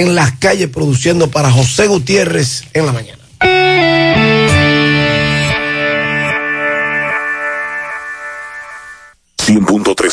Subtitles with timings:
[0.00, 3.18] en las calles produciendo para José Gutiérrez en la mañana.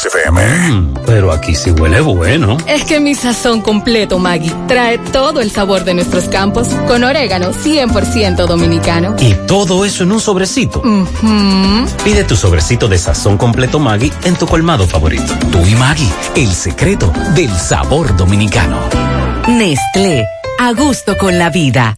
[0.03, 0.71] FM.
[0.71, 2.57] Mm, pero aquí sí huele bueno.
[2.67, 7.53] Es que mi sazón completo, Maggie, trae todo el sabor de nuestros campos con orégano
[7.53, 9.15] 100% dominicano.
[9.19, 10.81] Y todo eso en un sobrecito.
[12.03, 15.33] Pide tu sobrecito de sazón completo Maggie en tu colmado favorito.
[15.51, 19.24] Tú y Maggie, el secreto del sabor dominicano.
[19.47, 20.25] Nestlé,
[20.59, 21.97] a gusto con la vida.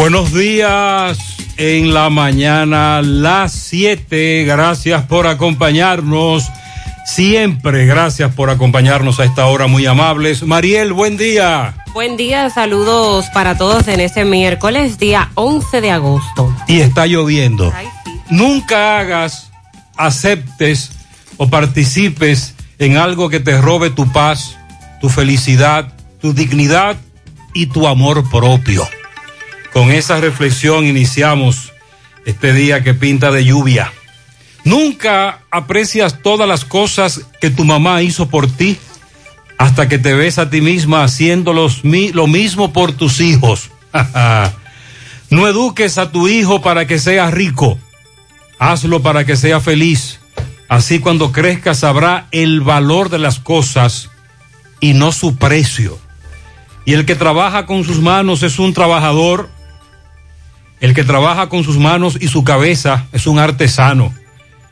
[0.00, 1.18] Buenos días
[1.58, 4.44] en la mañana, las 7.
[4.44, 6.50] Gracias por acompañarnos.
[7.04, 10.42] Siempre gracias por acompañarnos a esta hora muy amables.
[10.42, 11.84] Mariel, buen día.
[11.92, 16.50] Buen día, saludos para todos en este miércoles, día 11 de agosto.
[16.66, 17.70] Y está lloviendo.
[18.30, 19.50] Nunca hagas,
[19.98, 20.92] aceptes
[21.36, 24.56] o participes en algo que te robe tu paz,
[25.02, 26.96] tu felicidad, tu dignidad
[27.52, 28.88] y tu amor propio.
[29.72, 31.72] Con esa reflexión iniciamos
[32.24, 33.92] este día que pinta de lluvia.
[34.64, 38.78] Nunca aprecias todas las cosas que tu mamá hizo por ti
[39.58, 43.70] hasta que te ves a ti misma haciendo los, lo mismo por tus hijos.
[45.30, 47.78] no eduques a tu hijo para que sea rico,
[48.58, 50.18] hazlo para que sea feliz.
[50.68, 54.10] Así cuando crezca sabrá el valor de las cosas
[54.80, 55.98] y no su precio.
[56.84, 59.50] Y el que trabaja con sus manos es un trabajador
[60.80, 64.14] el que trabaja con sus manos y su cabeza es un artesano.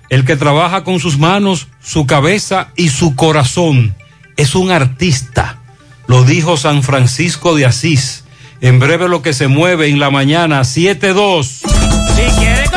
[0.09, 3.95] El que trabaja con sus manos, su cabeza y su corazón
[4.37, 5.59] es un artista.
[6.07, 8.25] Lo dijo San Francisco de Asís.
[8.61, 11.45] En breve lo que se mueve en la mañana 7-2.
[11.45, 12.68] Si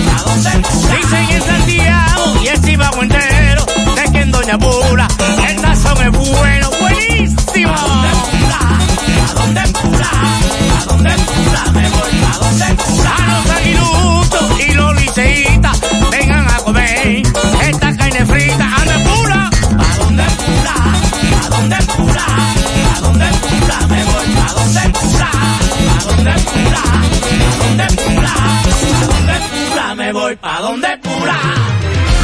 [0.00, 5.06] Dicen en Santiago y el Chivago entero de que en Doña Pura
[5.48, 7.72] el sazón es bueno, buenísimo.
[7.72, 10.10] ¿A dónde pura?
[10.80, 11.72] ¿A dónde pura?
[11.72, 13.14] Me voy a dónde pura.
[13.16, 15.80] A los aguiluchos y los liceitas
[16.10, 17.22] vengan a comer
[17.68, 18.64] esta carne frita.
[18.76, 19.39] ¡Anda pura!
[19.80, 20.74] pa' dónde el cura,
[23.68, 25.26] pa' me voy pa' donde el cura,
[25.86, 26.82] pa' donde el cura,
[28.60, 31.36] pa' donde me voy pa' donde el cura.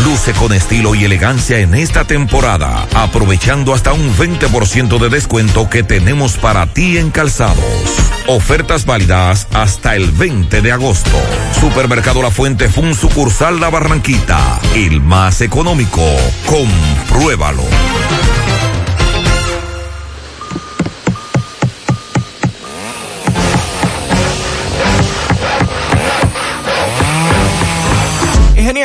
[0.04, 5.82] Luce con estilo y elegancia en esta temporada, aprovechando hasta un 20% de descuento que
[5.82, 7.56] tenemos para ti en calzados.
[8.28, 11.16] Ofertas válidas hasta el 20 de agosto.
[11.60, 16.02] Supermercado La Fuente fue un sucursal La Barranquita, el más económico.
[16.46, 17.64] Compruébalo.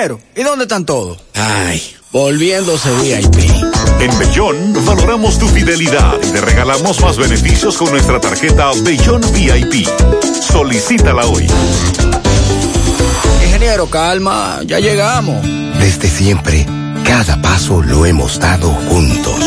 [0.01, 1.19] Ingeniero, ¿y dónde están todos?
[1.35, 1.79] Ay,
[2.11, 3.37] volviéndose VIP.
[3.99, 9.87] En Bellón valoramos tu fidelidad y te regalamos más beneficios con nuestra tarjeta Bellón VIP.
[10.41, 11.45] Solicítala hoy.
[13.45, 15.45] Ingeniero, calma, ya llegamos.
[15.77, 16.65] Desde siempre,
[17.05, 19.39] cada paso lo hemos dado juntos.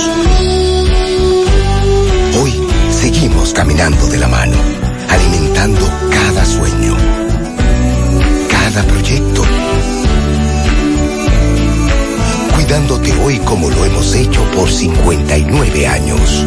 [2.40, 2.52] Hoy
[2.92, 4.56] seguimos caminando de la mano,
[5.08, 6.96] alimentando cada sueño,
[8.48, 9.42] cada proyecto,
[12.64, 16.46] cuidándote hoy como lo hemos hecho por 59 años.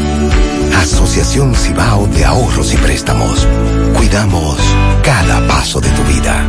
[0.76, 3.48] Asociación Cibao de Ahorros y Préstamos.
[3.96, 4.58] Cuidamos
[5.04, 6.44] cada paso de tu vida.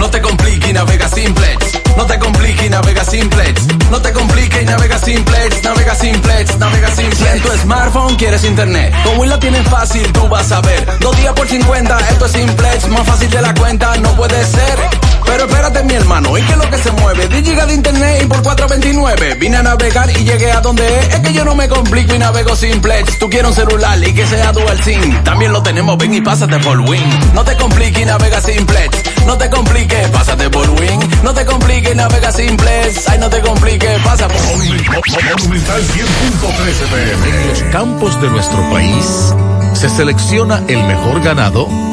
[0.00, 1.66] No te compliques y navega simplex.
[1.96, 3.66] No te compliques y navega simplex.
[3.90, 5.62] No te compliques y navega simplex.
[5.62, 7.16] Navega simplex, navega simplex.
[7.16, 10.98] Si en tu smartphone quieres internet, como la tienes fácil, tú vas a ver.
[10.98, 12.88] Dos días por 50, esto es simplex.
[12.88, 15.09] Más fácil de la cuenta, no puede ser.
[15.26, 17.28] Pero espérate, mi hermano, ¿y qué es lo que se mueve?
[17.28, 19.38] 10 gigas de internet y por 4.29.
[19.38, 21.14] Vine a navegar y llegué a donde es.
[21.14, 23.18] Es que yo no me complico y navego simplex.
[23.18, 25.22] Tú quieres un celular y que sea dual SIM.
[25.24, 27.02] También lo tenemos, ven y pásate por Win.
[27.34, 28.98] No te compliques y navega simplex.
[29.26, 31.00] No te compliques, pásate por Win.
[31.22, 33.08] No te compliques, navega simplex.
[33.08, 37.28] Ay, no te compliques, pasa por Monumental 100.13 pm.
[37.28, 39.34] En los campos de nuestro país
[39.74, 41.89] se selecciona el mejor ganado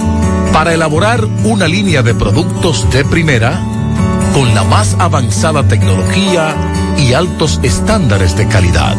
[0.57, 3.61] para elaborar una línea de productos de primera
[4.33, 6.55] con la más avanzada tecnología
[6.97, 8.97] y altos estándares de calidad.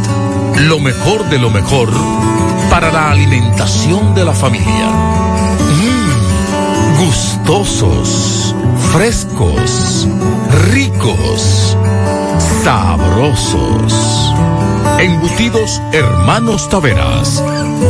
[0.56, 1.90] Lo mejor de lo mejor
[2.70, 4.86] para la alimentación de la familia.
[5.82, 8.54] Mm, gustosos,
[8.92, 10.06] frescos,
[10.70, 11.76] ricos,
[12.62, 14.32] sabrosos.
[15.00, 17.42] Embutidos Hermanos Taveras.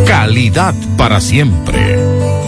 [0.07, 2.48] Calidad para siempre.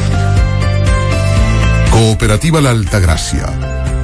[1.91, 3.70] Cooperativa La Altagracia.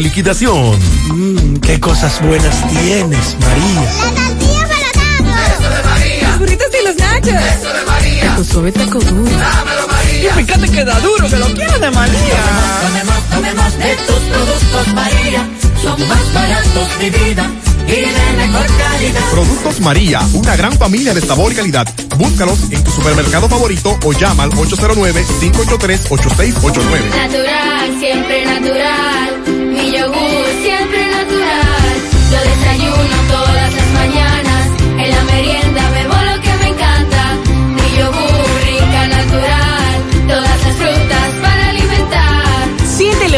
[0.00, 0.78] liquidación.
[1.08, 3.82] Mmm, qué cosas buenas tienes, María.
[4.14, 6.28] La tortilla para Eso de María.
[6.28, 7.28] Los burritos y los nachos.
[7.28, 8.36] Eso de María.
[8.36, 9.38] Tu suave taco duro.
[9.38, 10.30] Dámelo, María.
[10.30, 12.42] Y fíjate que da duro, que lo quiero de María.
[12.82, 15.48] Tomemos, tomemos de tus productos, María.
[15.82, 17.50] Son más baratos, de vida.
[17.86, 19.30] Y de mejor calidad.
[19.30, 21.86] Productos María, una gran familia de sabor y calidad.
[22.18, 27.14] Búscalos en tu supermercado favorito o llama al 809-583-8689.
[27.16, 29.47] Natural, siempre natural.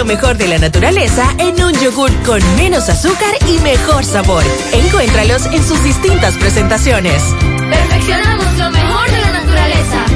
[0.00, 4.42] Lo mejor de la naturaleza en un yogur con menos azúcar y mejor sabor.
[4.73, 7.23] Encuéntralos en sus distintas presentaciones.
[7.69, 10.07] Perfeccionamos lo mejor de la naturaleza.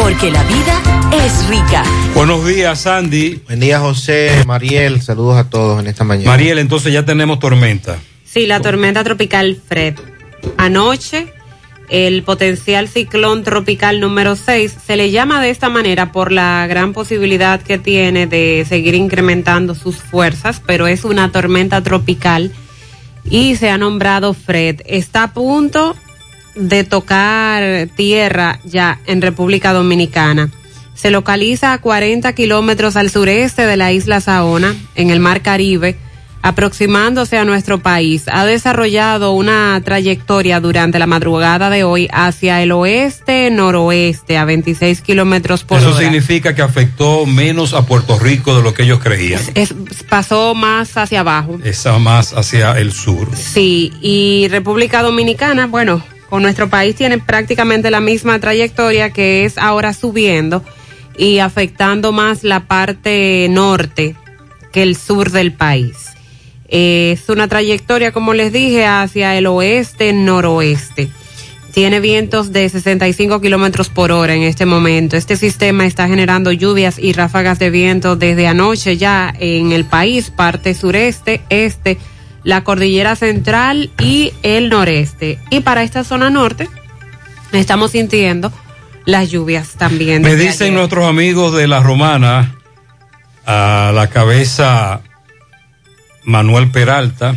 [0.00, 0.80] Porque la vida
[1.26, 1.82] es rica.
[2.14, 3.42] Buenos días, Sandy.
[3.46, 5.02] Buen día, José, Mariel.
[5.02, 6.30] Saludos a todos en esta mañana.
[6.30, 7.98] Mariel, entonces ya tenemos tormenta.
[8.24, 9.96] Sí, la tormenta tropical Fred.
[10.56, 11.34] Anoche
[11.88, 14.76] el potencial ciclón tropical número 6.
[14.86, 19.74] Se le llama de esta manera por la gran posibilidad que tiene de seguir incrementando
[19.74, 22.52] sus fuerzas, pero es una tormenta tropical
[23.28, 24.80] y se ha nombrado Fred.
[24.86, 25.96] Está a punto
[26.54, 30.50] de tocar tierra ya en República Dominicana.
[30.94, 35.96] Se localiza a 40 kilómetros al sureste de la isla Saona, en el Mar Caribe,
[36.44, 38.24] aproximándose a nuestro país.
[38.30, 45.64] Ha desarrollado una trayectoria durante la madrugada de hoy hacia el oeste-noroeste, a 26 kilómetros
[45.64, 45.98] por Eso hora.
[46.00, 49.40] significa que afectó menos a Puerto Rico de lo que ellos creían.
[49.54, 49.74] Es-
[50.10, 51.58] pasó más hacia abajo.
[51.64, 53.28] Está más hacia el sur.
[53.34, 59.56] Sí, y República Dominicana, bueno, con nuestro país tiene prácticamente la misma trayectoria que es
[59.56, 60.62] ahora subiendo
[61.16, 64.14] y afectando más la parte norte
[64.72, 66.10] que el sur del país.
[66.76, 71.08] Es una trayectoria, como les dije, hacia el oeste-noroeste.
[71.72, 75.16] Tiene vientos de 65 kilómetros por hora en este momento.
[75.16, 80.32] Este sistema está generando lluvias y ráfagas de viento desde anoche ya en el país,
[80.32, 81.96] parte sureste, este,
[82.42, 85.38] la cordillera central y el noreste.
[85.50, 86.68] Y para esta zona norte,
[87.52, 88.52] estamos sintiendo
[89.04, 90.22] las lluvias también.
[90.22, 90.78] Me dicen ayer.
[90.78, 92.56] nuestros amigos de la Romana,
[93.46, 95.02] a la cabeza
[96.24, 97.36] Manuel Peralta,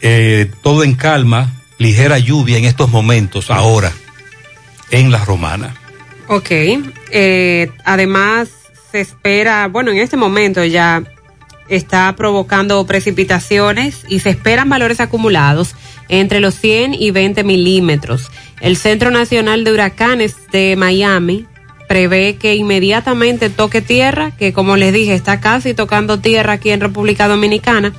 [0.00, 3.92] eh, todo en calma, ligera lluvia en estos momentos, ahora,
[4.90, 5.74] en la Romana.
[6.28, 6.50] Ok.
[7.10, 8.50] Eh, además,
[8.92, 11.02] se espera, bueno, en este momento ya
[11.68, 15.74] está provocando precipitaciones y se esperan valores acumulados
[16.08, 18.30] entre los 100 y 20 milímetros.
[18.60, 21.46] El Centro Nacional de Huracanes de Miami
[21.94, 26.80] prevé que inmediatamente toque tierra, que como les dije, está casi tocando tierra aquí en
[26.80, 27.92] República Dominicana.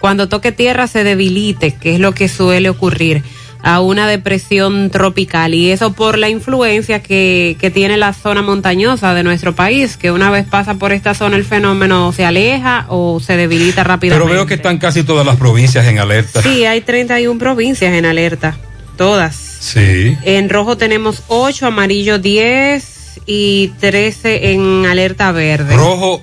[0.00, 3.22] Cuando toque tierra se debilite, que es lo que suele ocurrir
[3.62, 9.12] a una depresión tropical y eso por la influencia que, que tiene la zona montañosa
[9.12, 13.20] de nuestro país, que una vez pasa por esta zona el fenómeno se aleja o
[13.20, 14.24] se debilita rápidamente.
[14.24, 16.40] Pero veo que están casi todas las provincias en alerta.
[16.40, 18.56] Sí, hay 31 provincias en alerta,
[18.96, 19.36] todas.
[19.36, 20.16] Sí.
[20.24, 25.76] En rojo tenemos 8, amarillo 10 y 13 en alerta verde.
[25.76, 26.22] Rojo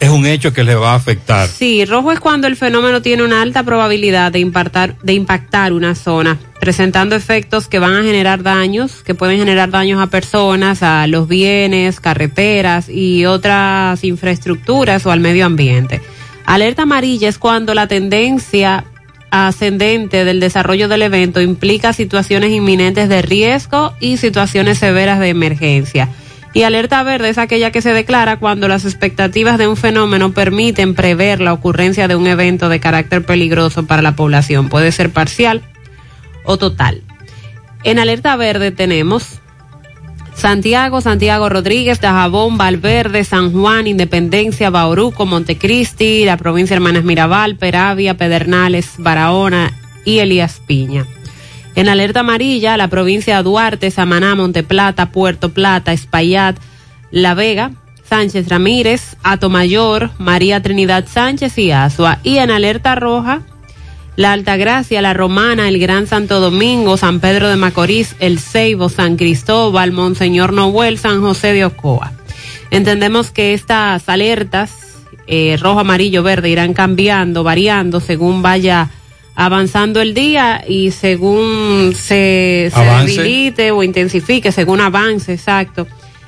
[0.00, 1.46] es un hecho que le va a afectar.
[1.46, 5.94] Sí, rojo es cuando el fenómeno tiene una alta probabilidad de impactar, de impactar una
[5.94, 11.06] zona, presentando efectos que van a generar daños, que pueden generar daños a personas, a
[11.06, 16.00] los bienes, carreteras y otras infraestructuras o al medio ambiente.
[16.46, 18.84] Alerta amarilla es cuando la tendencia
[19.30, 26.08] ascendente del desarrollo del evento implica situaciones inminentes de riesgo y situaciones severas de emergencia.
[26.52, 30.94] Y alerta verde es aquella que se declara cuando las expectativas de un fenómeno permiten
[30.94, 34.68] prever la ocurrencia de un evento de carácter peligroso para la población.
[34.68, 35.62] Puede ser parcial
[36.44, 37.02] o total.
[37.84, 39.39] En alerta verde tenemos
[40.40, 47.56] Santiago, Santiago Rodríguez, Dajabón, Valverde, San Juan, Independencia, Bauruco, Montecristi, la provincia de Hermanas Mirabal,
[47.56, 49.70] Peravia, Pedernales, Barahona
[50.06, 51.04] y Elías Piña.
[51.74, 56.56] En alerta amarilla, la provincia de Duarte, Samaná, Monteplata, Puerto Plata, Espaillat,
[57.10, 57.72] La Vega,
[58.08, 62.18] Sánchez Ramírez, Atomayor, María Trinidad Sánchez y Asua.
[62.22, 63.42] Y en alerta roja,
[64.20, 69.16] la Altagracia, La Romana, el Gran Santo Domingo, San Pedro de Macorís, El Ceibo, San
[69.16, 72.12] Cristóbal, Monseñor Noel, San José de Ocoa.
[72.70, 74.72] Entendemos que estas alertas,
[75.26, 78.90] eh, rojo, amarillo, verde, irán cambiando, variando según vaya
[79.36, 85.86] avanzando el día y según se, se debilite o intensifique, según avance, exacto,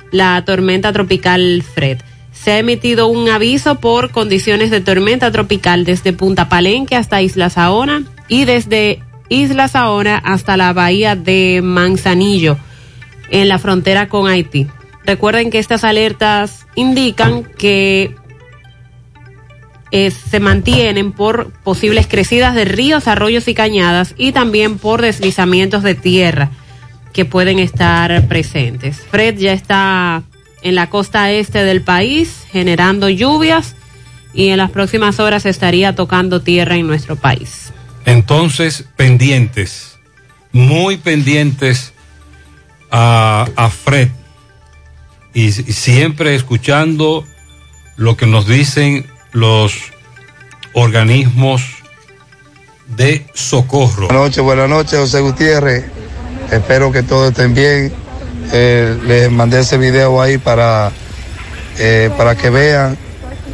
[0.09, 1.99] la tormenta tropical Fred.
[2.43, 7.49] Se ha emitido un aviso por condiciones de tormenta tropical desde Punta Palenque hasta Isla
[7.49, 12.57] Saona y desde Isla Saona hasta la bahía de Manzanillo
[13.29, 14.67] en la frontera con Haití.
[15.05, 18.15] Recuerden que estas alertas indican que
[19.91, 25.81] eh, se mantienen por posibles crecidas de ríos, arroyos y cañadas y también por deslizamientos
[25.83, 26.49] de tierra
[27.13, 28.97] que pueden estar presentes.
[28.97, 30.23] Fred ya está
[30.63, 33.75] en la costa este del país generando lluvias
[34.33, 37.71] y en las próximas horas estaría tocando tierra en nuestro país.
[38.05, 39.99] Entonces, pendientes,
[40.51, 41.93] muy pendientes
[42.91, 44.09] a, a Fred
[45.33, 47.25] y, y siempre escuchando
[47.95, 49.75] lo que nos dicen los
[50.73, 51.63] organismos
[52.87, 54.07] de socorro.
[54.07, 55.85] Buenas noches, buenas noches, José Gutiérrez.
[56.51, 58.02] Espero que todos estén bien.
[58.51, 60.91] Eh, les mandé ese video ahí para,
[61.79, 62.97] eh, para que vean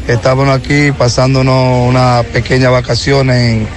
[0.07, 3.67] estábamos aquí pasándonos una pequeña vacación en,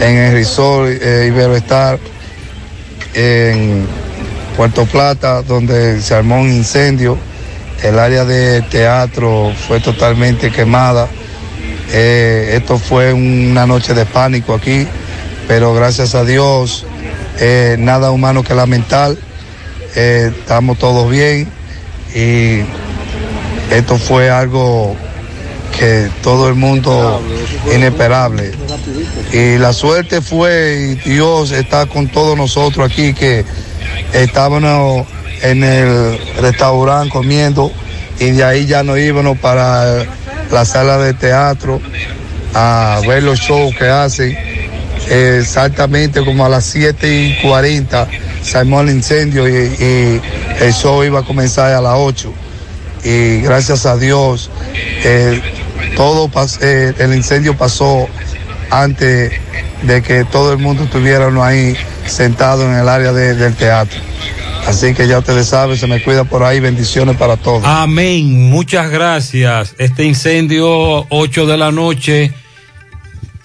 [0.00, 1.98] en el resort eh, Iberoestar.
[3.14, 3.86] en
[4.56, 7.16] Puerto Plata, donde se armó un incendio.
[7.82, 11.08] El área de teatro fue totalmente quemada.
[11.92, 14.86] Eh, esto fue una noche de pánico aquí,
[15.46, 16.84] pero gracias a Dios,
[17.78, 19.14] nada humano que lamentar.
[19.98, 21.48] Estamos todos bien
[22.14, 22.60] y
[23.74, 24.94] esto fue algo
[25.76, 27.20] que todo el mundo
[27.74, 28.52] inesperable.
[29.32, 33.44] Y la suerte fue, y Dios está con todos nosotros aquí, que
[34.12, 35.04] estábamos
[35.42, 37.72] en el restaurante comiendo
[38.20, 40.06] y de ahí ya nos íbamos para
[40.52, 41.80] la sala de teatro
[42.54, 44.47] a ver los shows que hacen.
[45.10, 47.08] Exactamente como a las 7
[47.40, 48.08] y 40
[48.42, 50.20] se armó el incendio y, y
[50.60, 52.32] el show iba a comenzar a las 8
[53.04, 54.50] y gracias a Dios
[55.04, 55.40] eh,
[55.96, 58.08] todo eh, el incendio pasó
[58.70, 59.32] antes
[59.82, 63.98] de que todo el mundo estuviera ahí sentado en el área de- del teatro.
[64.66, 67.62] Así que ya ustedes saben, se me cuida por ahí, bendiciones para todos.
[67.64, 69.74] Amén, muchas gracias.
[69.78, 72.32] Este incendio, 8 de la noche,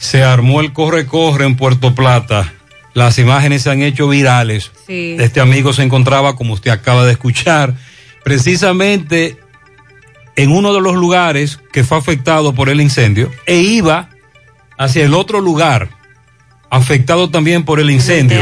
[0.04, 2.52] se armó el corre-corre en Puerto Plata.
[2.94, 4.70] Las imágenes se han hecho virales.
[4.86, 5.16] Sí.
[5.18, 7.74] Este amigo se encontraba, como usted acaba de escuchar,
[8.22, 9.38] precisamente
[10.36, 14.10] en uno de los lugares que fue afectado por el incendio e iba
[14.78, 15.88] hacia el otro lugar
[16.70, 18.42] afectado también por el incendio.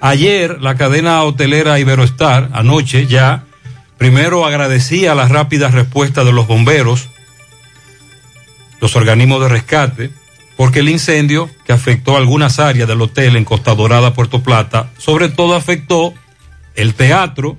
[0.00, 3.44] Ayer la cadena hotelera Iberoestar, anoche ya,
[3.98, 7.10] primero agradecía la rápida respuesta de los bomberos,
[8.80, 10.23] los organismos de rescate,
[10.56, 15.28] porque el incendio que afectó algunas áreas del hotel en Costa Dorada, Puerto Plata, sobre
[15.28, 16.14] todo afectó
[16.74, 17.56] el teatro,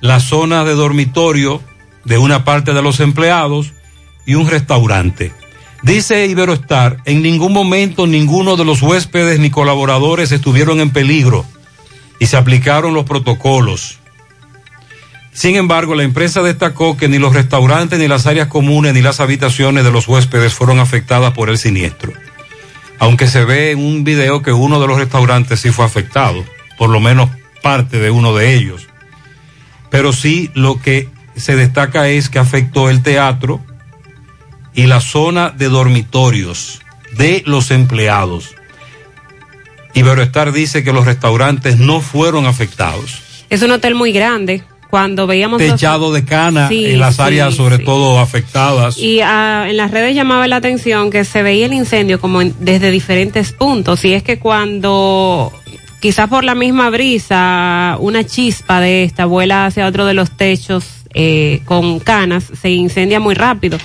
[0.00, 1.62] la zona de dormitorio
[2.04, 3.72] de una parte de los empleados
[4.26, 5.32] y un restaurante.
[5.82, 11.44] Dice Iberoestar, en ningún momento ninguno de los huéspedes ni colaboradores estuvieron en peligro
[12.18, 13.98] y se aplicaron los protocolos.
[15.34, 19.18] Sin embargo, la empresa destacó que ni los restaurantes, ni las áreas comunes, ni las
[19.18, 22.12] habitaciones de los huéspedes fueron afectadas por el siniestro.
[23.00, 26.44] Aunque se ve en un video que uno de los restaurantes sí fue afectado,
[26.78, 27.30] por lo menos
[27.62, 28.86] parte de uno de ellos.
[29.90, 33.60] Pero sí lo que se destaca es que afectó el teatro
[34.72, 36.80] y la zona de dormitorios
[37.16, 38.54] de los empleados.
[39.94, 43.20] Iberoestar dice que los restaurantes no fueron afectados.
[43.50, 44.62] Es un hotel muy grande.
[44.94, 47.84] Cuando veíamos los- Techado de cana Sí, en las sí, áreas sobre sí.
[47.84, 48.96] todo afectadas.
[48.96, 52.54] Y ah, en las redes llamaba la atención que se veía el incendio como en-
[52.60, 54.04] desde diferentes puntos.
[54.04, 55.52] Y es que cuando,
[55.98, 60.84] quizás por la misma brisa, una chispa de esta vuela hacia otro de los techos
[61.12, 63.78] eh, con canas, se incendia muy rápido.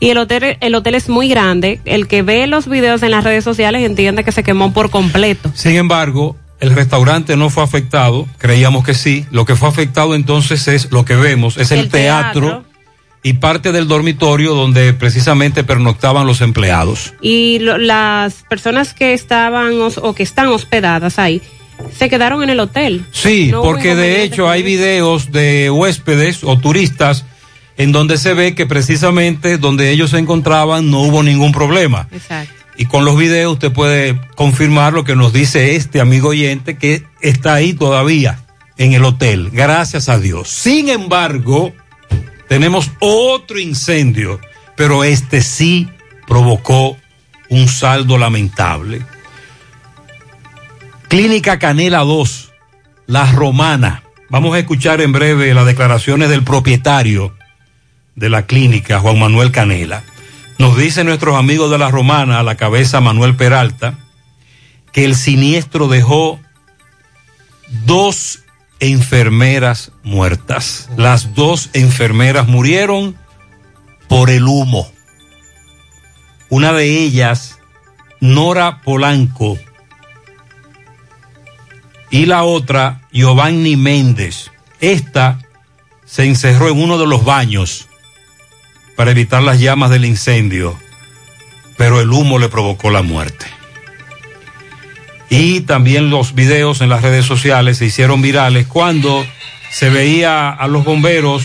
[0.00, 1.78] Y el hotel, el hotel es muy grande.
[1.84, 5.50] El que ve los videos en las redes sociales entiende que se quemó por completo.
[5.54, 9.26] Sin embargo, el restaurante no fue afectado, creíamos que sí.
[9.30, 12.64] Lo que fue afectado entonces es lo que vemos, es el, El teatro, teatro.
[13.22, 17.12] y parte del dormitorio donde precisamente pernoctaban los empleados.
[17.20, 21.42] y lo- las personas que estaban o que están hospedadas ahí
[21.98, 23.04] se quedaron en el hotel.
[23.10, 27.24] Sí, No porque de hecho hay videos de huéspedes o turistas
[27.76, 32.06] en donde se ve que precisamente donde ellos se encontraban no hubo ningún problema.
[32.12, 32.54] Exacto.
[32.76, 37.04] Y con los videos usted puede confirmar lo que nos dice este amigo oyente que
[37.20, 38.44] está ahí todavía
[38.76, 40.48] en el hotel, gracias a Dios.
[40.48, 41.72] Sin embargo,
[42.48, 44.40] tenemos otro incendio,
[44.76, 45.88] pero este sí
[46.26, 46.96] provocó
[47.48, 49.02] un saldo lamentable.
[51.08, 52.52] Clínica Canela 2,
[53.06, 54.02] La Romana.
[54.30, 57.36] Vamos a escuchar en breve las declaraciones del propietario
[58.16, 60.02] de la clínica, Juan Manuel Canela.
[60.58, 63.98] Nos dicen nuestros amigos de La Romana, a la cabeza Manuel Peralta,
[64.92, 66.40] que el siniestro dejó
[67.84, 68.44] dos
[68.80, 70.88] enfermeras muertas.
[70.96, 73.16] Las dos enfermeras murieron
[74.08, 74.90] por el humo.
[76.50, 77.58] Una de ellas,
[78.20, 79.58] Nora Polanco,
[82.10, 84.52] y la otra, Giovanni Méndez.
[84.80, 85.40] Esta
[86.04, 87.88] se encerró en uno de los baños
[88.96, 90.78] para evitar las llamas del incendio,
[91.76, 93.46] pero el humo le provocó la muerte.
[95.30, 99.26] Y también los videos en las redes sociales se hicieron virales cuando
[99.70, 101.44] se veía a los bomberos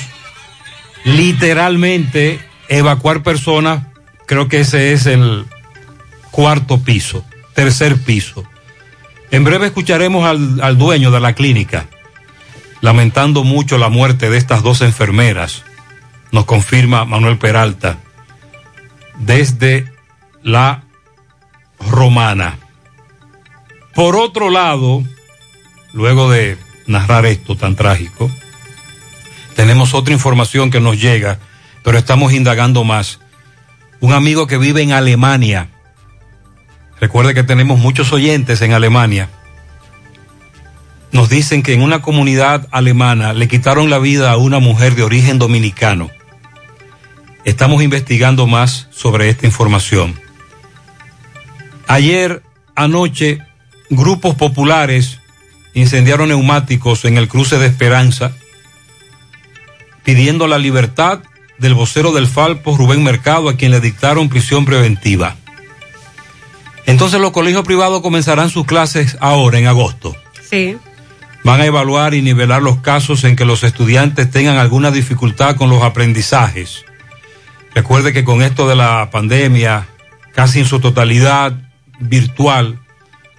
[1.04, 3.84] literalmente evacuar personas,
[4.28, 5.46] creo que ese es el
[6.30, 8.44] cuarto piso, tercer piso.
[9.32, 11.88] En breve escucharemos al, al dueño de la clínica,
[12.82, 15.64] lamentando mucho la muerte de estas dos enfermeras,
[16.32, 17.98] nos confirma Manuel Peralta,
[19.18, 19.92] desde
[20.44, 20.84] la
[21.80, 22.58] romana.
[23.96, 25.04] Por otro lado,
[25.94, 28.30] luego de narrar esto tan trágico,
[29.56, 31.40] tenemos otra información que nos llega,
[31.84, 33.20] pero estamos indagando más.
[34.00, 35.70] Un amigo que vive en Alemania,
[37.02, 39.30] recuerde que tenemos muchos oyentes en Alemania,
[41.12, 45.04] nos dicen que en una comunidad alemana le quitaron la vida a una mujer de
[45.04, 46.10] origen dominicano.
[47.50, 50.14] Estamos investigando más sobre esta información.
[51.88, 52.44] Ayer
[52.76, 53.40] anoche,
[53.90, 55.18] grupos populares
[55.74, 58.34] incendiaron neumáticos en el cruce de Esperanza,
[60.04, 61.24] pidiendo la libertad
[61.58, 65.36] del vocero del Falpo, Rubén Mercado, a quien le dictaron prisión preventiva.
[66.86, 70.16] Entonces los colegios privados comenzarán sus clases ahora, en agosto.
[70.48, 70.78] Sí.
[71.44, 75.72] Van a evaluar y nivelar los casos en que los estudiantes tengan alguna dificultad con
[75.72, 76.86] los aprendizajes.
[77.80, 79.88] Recuerde que con esto de la pandemia,
[80.34, 81.54] casi en su totalidad
[82.02, 82.78] virtual,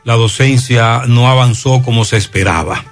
[0.03, 2.83] la docencia no avanzó como se esperaba.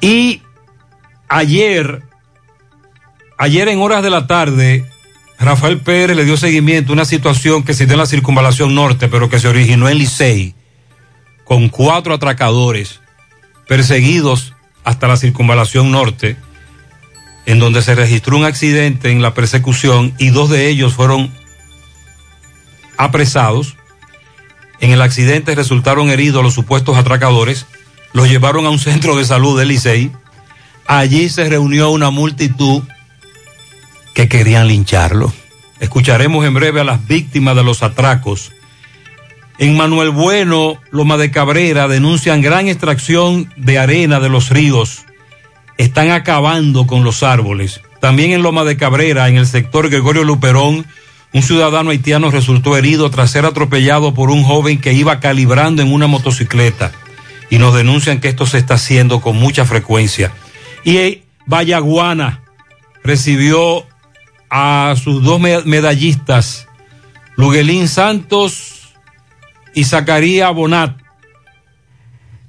[0.00, 0.42] Y
[1.28, 2.02] ayer,
[3.38, 4.90] ayer en horas de la tarde,
[5.38, 9.06] Rafael Pérez le dio seguimiento a una situación que se dio en la circunvalación norte,
[9.06, 10.56] pero que se originó en Licey,
[11.44, 12.98] con cuatro atracadores
[13.68, 16.36] perseguidos hasta la circunvalación norte,
[17.46, 21.32] en donde se registró un accidente en la persecución y dos de ellos fueron
[22.96, 23.76] apresados.
[24.80, 27.66] En el accidente resultaron heridos los supuestos atracadores,
[28.12, 30.10] los llevaron a un centro de salud de Licey.
[30.86, 32.82] Allí se reunió una multitud
[34.14, 35.32] que querían lincharlo.
[35.80, 38.52] Escucharemos en breve a las víctimas de los atracos.
[39.58, 45.04] En Manuel Bueno, Loma de Cabrera, denuncian gran extracción de arena de los ríos.
[45.82, 47.80] Están acabando con los árboles.
[48.00, 50.86] También en Loma de Cabrera, en el sector Gregorio Luperón,
[51.32, 55.92] un ciudadano haitiano resultó herido tras ser atropellado por un joven que iba calibrando en
[55.92, 56.92] una motocicleta.
[57.50, 60.32] Y nos denuncian que esto se está haciendo con mucha frecuencia.
[60.84, 62.42] Y Vallaguana
[63.02, 63.84] recibió
[64.50, 66.68] a sus dos medallistas,
[67.34, 68.94] Luguelín Santos
[69.74, 70.96] y Zacarías Bonat,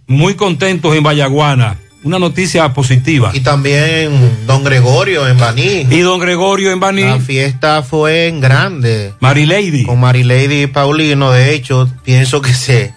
[0.06, 1.80] muy contentos en Vallaguana.
[2.04, 3.32] Una noticia positiva.
[3.34, 5.88] Y también don Gregorio en Baní.
[5.90, 7.04] Y don Gregorio en Baní.
[7.04, 9.14] La fiesta fue en grande.
[9.22, 9.86] Marilady.
[9.86, 11.32] Con Marilady y Paulino.
[11.32, 12.94] De hecho, pienso que se,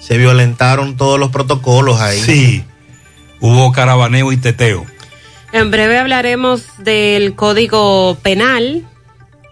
[0.00, 2.18] se violentaron todos los protocolos ahí.
[2.18, 2.64] Sí.
[3.40, 4.86] Hubo caravaneo y teteo.
[5.52, 8.82] En breve hablaremos del código penal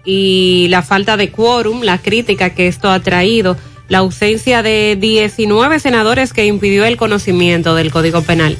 [0.05, 3.57] y la falta de quórum, la crítica que esto ha traído,
[3.88, 8.57] la ausencia de 19 senadores que impidió el conocimiento del código penal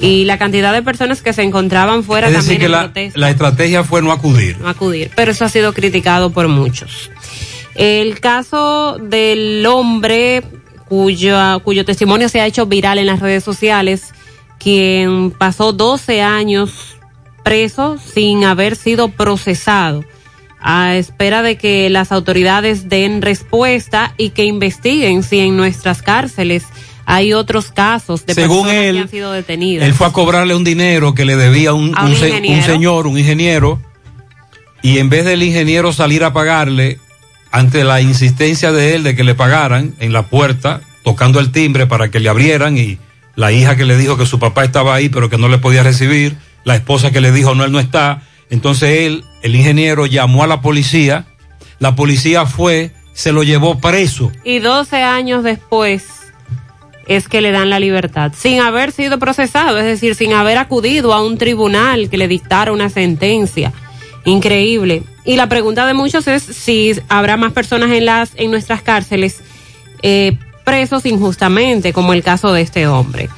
[0.00, 2.82] y la cantidad de personas que se encontraban fuera es decir, también que en la,
[2.84, 3.18] protesta.
[3.18, 4.58] la estrategia fue no acudir.
[4.58, 7.10] no acudir, pero eso ha sido criticado por muchos.
[7.74, 10.42] El caso del hombre
[10.88, 14.14] cuyo, cuyo testimonio se ha hecho viral en las redes sociales,
[14.58, 16.98] quien pasó 12 años
[17.44, 20.04] preso sin haber sido procesado,
[20.60, 26.64] a espera de que las autoridades den respuesta y que investiguen si en nuestras cárceles
[27.10, 29.86] hay otros casos de Según personas él, que han sido detenidas.
[29.88, 32.58] Él fue a cobrarle un dinero que le debía un, A un un se- ingeniero.
[32.58, 33.80] un señor, un ingeniero,
[34.82, 36.98] y en vez del ingeniero salir a pagarle,
[37.50, 41.86] ante la insistencia de él de que le pagaran en la puerta, tocando el timbre
[41.86, 42.98] para que le abrieran, y
[43.36, 45.82] la hija que le dijo que su papá estaba ahí pero que no le podía
[45.82, 50.44] recibir, la esposa que le dijo no, él no está, entonces él, el ingeniero, llamó
[50.44, 51.24] a la policía,
[51.78, 54.30] la policía fue, se lo llevó preso.
[54.44, 56.04] y 12 años después
[57.08, 61.12] es que le dan la libertad, sin haber sido procesado, es decir, sin haber acudido
[61.12, 63.72] a un tribunal que le dictara una sentencia.
[64.24, 65.02] Increíble.
[65.24, 69.40] Y la pregunta de muchos es si habrá más personas en las en nuestras cárceles
[70.02, 73.28] eh, presos injustamente, como el caso de este hombre.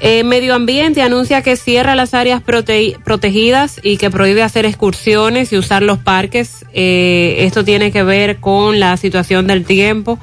[0.00, 5.52] Eh, Medio Ambiente anuncia que cierra las áreas prote- protegidas y que prohíbe hacer excursiones
[5.52, 6.64] y usar los parques.
[6.72, 10.18] Eh, esto tiene que ver con la situación del tiempo,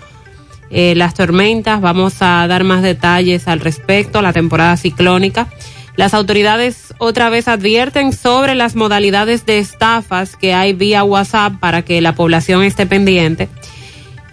[0.77, 1.79] eh, las tormentas.
[1.79, 5.47] Vamos a dar más detalles al respecto, la temporada ciclónica.
[5.95, 11.83] Las autoridades otra vez advierten sobre las modalidades de estafas que hay vía WhatsApp para
[11.83, 13.47] que la población esté pendiente.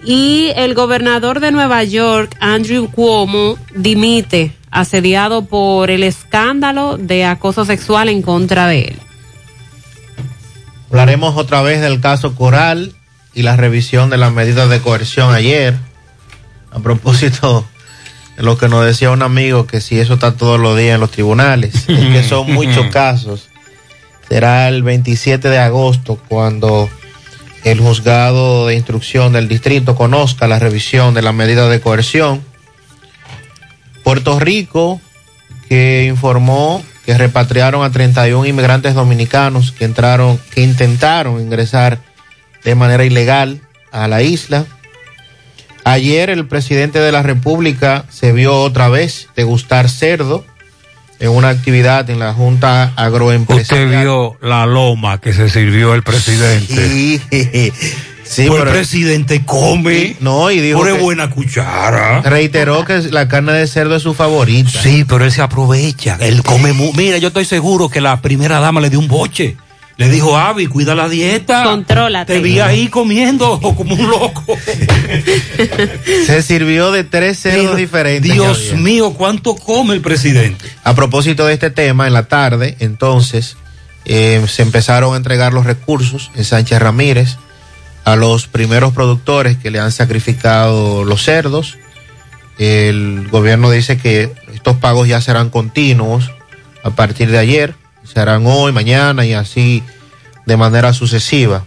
[0.04, 7.64] Y el gobernador de Nueva York, Andrew Cuomo, dimite, asediado por el escándalo de acoso
[7.64, 8.96] sexual en contra de él.
[10.90, 12.94] Hablaremos otra vez del caso Coral
[13.32, 15.91] y la revisión de las medidas de coerción ayer.
[16.72, 17.66] A propósito
[18.36, 21.00] de lo que nos decía un amigo, que si eso está todos los días en
[21.00, 23.48] los tribunales, es que son muchos casos.
[24.28, 26.88] Será el 27 de agosto cuando
[27.64, 32.42] el juzgado de instrucción del distrito conozca la revisión de las medidas de coerción.
[34.02, 35.00] Puerto Rico,
[35.68, 41.98] que informó que repatriaron a 31 inmigrantes dominicanos que entraron, que intentaron ingresar
[42.64, 44.66] de manera ilegal a la isla.
[45.84, 50.44] Ayer el presidente de la República se vio otra vez degustar cerdo
[51.18, 53.86] en una actividad en la Junta Agroempresarial.
[53.88, 56.74] Usted vio la loma que se sirvió el presidente.
[56.88, 57.20] Sí,
[58.24, 60.16] sí, Pues pero- el presidente come.
[60.20, 62.20] No, y dijo Pone buena cuchara.
[62.22, 64.82] Reiteró que la carne de cerdo es su favorita.
[64.82, 66.16] Sí, pero él se aprovecha.
[66.20, 66.72] Él come.
[66.72, 69.56] mu- Mira, yo estoy seguro que la primera dama le dio un boche.
[69.96, 71.64] Le dijo, Avi, cuida la dieta.
[71.64, 72.34] Contrólate.
[72.34, 74.56] Te vi ahí comiendo como un loco.
[76.26, 78.32] Se sirvió de tres cerdos diferentes.
[78.32, 80.64] Dios mío, ¿cuánto come el presidente?
[80.84, 83.56] A propósito de este tema, en la tarde, entonces,
[84.04, 87.36] eh, se empezaron a entregar los recursos en Sánchez Ramírez
[88.04, 91.78] a los primeros productores que le han sacrificado los cerdos.
[92.58, 96.32] El gobierno dice que estos pagos ya serán continuos
[96.82, 97.74] a partir de ayer,
[98.12, 99.82] se harán hoy, mañana y así
[100.46, 101.64] de manera sucesiva.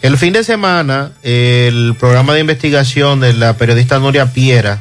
[0.00, 4.80] El fin de semana, el programa de investigación de la periodista Nuria Piera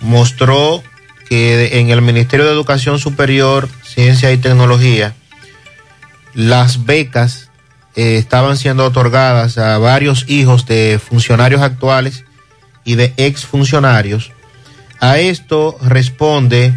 [0.00, 0.82] mostró
[1.28, 5.14] que en el Ministerio de Educación Superior, Ciencia y Tecnología,
[6.32, 7.50] las becas
[7.94, 12.24] eh, estaban siendo otorgadas a varios hijos de funcionarios actuales
[12.84, 14.32] y de exfuncionarios.
[15.00, 16.74] A esto responde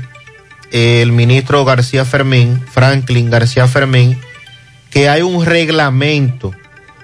[0.71, 4.19] el ministro García Fermín, Franklin García Fermín,
[4.89, 6.51] que hay un reglamento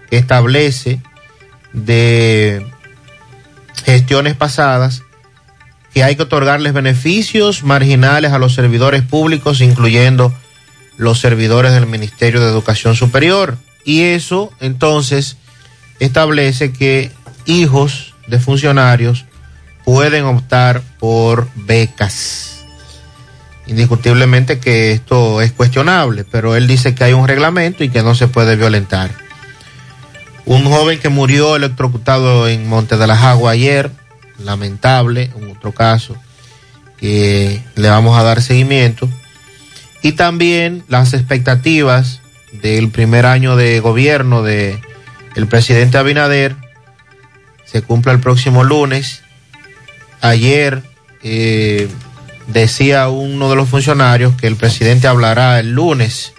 [0.10, 1.00] que establece
[1.74, 2.66] de
[3.86, 5.04] gestiones pasadas
[5.98, 10.32] que hay que otorgarles beneficios marginales a los servidores públicos, incluyendo
[10.96, 13.58] los servidores del Ministerio de Educación Superior.
[13.84, 15.38] Y eso entonces
[16.00, 17.12] establece que
[17.48, 19.26] hijos de funcionarios
[19.86, 22.57] pueden optar por becas.
[23.68, 28.16] Indiscutiblemente que esto es cuestionable, pero él dice que hay un reglamento y que no
[28.16, 29.12] se puede violentar.
[30.46, 33.92] Un joven que murió electrocutado en Monte de las Aguas ayer,
[34.40, 36.16] lamentable, un otro caso
[36.98, 39.10] que le vamos a dar seguimiento.
[40.02, 42.22] Y también las expectativas
[42.62, 44.82] del primer año de gobierno de
[45.36, 46.56] el presidente Abinader
[47.66, 49.22] se cumple el próximo lunes.
[50.22, 50.82] Ayer
[51.24, 51.88] eh,
[52.48, 56.34] decía uno de los funcionarios que el presidente hablará el lunes.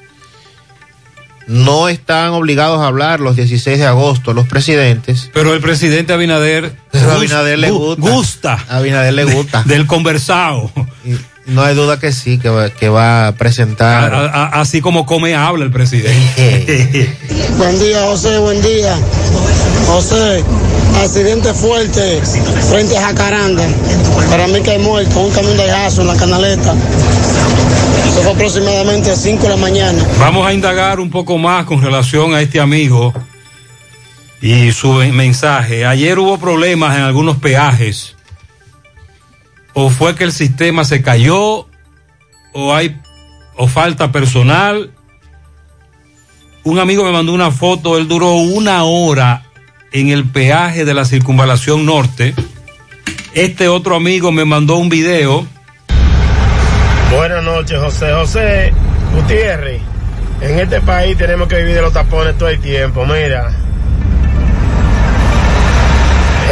[1.47, 5.31] No están obligados a hablar los 16 de agosto los presidentes.
[5.33, 6.73] Pero el presidente Abinader.
[6.91, 8.63] Pero Abinader le gu- gusta.
[8.69, 9.63] Abinader le gusta.
[9.65, 10.71] Del conversado.
[11.49, 14.13] No hay duda que sí, que va, que va a presentar.
[14.15, 17.11] A- a- así como come, habla el presidente.
[17.57, 18.95] Buen día, José, buen día.
[19.87, 20.45] José,
[21.03, 22.21] accidente fuerte
[22.69, 23.65] frente a Jacaranda.
[24.31, 26.75] Para mí que hay muerto, un camión de gaso en la canaleta.
[28.07, 30.05] Eso fue aproximadamente a 5 de la mañana.
[30.21, 33.15] Vamos a indagar un poco más con relación a este amigo
[34.43, 35.87] y su mensaje.
[35.87, 38.15] Ayer hubo problemas en algunos peajes.
[39.81, 41.69] O fue que el sistema se cayó,
[42.53, 43.01] o hay,
[43.55, 44.91] o falta personal.
[46.65, 49.45] Un amigo me mandó una foto, él duró una hora
[49.93, 52.35] en el peaje de la circunvalación norte.
[53.35, 55.47] Este otro amigo me mandó un video.
[57.15, 58.13] Buenas noches, José.
[58.15, 58.73] José
[59.15, 59.81] Gutiérrez,
[60.41, 63.07] en este país tenemos que vivir de los tapones todo el tiempo.
[63.07, 63.53] Mira,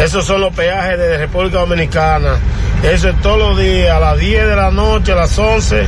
[0.01, 2.39] esos son los peajes de República Dominicana.
[2.83, 5.87] Eso es todos los días, a las 10 de la noche, a las 11,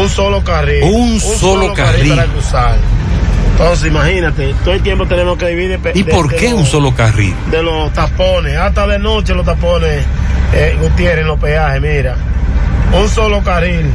[0.00, 0.82] un solo carril.
[0.84, 2.10] Un solo carril.
[2.16, 2.76] para cruzar.
[3.52, 6.66] Entonces, imagínate, todo el tiempo tenemos que vivir de ¿Y de- por qué los- un
[6.66, 7.34] solo carril?
[7.50, 10.04] de los tapones, hasta de noche los tapones,
[10.54, 12.16] eh, Gutiérrez, en los peajes, mira.
[12.92, 13.86] Un solo carril.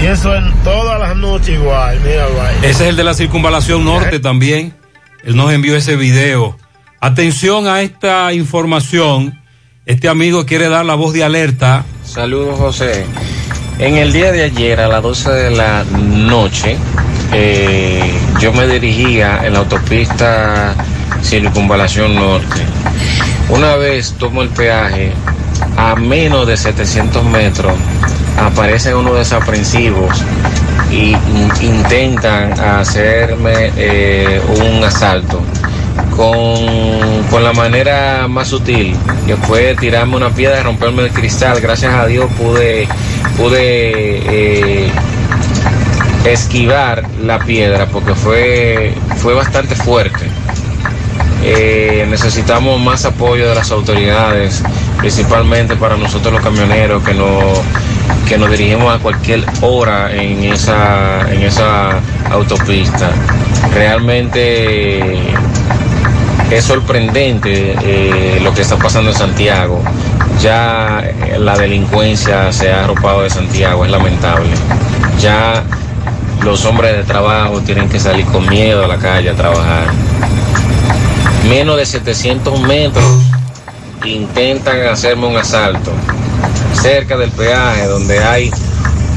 [0.00, 2.56] Y eso en todas las noches igual, mira, guay.
[2.62, 4.72] Ese es el de la circunvalación norte también.
[5.24, 6.56] Él nos envió ese video.
[7.00, 9.39] Atención a esta información.
[9.86, 11.84] Este amigo quiere dar la voz de alerta.
[12.04, 13.04] Saludos José.
[13.78, 16.76] En el día de ayer a las 12 de la noche
[17.32, 20.74] eh, yo me dirigía en la autopista
[21.22, 22.60] Circunvalación Norte.
[23.48, 25.12] Una vez tomo el peaje
[25.76, 27.72] a menos de 700 metros
[28.38, 30.10] aparecen unos desaprensivos
[30.90, 35.40] y in- intentan hacerme eh, un asalto
[36.20, 38.94] con, con la manera más sutil,
[39.26, 41.62] que fue tirarme una piedra y romperme el cristal.
[41.62, 42.86] Gracias a Dios pude,
[43.38, 44.90] pude eh,
[46.26, 50.26] esquivar la piedra porque fue, fue bastante fuerte.
[51.42, 54.62] Eh, necesitamos más apoyo de las autoridades,
[54.98, 57.60] principalmente para nosotros los camioneros, que nos
[58.28, 61.98] que nos dirigimos a cualquier hora en esa, en esa
[62.30, 63.10] autopista.
[63.74, 65.32] Realmente
[66.50, 69.82] es sorprendente eh, lo que está pasando en Santiago.
[70.40, 74.50] Ya eh, la delincuencia se ha arropado de Santiago, es lamentable.
[75.20, 75.62] Ya
[76.42, 79.86] los hombres de trabajo tienen que salir con miedo a la calle a trabajar.
[81.48, 83.04] Menos de 700 metros
[84.04, 85.92] intentan hacerme un asalto
[86.72, 88.50] cerca del peaje donde hay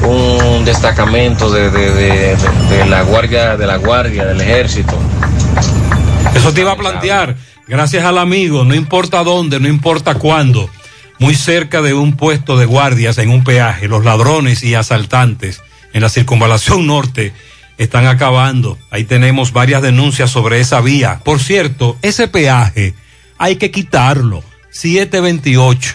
[0.06, 4.94] un destacamento de, de- de- la guardia de la guardia del ejército
[6.34, 7.36] Eso te iba a plantear.
[7.66, 10.68] Gracias al amigo, no importa dónde, no importa cuándo,
[11.18, 15.62] muy cerca de un puesto de guardias en un peaje, los ladrones y asaltantes
[15.94, 17.32] en la circunvalación norte
[17.78, 18.78] están acabando.
[18.90, 21.20] Ahí tenemos varias denuncias sobre esa vía.
[21.24, 22.94] Por cierto, ese peaje
[23.38, 24.42] hay que quitarlo.
[24.70, 25.94] 728.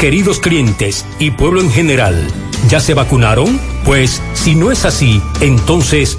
[0.00, 2.28] Queridos clientes y pueblo en general,
[2.68, 3.58] ¿ya se vacunaron?
[3.84, 6.18] Pues si no es así, entonces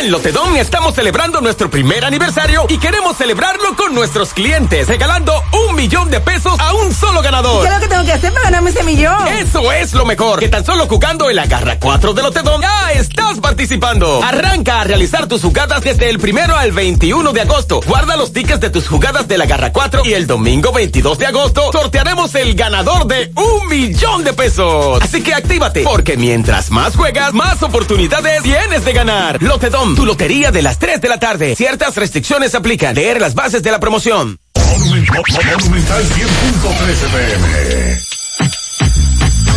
[0.00, 5.32] En Lotedom estamos celebrando nuestro primer aniversario y queremos celebrarlo con nuestros clientes, regalando
[5.68, 7.62] un millón de pesos a un solo ganador.
[7.62, 9.26] ¿Qué es lo que tengo que hacer para ganarme ese millón?
[9.26, 13.40] Eso es lo mejor, que tan solo jugando el Agarra 4 de Lotedom ya estás
[13.40, 14.22] participando.
[14.22, 17.80] Arranca a realizar tus jugadas desde el primero al 21 de agosto.
[17.84, 21.72] Guarda los tickets de tus jugadas del Agarra 4 y el domingo 22 de agosto
[21.72, 25.02] sortearemos el ganador de un millón de pesos.
[25.02, 29.42] Así que actívate, porque mientras más juegas, más oportunidades tienes de ganar.
[29.42, 31.54] Lotedom, tu lotería de las 3 de la tarde.
[31.56, 32.94] Ciertas restricciones aplican.
[32.94, 34.38] Leer las bases de la promoción.
[34.54, 37.98] Monumental 100.13 pm.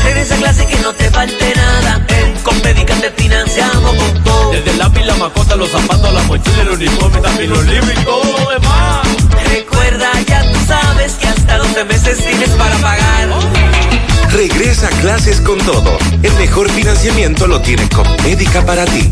[0.09, 2.05] En esa clase que no te falte nada.
[2.09, 4.51] En Compedica te financiamos con todo.
[4.51, 8.03] Desde el lápiz, la macota, los zapatos, la mochila, el uniforme, también los libros y
[8.03, 9.07] todo lo demás.
[9.49, 13.29] Recuerda, ya tú sabes que hasta 12 meses tienes para pagar.
[14.31, 15.97] Regresa a clases con todo.
[16.23, 19.11] El mejor financiamiento lo tiene Compmédica para ti.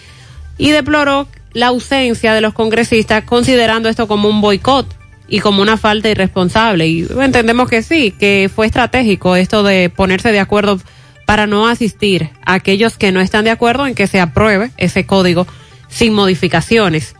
[0.59, 4.95] y deploró la ausencia de los congresistas considerando esto como un boicot
[5.27, 6.87] y como una falta irresponsable.
[6.87, 10.79] Y entendemos que sí, que fue estratégico esto de ponerse de acuerdo
[11.25, 15.05] para no asistir a aquellos que no están de acuerdo en que se apruebe ese
[15.05, 15.47] código
[15.87, 17.15] sin modificaciones.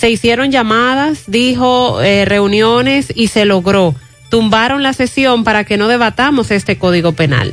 [0.00, 3.94] Se hicieron llamadas, dijo, eh, reuniones y se logró.
[4.30, 7.52] Tumbaron la sesión para que no debatamos este código penal.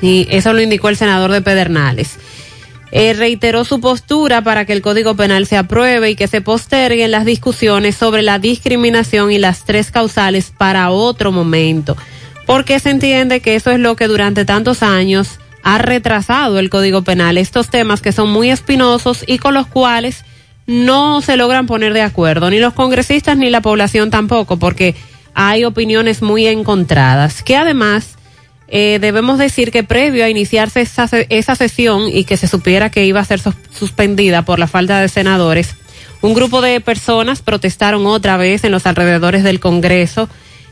[0.00, 2.16] Y eso lo indicó el senador de Pedernales.
[2.92, 7.10] Eh, reiteró su postura para que el Código Penal se apruebe y que se posterguen
[7.10, 11.96] las discusiones sobre la discriminación y las tres causales para otro momento,
[12.46, 17.02] porque se entiende que eso es lo que durante tantos años ha retrasado el Código
[17.02, 20.24] Penal, estos temas que son muy espinosos y con los cuales
[20.68, 24.94] no se logran poner de acuerdo, ni los congresistas ni la población tampoco, porque
[25.32, 28.18] hay opiniones muy encontradas, que además
[28.68, 33.06] eh, debemos decir que previo a iniciarse esa, esa sesión y que se supiera que
[33.06, 35.74] iba a ser sus, suspendida por la falta de senadores,
[36.20, 40.28] un grupo de personas protestaron otra vez en los alrededores del Congreso,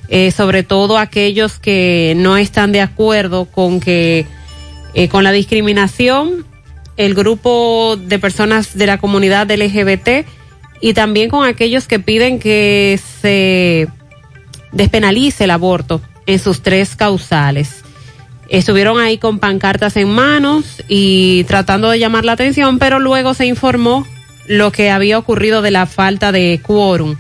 [0.09, 4.27] eh, sobre todo aquellos que no están de acuerdo con que
[4.93, 6.45] eh, con la discriminación
[6.97, 10.27] el grupo de personas de la comunidad LGBT
[10.81, 13.89] y también con aquellos que piden que se
[14.73, 17.83] despenalice el aborto en sus tres causales.
[18.49, 23.47] Estuvieron ahí con pancartas en manos y tratando de llamar la atención, pero luego se
[23.47, 24.07] informó
[24.47, 27.17] lo que había ocurrido de la falta de quórum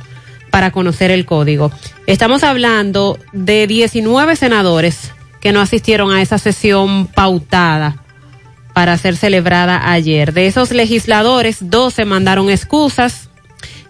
[0.51, 1.73] para conocer el código.
[2.07, 8.06] Estamos hablando de 19 senadores que no asistieron a esa sesión pautada
[8.77, 10.35] para ser celebrada ayer.
[10.35, 13.31] De esos legisladores, 12 mandaron excusas.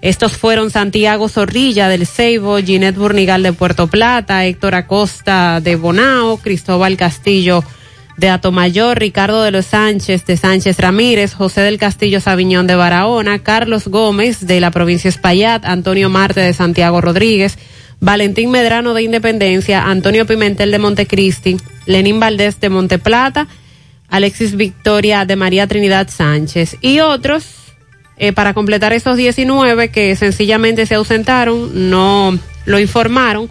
[0.01, 6.37] Estos fueron Santiago Zorrilla del Ceibo, Ginette Burnigal de Puerto Plata, Héctor Acosta de Bonao,
[6.37, 7.64] Cristóbal Castillo
[8.16, 13.41] de Atomayor, Ricardo de los Sánchez de Sánchez Ramírez, José del Castillo Sabiñón de Barahona,
[13.41, 17.59] Carlos Gómez de la provincia Espaillat, Antonio Marte de Santiago Rodríguez,
[17.99, 21.57] Valentín Medrano de Independencia, Antonio Pimentel de Montecristi,
[21.87, 23.49] Lenín Valdés de Monteplata,
[24.09, 27.47] Alexis Victoria de María Trinidad Sánchez y otros
[28.19, 33.51] eh, para completar esos 19 que sencillamente se ausentaron, no lo informaron,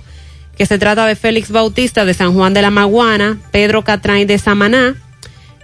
[0.57, 4.39] que se trata de Félix Bautista de San Juan de la Maguana, Pedro Catrain de
[4.39, 4.95] Samaná,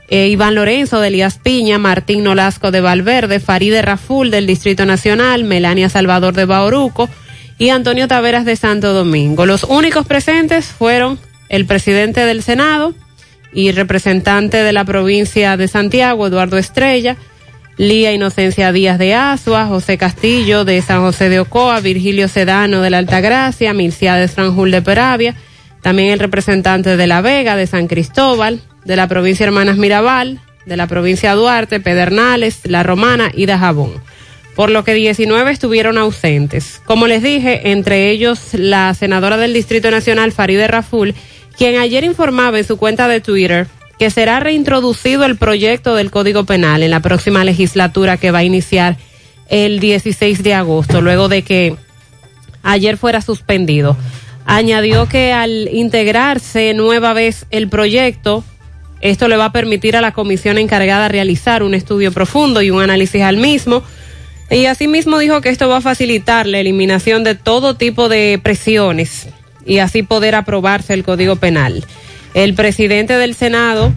[0.08, 5.46] eh, Iván Lorenzo de Elías Piña, Martín Nolasco de Valverde, Faride Raful del Distrito Nacional,
[5.46, 7.10] Melania Salvador de Bauruco
[7.58, 9.46] y Antonio Taveras de Santo Domingo.
[9.46, 11.18] Los únicos presentes fueron
[11.48, 12.94] el presidente del Senado,
[13.54, 17.18] y representante de la provincia de Santiago, Eduardo Estrella,
[17.78, 22.90] Lía Inocencia Díaz de Asua, José Castillo de San José de Ocoa, Virgilio Sedano de
[22.90, 25.36] la Altagracia, Milcia de de Peravia,
[25.82, 30.78] también el representante de La Vega, de San Cristóbal, de la provincia Hermanas Mirabal, de
[30.78, 34.02] la provincia Duarte, Pedernales, La Romana y Dajabón.
[34.56, 36.82] por lo que 19 estuvieron ausentes.
[36.86, 41.16] Como les dije, entre ellos la senadora del Distrito Nacional, Faride Raful,
[41.62, 43.68] quien ayer informaba en su cuenta de Twitter
[44.00, 48.44] que será reintroducido el proyecto del Código Penal en la próxima legislatura que va a
[48.44, 48.98] iniciar
[49.48, 51.76] el 16 de agosto, luego de que
[52.64, 53.96] ayer fuera suspendido.
[54.48, 58.44] Añadió que al integrarse nueva vez el proyecto,
[59.02, 62.82] esto le va a permitir a la comisión encargada realizar un estudio profundo y un
[62.82, 63.84] análisis al mismo.
[64.50, 69.28] Y asimismo dijo que esto va a facilitar la eliminación de todo tipo de presiones
[69.66, 71.86] y así poder aprobarse el Código Penal.
[72.34, 73.94] El presidente del Senado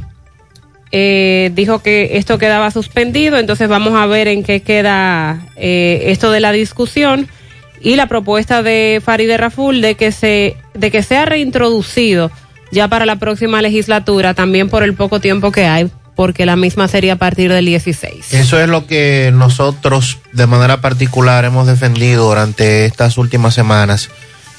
[0.91, 6.31] eh, dijo que esto quedaba suspendido, entonces vamos a ver en qué queda eh, esto
[6.31, 7.29] de la discusión
[7.81, 12.31] y la propuesta de Farideh Raful de que se de que sea reintroducido
[12.71, 16.87] ya para la próxima legislatura también por el poco tiempo que hay porque la misma
[16.87, 18.33] sería a partir del 16.
[18.35, 24.11] Eso es lo que nosotros de manera particular hemos defendido durante estas últimas semanas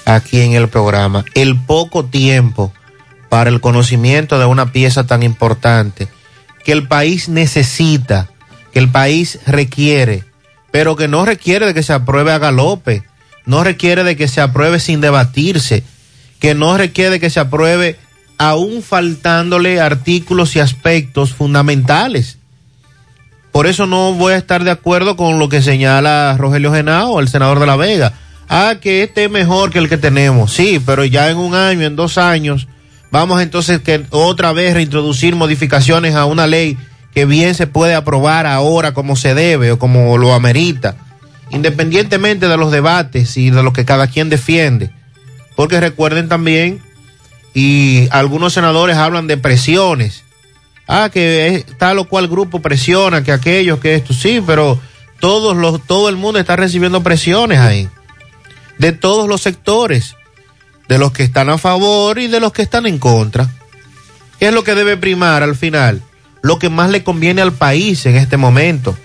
[0.06, 1.26] aquí en el programa.
[1.34, 2.72] El poco tiempo
[3.30, 6.08] para el conocimiento de una pieza tan importante
[6.64, 8.30] que el país necesita,
[8.72, 10.24] que el país requiere,
[10.72, 13.04] pero que no requiere de que se apruebe a galope,
[13.46, 15.84] no requiere de que se apruebe sin debatirse,
[16.40, 17.98] que no requiere de que se apruebe
[18.38, 22.40] aún faltándole artículos y aspectos fundamentales.
[23.52, 27.30] Por eso no voy a estar de acuerdo con lo que señala Rogelio Genao, el
[27.30, 28.14] senador de La Vega.
[28.48, 30.54] Ah, que este es mejor que el que tenemos.
[30.54, 32.68] Sí, pero ya en un año, en dos años,
[33.12, 36.78] vamos entonces que otra vez reintroducir modificaciones a una ley
[37.14, 40.96] que bien se puede aprobar ahora como se debe o como lo amerita,
[41.50, 44.92] independientemente de los debates y de lo que cada quien defiende.
[45.56, 46.82] Porque recuerden también
[47.54, 50.24] y algunos senadores hablan de presiones.
[50.88, 54.80] Ah, que tal o cual grupo presiona, que aquellos, que esto, sí, pero
[55.20, 57.90] todos los, todo el mundo está recibiendo presiones ahí.
[58.78, 60.16] De todos los sectores,
[60.88, 63.50] de los que están a favor y de los que están en contra.
[64.40, 66.02] ¿Qué es lo que debe primar al final?
[66.42, 68.98] Lo que más le conviene al país en este momento.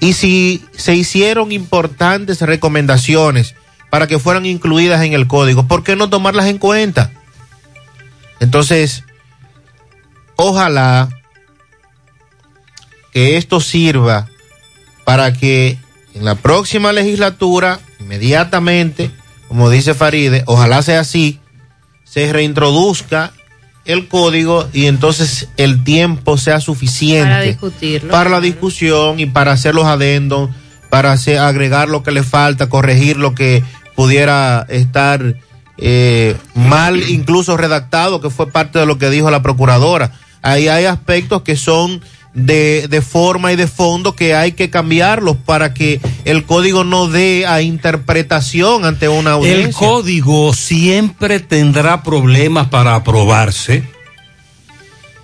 [0.00, 3.54] Y si se hicieron importantes recomendaciones
[3.90, 7.10] para que fueran incluidas en el código, ¿por qué no tomarlas en cuenta?
[8.40, 9.04] Entonces,
[10.36, 11.08] ojalá
[13.12, 14.28] que esto sirva
[15.04, 15.78] para que
[16.14, 19.10] en la próxima legislatura, inmediatamente,
[19.48, 21.40] como dice Faride, ojalá sea así,
[22.04, 23.32] se reintroduzca
[23.84, 28.10] el código y entonces el tiempo sea suficiente Para discutirlo.
[28.10, 30.50] para la discusión y para hacer los adendos,
[30.88, 33.62] para hacer, agregar lo que le falta, corregir lo que
[33.94, 35.34] pudiera estar
[35.76, 40.12] eh, mal incluso redactado, que fue parte de lo que dijo la procuradora.
[40.40, 42.00] Ahí hay aspectos que son
[42.34, 47.06] de, de forma y de fondo que hay que cambiarlos para que el código no
[47.06, 49.66] dé a interpretación ante una audiencia.
[49.66, 53.84] El código siempre tendrá problemas para aprobarse.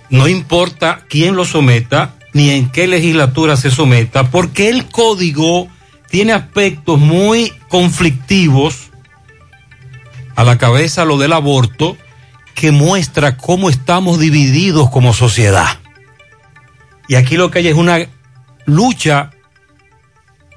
[0.09, 5.67] No importa quién lo someta, ni en qué legislatura se someta, porque el código
[6.09, 8.89] tiene aspectos muy conflictivos
[10.35, 11.97] a la cabeza lo del aborto,
[12.55, 15.80] que muestra cómo estamos divididos como sociedad.
[17.11, 17.99] Y aquí lo que hay es una
[18.65, 19.31] lucha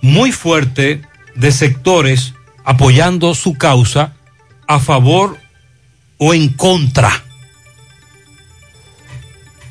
[0.00, 1.02] muy fuerte
[1.34, 2.34] de sectores
[2.64, 4.12] apoyando su causa
[4.68, 5.36] a favor
[6.16, 7.10] o en contra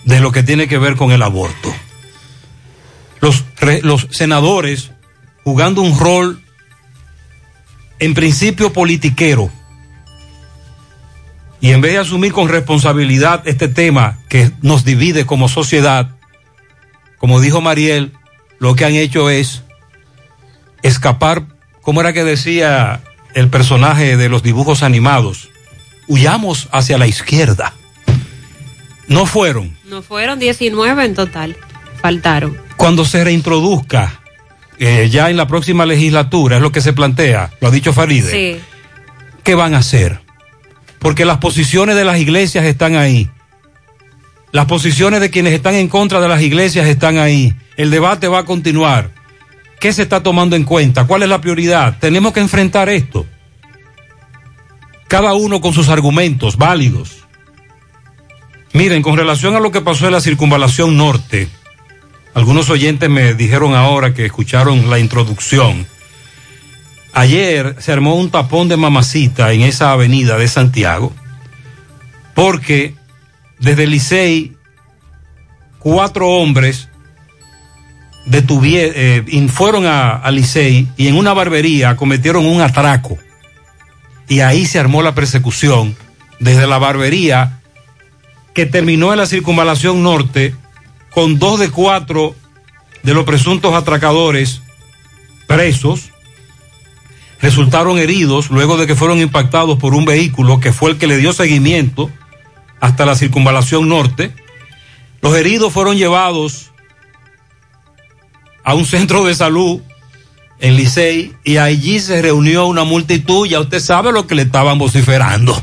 [0.03, 1.73] de lo que tiene que ver con el aborto.
[3.21, 4.91] Los, re- los senadores
[5.45, 6.43] jugando un rol
[7.99, 9.49] en principio politiquero
[11.61, 16.12] y en vez de asumir con responsabilidad este tema que nos divide como sociedad,
[17.23, 18.11] como dijo Mariel,
[18.59, 19.63] lo que han hecho es
[20.81, 21.43] escapar,
[21.81, 22.99] como era que decía
[23.33, 25.47] el personaje de los dibujos animados,
[26.09, 27.71] huyamos hacia la izquierda.
[29.07, 29.73] No fueron.
[29.85, 31.55] No fueron 19 en total,
[32.01, 32.57] faltaron.
[32.75, 34.19] Cuando se reintroduzca
[34.77, 38.31] eh, ya en la próxima legislatura, es lo que se plantea, lo ha dicho Faride,
[38.31, 38.61] Sí.
[39.45, 40.19] ¿qué van a hacer?
[40.99, 43.29] Porque las posiciones de las iglesias están ahí.
[44.53, 47.55] Las posiciones de quienes están en contra de las iglesias están ahí.
[47.75, 49.09] El debate va a continuar.
[49.79, 51.07] ¿Qué se está tomando en cuenta?
[51.07, 51.97] ¿Cuál es la prioridad?
[51.99, 53.25] Tenemos que enfrentar esto.
[55.07, 57.25] Cada uno con sus argumentos válidos.
[58.73, 61.47] Miren, con relación a lo que pasó en la circunvalación norte,
[62.35, 65.87] algunos oyentes me dijeron ahora que escucharon la introducción.
[67.11, 71.11] Ayer se armó un tapón de mamacita en esa avenida de Santiago,
[72.35, 72.93] porque
[73.63, 74.57] desde Licey,
[75.79, 76.89] cuatro hombres
[78.29, 83.17] eh, fueron a, a Licey y en una barbería cometieron un atraco.
[84.27, 85.95] Y ahí se armó la persecución
[86.39, 87.61] desde la barbería
[88.53, 90.53] que terminó en la circunvalación norte
[91.11, 92.35] con dos de cuatro
[93.03, 94.61] de los presuntos atracadores
[95.47, 96.09] presos.
[97.39, 101.15] Resultaron heridos luego de que fueron impactados por un vehículo que fue el que le
[101.15, 102.11] dio seguimiento
[102.83, 104.33] hasta la circunvalación norte.
[105.21, 106.71] Los heridos fueron llevados
[108.61, 109.79] a un centro de salud
[110.59, 114.77] en Licey y allí se reunió una multitud, ya usted sabe lo que le estaban
[114.79, 115.55] vociferando.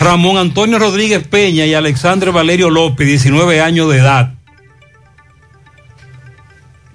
[0.00, 4.34] Ramón Antonio Rodríguez Peña y Alexandre Valerio López, 19 años de edad,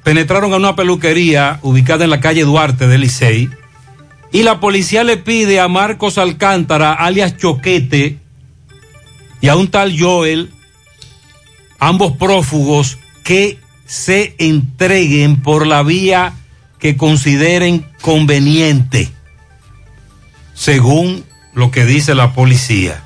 [0.03, 3.49] penetraron a una peluquería ubicada en la calle Duarte de Licey
[4.33, 8.26] y la policía le pide a Marcos Alcántara, alias Choquete,
[9.41, 10.51] y a un tal Joel,
[11.79, 16.33] ambos prófugos, que se entreguen por la vía
[16.79, 19.09] que consideren conveniente,
[20.53, 21.23] según
[21.53, 23.03] lo que dice la policía.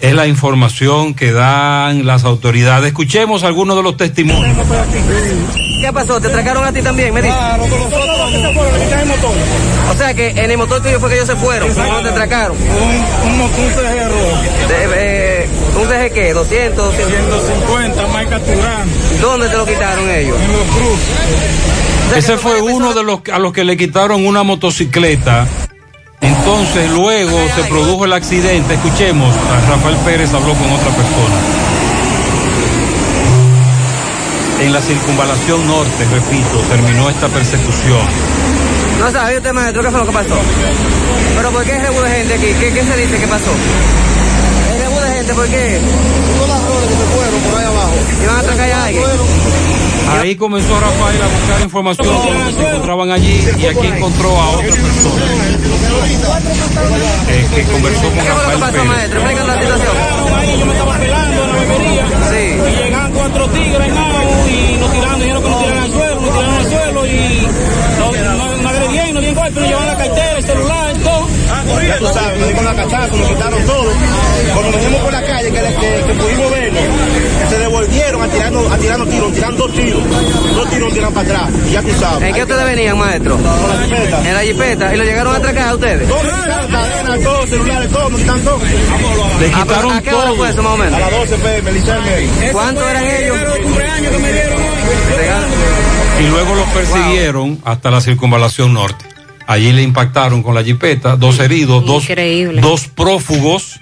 [0.00, 2.88] Es la información que dan las autoridades.
[2.88, 4.54] Escuchemos algunos de los testimonios.
[5.80, 6.20] ¿Qué pasó?
[6.20, 7.14] ¿Te atracaron a ti también?
[7.14, 7.34] Me dice.
[9.90, 11.72] O sea que en el motor tuyo fue que ellos se fueron.
[11.72, 12.56] ¿Cómo te atracaron?
[12.56, 16.32] Un, un, un CG De- ¿Un CG qué?
[16.32, 18.88] 200, 150, marca Turán.
[19.20, 20.36] ¿Dónde te lo quitaron ellos?
[20.40, 22.16] En los cruces.
[22.16, 25.46] Ese fue uno de los a los que le quitaron una motocicleta.
[26.20, 28.74] Entonces luego se produjo el accidente.
[28.74, 31.36] Escuchemos, a Rafael Pérez habló con otra persona.
[34.60, 37.98] En la circunvalación norte, repito, terminó esta persecución.
[39.00, 40.36] No sabía usted, maestro, qué fue lo que pasó.
[41.36, 42.46] ¿Pero por qué de gente aquí?
[42.60, 43.50] ¿Qué, qué se dice que pasó?
[45.24, 45.80] ¿Es rebu de gente por qué?
[46.36, 47.92] Todas las rodas que se fueron por ahí abajo.
[48.22, 49.04] ¿Iban a atracar a alguien?
[50.20, 54.28] Ahí comenzó Rafael a buscar información sobre lo que se encontraban allí y aquí encontró
[54.38, 55.24] a otra persona
[57.28, 58.86] eh, que conversó con ¿Qué fue lo que Rafael pasó, Pérez.
[58.86, 59.20] maestro?
[59.20, 59.96] Explícanos la situación.
[60.36, 62.06] Ahí yo me estaba pelando en la bebería.
[62.30, 62.44] Sí.
[62.54, 66.30] Y llegaban cuatro tigres nao y nos tiraron, dijeron que nos tiraran al suelo, nos
[66.34, 67.48] tiraron al suelo y
[67.98, 71.28] nos, nos, nos agredían, nos dieron golpe, nos llevaban la cartera, el celular, todo.
[71.88, 73.84] Ya tú sabes, nos dimos la cachaza, nos quitaron todo.
[74.54, 76.80] Cuando venimos por la calle, que, que, que pudimos verlo,
[77.50, 80.02] se devolvieron a tirarnos, a tirarnos tiros, tiran dos tiros.
[80.54, 82.22] Dos tiros tiran para atrás, ya tú sabes.
[82.28, 83.36] ¿En qué ustedes venían, maestro?
[83.36, 84.28] Con la jipeta.
[84.28, 84.94] En la jipeta.
[84.94, 86.08] ¿Y lo llegaron a atracar a ustedes?
[86.08, 88.58] Todo, nos quitaron cadenas, todo, celulares, todo, nos quitaron todo.
[89.40, 90.94] Le Ah, pero ¿A qué hora fue eso, más o menos?
[90.94, 93.36] A las 12 pm, Licey ¿Cuántos eran ellos?
[96.22, 99.04] Y luego los persiguieron hasta la circunvalación norte.
[99.46, 102.60] Allí le impactaron con la jipeta, dos heridos, dos, Increíble.
[102.62, 103.73] dos prófugos,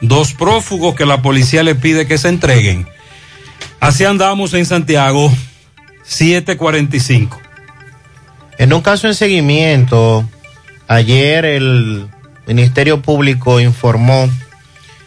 [0.00, 2.86] dos prófugos que la policía le pide que se entreguen.
[3.80, 5.32] Así andamos en Santiago,
[6.04, 7.40] 745.
[8.58, 10.28] En un caso en seguimiento,
[10.86, 12.08] ayer el
[12.46, 14.28] Ministerio Público informó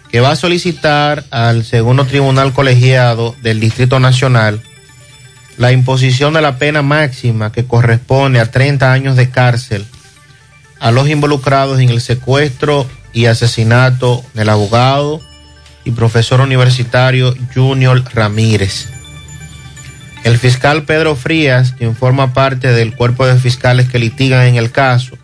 [0.10, 4.62] que va a solicitar al segundo tribunal colegiado del Distrito Nacional
[5.58, 9.86] la imposición de la pena máxima que corresponde a 30 años de cárcel
[10.80, 15.22] a los involucrados en el secuestro y asesinato del abogado
[15.86, 18.90] y profesor universitario Junior Ramírez.
[20.24, 24.72] El fiscal Pedro Frías, quien forma parte del cuerpo de fiscales que litigan en el
[24.72, 25.18] caso,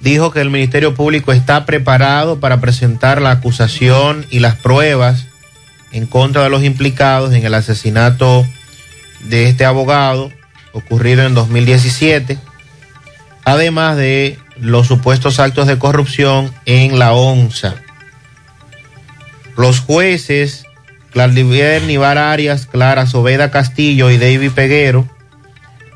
[0.00, 5.26] dijo que el Ministerio Público está preparado para presentar la acusación y las pruebas
[5.92, 8.46] en contra de los implicados en el asesinato
[9.24, 10.30] de este abogado
[10.72, 12.38] ocurrido en 2017,
[13.44, 17.76] además de los supuestos actos de corrupción en la ONSA.
[19.56, 20.64] Los jueces
[21.12, 25.08] Clardivier Nivar Arias, Clara Soveda Castillo y David Peguero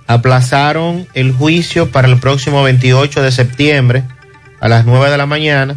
[0.07, 4.03] aplazaron el juicio para el próximo 28 de septiembre
[4.61, 5.77] a las 9 de la mañana,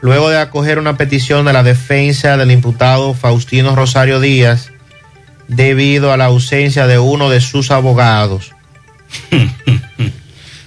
[0.00, 4.70] luego de acoger una petición de la defensa del imputado Faustino Rosario Díaz
[5.48, 8.52] debido a la ausencia de uno de sus abogados.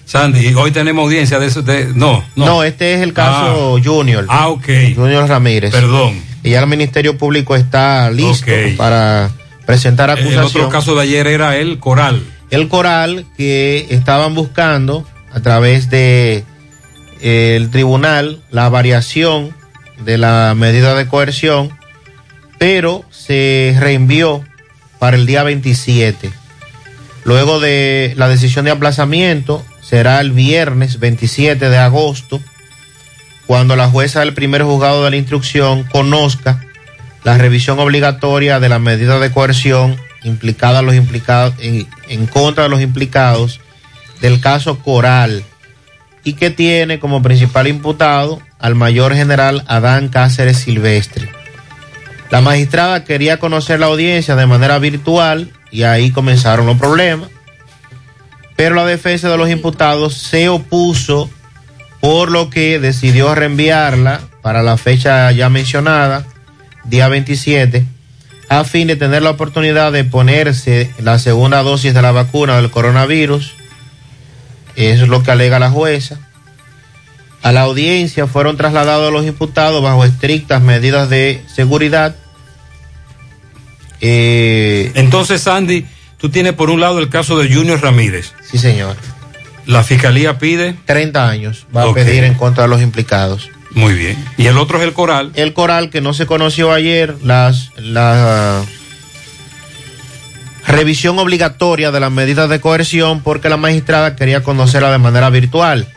[0.10, 1.62] Sandy, hoy tenemos audiencia de eso.
[1.62, 2.45] De, no, no.
[2.47, 4.26] No, este es el caso Junior.
[4.28, 4.66] Ah, ok.
[4.95, 5.72] Junior Ramírez.
[5.72, 6.20] Perdón.
[6.43, 9.30] Y ya el Ministerio Público está listo para
[9.68, 10.45] presentar El acusación.
[10.64, 12.24] otro caso de ayer era el coral.
[12.49, 16.43] el coral que estaban buscando a través de
[17.22, 19.53] eh, el tribunal la variación
[20.03, 21.70] de la medida de coerción,
[22.57, 24.43] pero se reenvió
[24.97, 26.32] para el día 27.
[27.26, 32.39] Luego de la decisión de aplazamiento, será el viernes 27 de agosto,
[33.47, 36.63] cuando la jueza del primer juzgado de la instrucción conozca
[37.23, 42.81] la revisión obligatoria de la medida de coerción implicada los implicados, en contra de los
[42.81, 43.61] implicados
[44.21, 45.43] del caso Coral
[46.23, 51.29] y que tiene como principal imputado al mayor general Adán Cáceres Silvestre.
[52.29, 57.29] La magistrada quería conocer la audiencia de manera virtual y ahí comenzaron los problemas.
[58.60, 61.30] Pero la defensa de los imputados se opuso,
[62.01, 66.26] por lo que decidió reenviarla para la fecha ya mencionada,
[66.84, 67.86] día 27,
[68.49, 72.70] a fin de tener la oportunidad de ponerse la segunda dosis de la vacuna del
[72.70, 73.53] coronavirus.
[74.76, 76.20] Es lo que alega la jueza.
[77.41, 82.14] A la audiencia fueron trasladados los imputados bajo estrictas medidas de seguridad.
[84.01, 85.86] Eh, Entonces, Sandy,
[86.20, 88.34] tú tienes por un lado el caso de Junior Ramírez.
[88.43, 88.95] Sí, señor.
[89.65, 93.49] La fiscalía pide 30 años va a pedir en contra de los implicados.
[93.72, 94.24] Muy bien.
[94.38, 95.32] Y el otro es el Coral.
[95.36, 98.63] El Coral que no se conoció ayer, las, la
[100.65, 105.88] revisión obligatoria de las medidas de coerción porque la magistrada quería conocerla de manera virtual.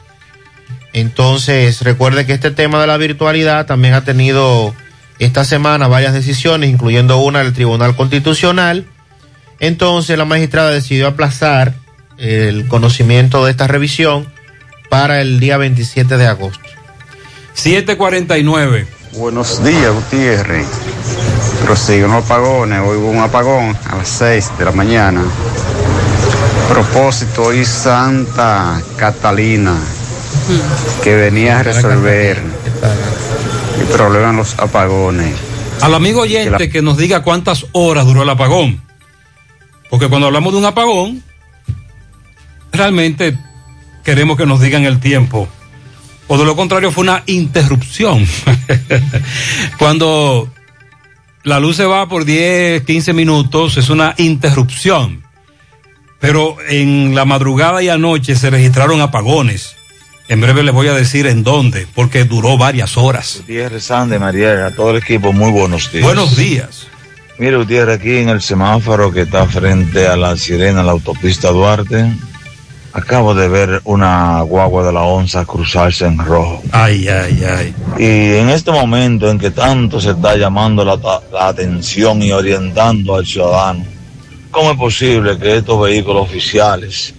[0.93, 4.75] Entonces, recuerde que este tema de la virtualidad también ha tenido
[5.19, 8.85] esta semana varias decisiones, incluyendo una del Tribunal Constitucional.
[9.63, 11.75] Entonces, la magistrada decidió aplazar
[12.19, 14.27] el conocimiento de esta revisión
[14.91, 16.69] para el día 27 de agosto.
[17.55, 18.89] 749.
[19.13, 20.67] Buenos días, Gutiérrez.
[21.65, 22.81] Prosiguen los apagones.
[22.81, 25.23] Hoy hubo un apagón a las 6 de la mañana.
[26.69, 29.77] Propósito, hoy Santa Catalina,
[31.05, 32.43] que venía a resolver
[33.81, 35.37] el problema de los apagones.
[35.83, 38.92] Al amigo oyente que nos diga cuántas horas duró el apagón.
[39.93, 41.23] Porque cuando hablamos de un apagón,
[42.73, 43.37] realmente
[44.03, 45.47] queremos que nos digan el tiempo.
[46.29, 48.27] O de lo contrario fue una interrupción.
[49.79, 50.49] cuando
[51.43, 55.25] la luz se va por 10, 15 minutos, es una interrupción.
[56.21, 59.77] Pero en la madrugada y anoche se registraron apagones.
[60.27, 63.41] En breve les voy a decir en dónde, porque duró varias horas.
[63.41, 66.03] Gutiérrez, Sande, Mariel, a todo el equipo, muy buenos días.
[66.03, 66.87] Buenos días.
[67.43, 72.07] Mire, Gutiérrez, aquí en el semáforo que está frente a la sirena, la autopista Duarte,
[72.93, 76.63] acabo de ver una guagua de la onza cruzarse en rojo.
[76.71, 77.75] Ay, ay, ay.
[77.99, 80.97] Y en este momento en que tanto se está llamando la,
[81.33, 83.85] la atención y orientando al ciudadano,
[84.53, 87.13] ¿cómo es posible que estos vehículos oficiales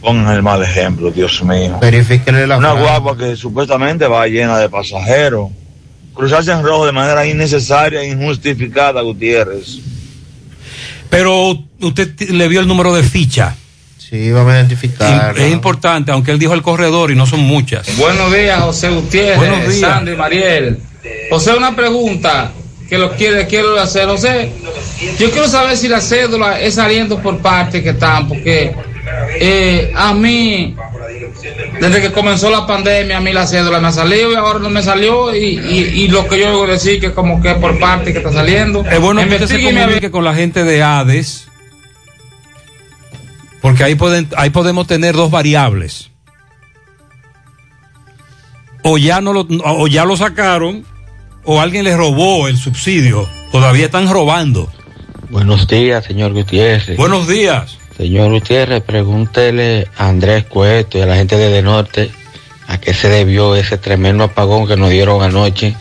[0.00, 1.78] pongan el mal ejemplo, Dios mío?
[1.80, 2.98] Verifíquenle la Una franja.
[2.98, 5.50] guagua que supuestamente va llena de pasajeros.
[6.20, 9.78] Cruzarse en rojo de manera innecesaria e injustificada, Gutiérrez.
[11.08, 13.56] Pero usted le vio el número de ficha.
[13.96, 15.38] Sí, vamos a identificar.
[15.38, 17.96] Es importante, aunque él dijo el corredor y no son muchas.
[17.96, 19.80] Buenos días, José Gutiérrez, Buenos días.
[19.80, 20.78] Sandy, Mariel.
[21.30, 22.52] José, una pregunta
[22.86, 24.06] que lo quiere, quiero hacer.
[24.06, 24.52] José,
[25.18, 28.74] yo quiero saber si la cédula es saliendo por parte que están, porque
[29.40, 30.76] eh, a mí,
[31.80, 34.68] desde que comenzó la pandemia, a mí la cédula me ha salido y ahora no
[34.70, 35.34] me salió.
[35.34, 38.32] Y, y- y lo que yo oigo decir que como que por parte que está
[38.32, 38.84] saliendo.
[38.84, 41.46] Es bueno que usted se comunique con la gente de ADES,
[43.62, 46.10] porque ahí, pueden, ahí podemos tener dos variables.
[48.82, 50.84] O ya, no lo, o ya lo sacaron,
[51.44, 53.28] o alguien les robó el subsidio.
[53.52, 54.72] Todavía están robando.
[55.28, 56.96] Buenos días, señor Gutiérrez.
[56.96, 57.76] Buenos días.
[58.00, 62.10] Señor Gutiérrez, pregúntele a Andrés Cueto y a la gente de De Norte
[62.66, 65.74] a qué se debió ese tremendo apagón que nos dieron anoche.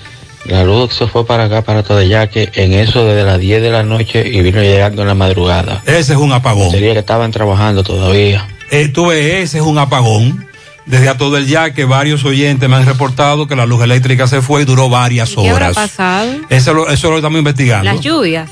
[0.44, 3.84] La luz se fue para acá, para Todeyaque, en eso desde las 10 de la
[3.84, 5.82] noche y vino llegando en la madrugada.
[5.86, 6.72] Ese es un apagón.
[6.72, 8.46] Sería que estaban trabajando todavía.
[8.70, 10.46] Eh, tú ves, ese es un apagón.
[10.86, 14.28] Desde a todo el ya que varios oyentes me han reportado que la luz eléctrica
[14.28, 15.76] se fue y duró varias ¿Qué habrá horas.
[15.76, 16.32] pasado?
[16.50, 17.86] Eso lo, eso lo estamos investigando.
[17.86, 18.50] Las lluvias.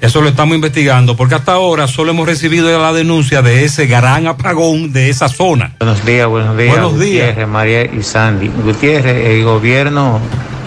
[0.00, 4.26] Eso lo estamos investigando porque hasta ahora solo hemos recibido la denuncia de ese gran
[4.26, 5.72] apagón de esa zona.
[5.80, 6.70] Buenos días, buenos días.
[6.70, 7.26] Buenos días.
[7.28, 8.48] Gutiérrez, María y Sandy.
[8.48, 10.20] Gutiérrez, el gobierno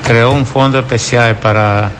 [0.05, 1.91] creó un fondo especial para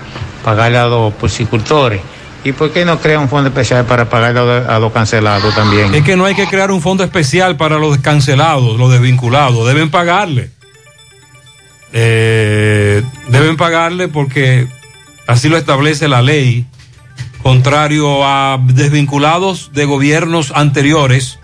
[0.43, 2.01] pagarle a los porcicultores.
[2.43, 5.53] ¿Y por qué no crea un fondo especial para pagarle a los- a los cancelados
[5.53, 5.93] también?
[5.93, 9.67] Es que no hay que crear un fondo especial para los cancelados, los desvinculados.
[9.67, 10.49] Deben pagarle.
[11.93, 14.67] Eh, deben pagarle porque
[15.27, 16.65] así lo establece la ley.
[17.43, 21.39] Contrario a desvinculados de gobiernos anteriores,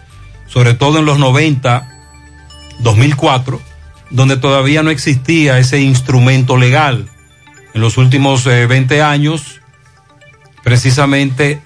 [0.47, 1.87] sobre todo en los 90,
[2.79, 3.61] 2004,
[4.09, 7.09] donde todavía no existía ese instrumento legal.
[7.73, 9.61] En los últimos eh, 20 años,
[10.63, 11.61] precisamente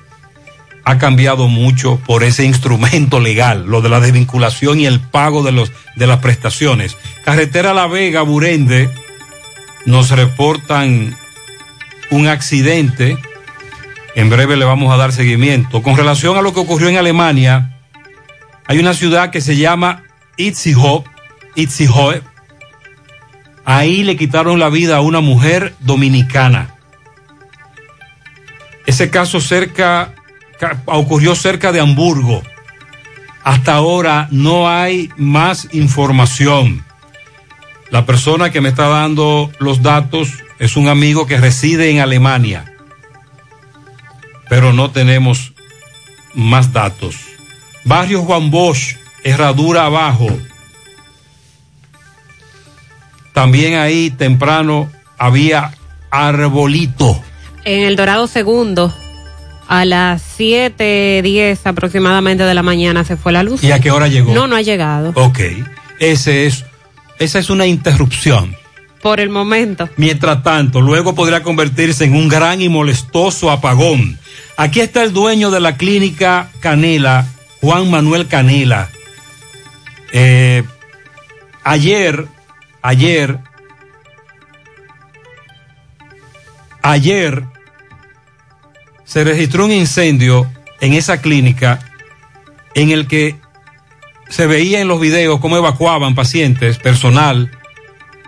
[0.86, 5.52] ha cambiado mucho por ese instrumento legal, lo de la desvinculación y el pago de,
[5.52, 6.98] los, de las prestaciones.
[7.24, 8.90] Carretera La Vega, Burende,
[9.86, 11.16] nos reportan
[12.10, 13.18] un accidente
[14.20, 15.82] En breve le vamos a dar seguimiento.
[15.82, 17.80] Con relación a lo que ocurrió en Alemania,
[18.68, 20.04] hay una ciudad que se llama
[20.36, 21.06] Itzehoe.
[21.56, 22.22] Itzehoe.
[23.64, 26.76] Ahí le quitaron la vida a una mujer dominicana.
[28.86, 30.14] Ese caso cerca,
[30.60, 32.44] ca- ocurrió cerca de Hamburgo.
[33.46, 36.84] Hasta ahora no hay más información.
[37.90, 42.66] La persona que me está dando los datos es un amigo que reside en Alemania,
[44.50, 45.54] pero no tenemos
[46.34, 47.16] más datos.
[47.86, 50.28] Barrio Juan Bosch, Herradura Abajo.
[53.34, 55.74] También ahí temprano había
[56.12, 57.22] arbolito.
[57.64, 58.94] En el Dorado Segundo,
[59.68, 63.64] a las 7:10 aproximadamente de la mañana se fue la luz.
[63.64, 64.34] ¿Y a qué hora llegó?
[64.34, 65.12] No, no ha llegado.
[65.16, 65.40] Ok,
[66.00, 66.66] ese es,
[67.20, 68.59] esa es una interrupción.
[69.02, 69.90] Por el momento.
[69.96, 74.20] Mientras tanto, luego podría convertirse en un gran y molestoso apagón.
[74.58, 77.26] Aquí está el dueño de la clínica Canela,
[77.62, 78.90] Juan Manuel Canela.
[80.12, 80.64] Eh,
[81.64, 82.26] ayer,
[82.82, 83.40] ayer,
[86.82, 87.44] ayer
[89.06, 91.80] se registró un incendio en esa clínica
[92.74, 93.36] en el que
[94.30, 97.52] se veía en los videos cómo evacuaban pacientes, personal,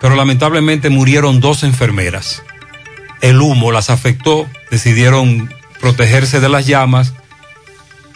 [0.02, 2.42] pero lamentablemente murieron dos enfermeras.
[3.20, 7.14] El humo las afectó, decidieron protegerse de las llamas.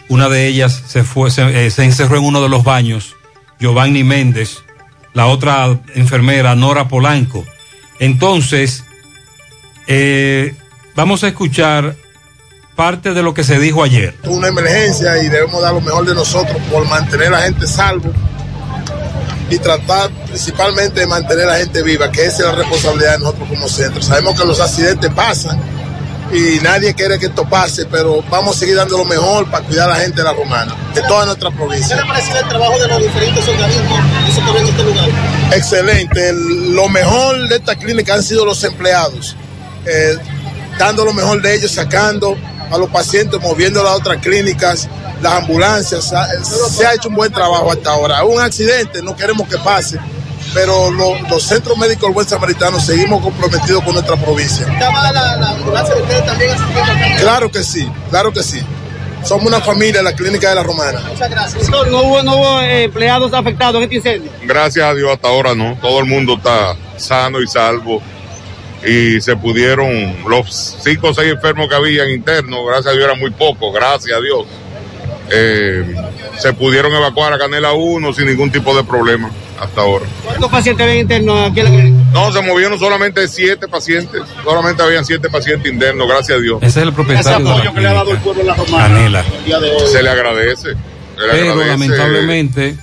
[0.09, 3.15] Una de ellas se, fue, se, eh, encerró en uno de los baños,
[3.57, 4.63] Giovanni Méndez,
[5.13, 7.45] la otra enfermera, Nora Polanco.
[7.99, 8.83] Entonces,
[9.87, 10.55] eh,
[10.93, 11.95] vamos a escuchar
[12.75, 14.13] parte de lo que se dijo ayer.
[14.25, 18.11] una emergencia y debemos dar lo mejor de nosotros por mantener a la gente salvo
[19.49, 23.19] y tratar principalmente de mantener a la gente viva, que esa es la responsabilidad de
[23.19, 24.01] nosotros como centro.
[24.01, 25.57] Sabemos que los accidentes pasan
[26.33, 29.89] y nadie quiere que esto pase, pero vamos a seguir dando lo mejor para cuidar
[29.89, 31.95] a la gente de la romana, de toda nuestra provincia.
[31.95, 35.09] ¿Qué le parece el trabajo de los diferentes organismos que se en este lugar?
[35.53, 36.29] Excelente.
[36.29, 39.35] El- lo mejor de esta clínica han sido los empleados,
[39.85, 40.17] eh,
[40.77, 42.35] dando lo mejor de ellos, sacando
[42.71, 44.87] a los pacientes, moviendo a las otras clínicas,
[45.21, 46.13] las ambulancias.
[46.71, 48.23] Se ha hecho un buen trabajo hasta ahora.
[48.23, 49.99] Un accidente, no queremos que pase,
[50.53, 54.65] pero lo- los centros médicos del Buen Samaritano seguimos comprometidos con nuestra provincia.
[54.71, 57.19] ¿Estaba la, la ambulancia de ustedes también asistiendo?
[57.19, 58.61] Claro que sí, claro que sí.
[59.23, 61.01] Somos una familia en la clínica de la Romana.
[61.09, 61.69] Muchas gracias.
[61.69, 64.31] No hubo, no hubo eh, empleados afectados en este incendio.
[64.43, 68.01] Gracias a Dios hasta ahora no, todo el mundo está sano y salvo
[68.85, 73.19] y se pudieron, los cinco o seis enfermos que habían internos, gracias a Dios eran
[73.19, 74.45] muy pocos, gracias a Dios,
[75.29, 75.83] eh,
[76.37, 80.05] se pudieron evacuar a Canela 1 sin ningún tipo de problema hasta ahora.
[80.23, 82.03] ¿Cuántos pacientes ven internos aquí en la clínica?
[82.13, 86.59] No, se movieron solamente siete pacientes, solamente habían siete pacientes internos, gracias a Dios.
[86.61, 88.87] Ese es el propietario de la que le ha dado el pueblo de la Romana.
[88.87, 89.25] Canela.
[89.39, 89.87] el día de hoy.
[89.91, 90.61] Se le agradece.
[90.61, 90.75] se le
[91.31, 91.67] Pero agradece.
[91.67, 92.77] lamentablemente,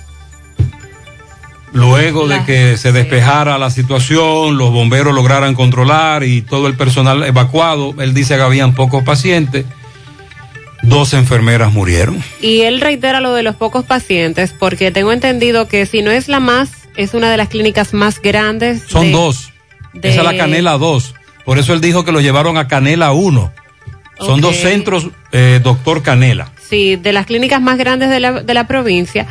[1.75, 7.21] luego de que se despejara la situación, los bomberos lograran controlar y todo el personal
[7.23, 9.65] evacuado, él dice que habían pocos pacientes,
[10.81, 12.23] dos enfermeras murieron.
[12.41, 16.27] Y él reitera lo de los pocos pacientes, porque tengo entendido que si no es
[16.27, 18.83] la más, es una de las clínicas más grandes.
[18.87, 19.51] Son de- dos.
[19.93, 21.13] de- Esa es la Canela 2.
[21.43, 23.51] Por eso él dijo que lo llevaron a Canela 1.
[24.17, 26.49] Son dos centros, eh, doctor Canela.
[26.69, 29.27] Sí, de las clínicas más grandes de la, de la provincia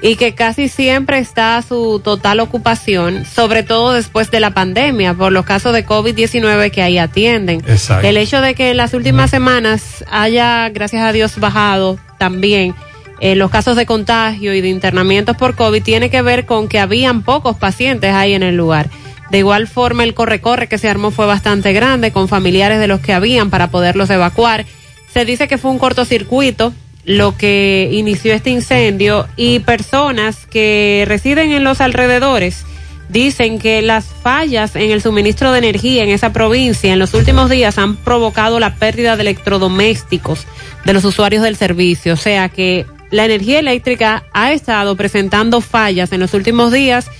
[0.00, 5.14] y que casi siempre está a su total ocupación, sobre todo después de la pandemia,
[5.14, 7.62] por los casos de COVID-19 que ahí atienden.
[7.66, 8.06] Exacto.
[8.06, 12.74] El hecho de que en las últimas semanas haya, gracias a Dios, bajado también
[13.20, 16.78] eh, los casos de contagio y de internamientos por COVID tiene que ver con que
[16.78, 18.88] habían pocos pacientes ahí en el lugar.
[19.30, 23.00] De igual forma, el corre-corre que se armó fue bastante grande con familiares de los
[23.00, 24.64] que habían para poderlos evacuar.
[25.12, 26.72] Se dice que fue un cortocircuito
[27.08, 32.66] lo que inició este incendio y personas que residen en los alrededores
[33.08, 37.48] dicen que las fallas en el suministro de energía en esa provincia en los últimos
[37.48, 40.46] días han provocado la pérdida de electrodomésticos
[40.84, 42.12] de los usuarios del servicio.
[42.12, 47.10] O sea que la energía eléctrica ha estado presentando fallas en los últimos días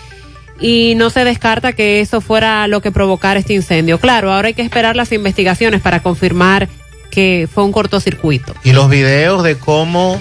[0.60, 3.98] y no se descarta que eso fuera lo que provocara este incendio.
[3.98, 6.68] Claro, ahora hay que esperar las investigaciones para confirmar
[7.10, 8.54] que fue un cortocircuito.
[8.64, 10.20] Y los videos de cómo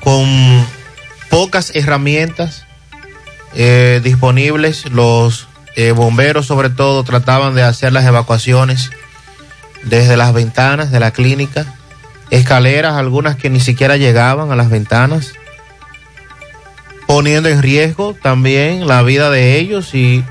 [0.00, 0.66] con
[1.30, 2.66] pocas herramientas
[3.54, 8.90] eh, disponibles, los eh, bomberos sobre todo trataban de hacer las evacuaciones
[9.84, 11.66] desde las ventanas de la clínica,
[12.30, 15.32] escaleras, algunas que ni siquiera llegaban a las ventanas,
[17.06, 20.24] poniendo en riesgo también la vida de ellos y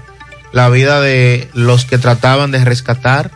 [0.52, 3.32] la vida de los que trataban de rescatar.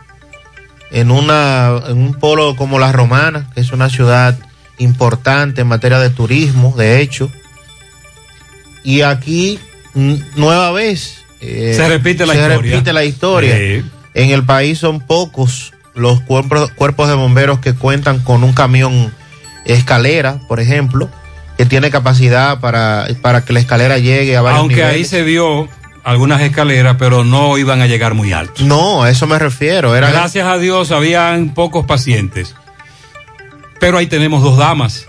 [0.90, 4.38] En, una, en un polo como La Romana, que es una ciudad
[4.78, 7.30] importante en materia de turismo, de hecho.
[8.84, 9.58] Y aquí,
[9.94, 12.62] nueva vez, eh, Se repite la se historia.
[12.62, 13.56] repite la historia.
[13.56, 13.84] Sí.
[14.14, 19.12] En el país son pocos los cuerpos, cuerpos de bomberos que cuentan con un camión
[19.64, 21.08] escalera, por ejemplo,
[21.56, 25.68] que tiene capacidad para, para que la escalera llegue a varios Aunque ahí se vio
[26.06, 28.62] algunas escaleras, pero no iban a llegar muy alto.
[28.64, 29.94] No, a eso me refiero.
[29.96, 32.54] Era Gracias a Dios habían pocos pacientes.
[33.80, 35.08] Pero ahí tenemos dos damas,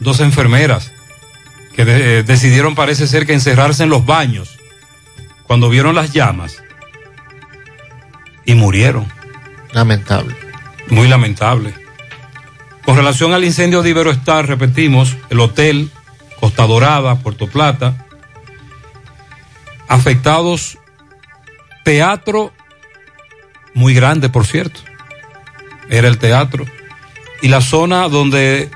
[0.00, 0.92] dos enfermeras,
[1.74, 4.56] que de- eh, decidieron parece ser que encerrarse en los baños
[5.46, 6.62] cuando vieron las llamas
[8.44, 9.06] y murieron.
[9.72, 10.36] lamentable.
[10.90, 11.74] Muy lamentable.
[12.84, 15.90] Con relación al incendio de Iberoestar, repetimos, el hotel
[16.38, 18.03] Costa Dorada, Puerto Plata,
[19.88, 20.78] afectados,
[21.84, 22.52] teatro
[23.74, 24.80] muy grande, por cierto,
[25.90, 26.64] era el teatro,
[27.42, 28.70] y la zona donde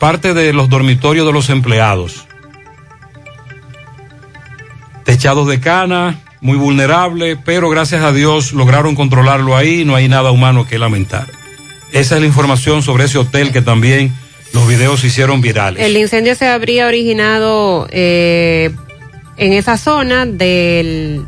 [0.00, 2.26] parte de los dormitorios de los empleados,
[5.04, 10.32] techados de cana, muy vulnerable, pero gracias a Dios lograron controlarlo ahí, no hay nada
[10.32, 11.26] humano que lamentar.
[11.92, 14.12] Esa es la información sobre ese hotel que también
[14.52, 15.84] los videos se hicieron virales.
[15.84, 18.74] El incendio se habría originado eh,
[19.36, 21.26] en esa zona del,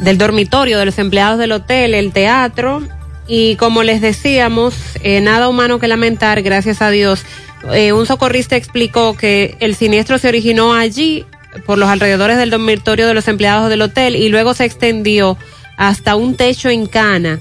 [0.00, 2.82] del dormitorio de los empleados del hotel, el teatro,
[3.26, 7.24] y como les decíamos, eh, nada humano que lamentar, gracias a Dios.
[7.72, 11.24] Eh, un socorrista explicó que el siniestro se originó allí,
[11.66, 15.38] por los alrededores del dormitorio de los empleados del hotel, y luego se extendió
[15.76, 17.40] hasta un techo en cana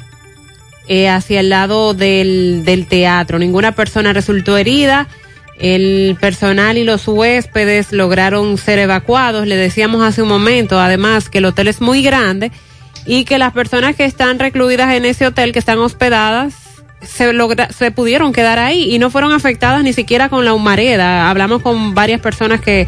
[0.88, 3.40] eh, hacia el lado del, del teatro.
[3.40, 5.08] Ninguna persona resultó herida.
[5.60, 9.48] El personal y los huéspedes lograron ser evacuados.
[9.48, 12.52] Le decíamos hace un momento, además, que el hotel es muy grande
[13.06, 16.56] y que las personas que están recluidas en ese hotel, que están hospedadas,
[17.02, 17.32] se,
[17.78, 21.30] se pudieron quedar ahí y no fueron afectadas ni siquiera con la humareda.
[21.30, 22.88] Hablamos con varias personas que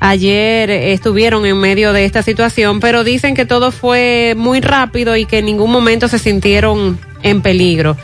[0.00, 5.24] ayer estuvieron en medio de esta situación, pero dicen que todo fue muy rápido y
[5.26, 7.96] que en ningún momento se sintieron en peligro.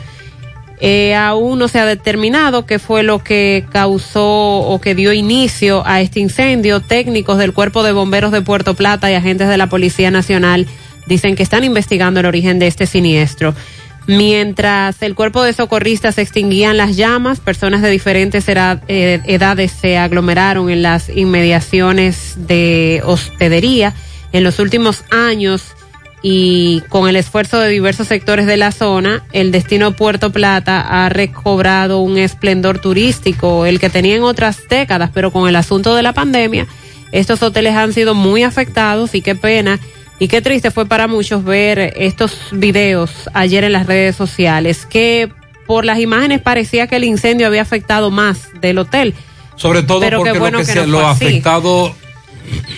[0.85, 5.81] Eh, aún no se ha determinado qué fue lo que causó o que dio inicio
[5.85, 6.81] a este incendio.
[6.81, 10.67] Técnicos del Cuerpo de Bomberos de Puerto Plata y agentes de la Policía Nacional
[11.07, 13.55] dicen que están investigando el origen de este siniestro.
[14.07, 20.69] Mientras el cuerpo de socorristas extinguían las llamas, personas de diferentes eh, edades se aglomeraron
[20.69, 23.93] en las inmediaciones de hospedería.
[24.33, 25.63] En los últimos años
[26.25, 31.09] y con el esfuerzo de diversos sectores de la zona, el destino Puerto Plata ha
[31.09, 36.01] recobrado un esplendor turístico, el que tenía en otras décadas, pero con el asunto de
[36.01, 36.65] la pandemia,
[37.11, 39.81] estos hoteles han sido muy afectados y qué pena
[40.17, 45.29] y qué triste fue para muchos ver estos videos ayer en las redes sociales, que
[45.67, 49.13] por las imágenes parecía que el incendio había afectado más del hotel.
[49.57, 51.93] Sobre todo Pero porque bueno lo que, que se, no lo afectado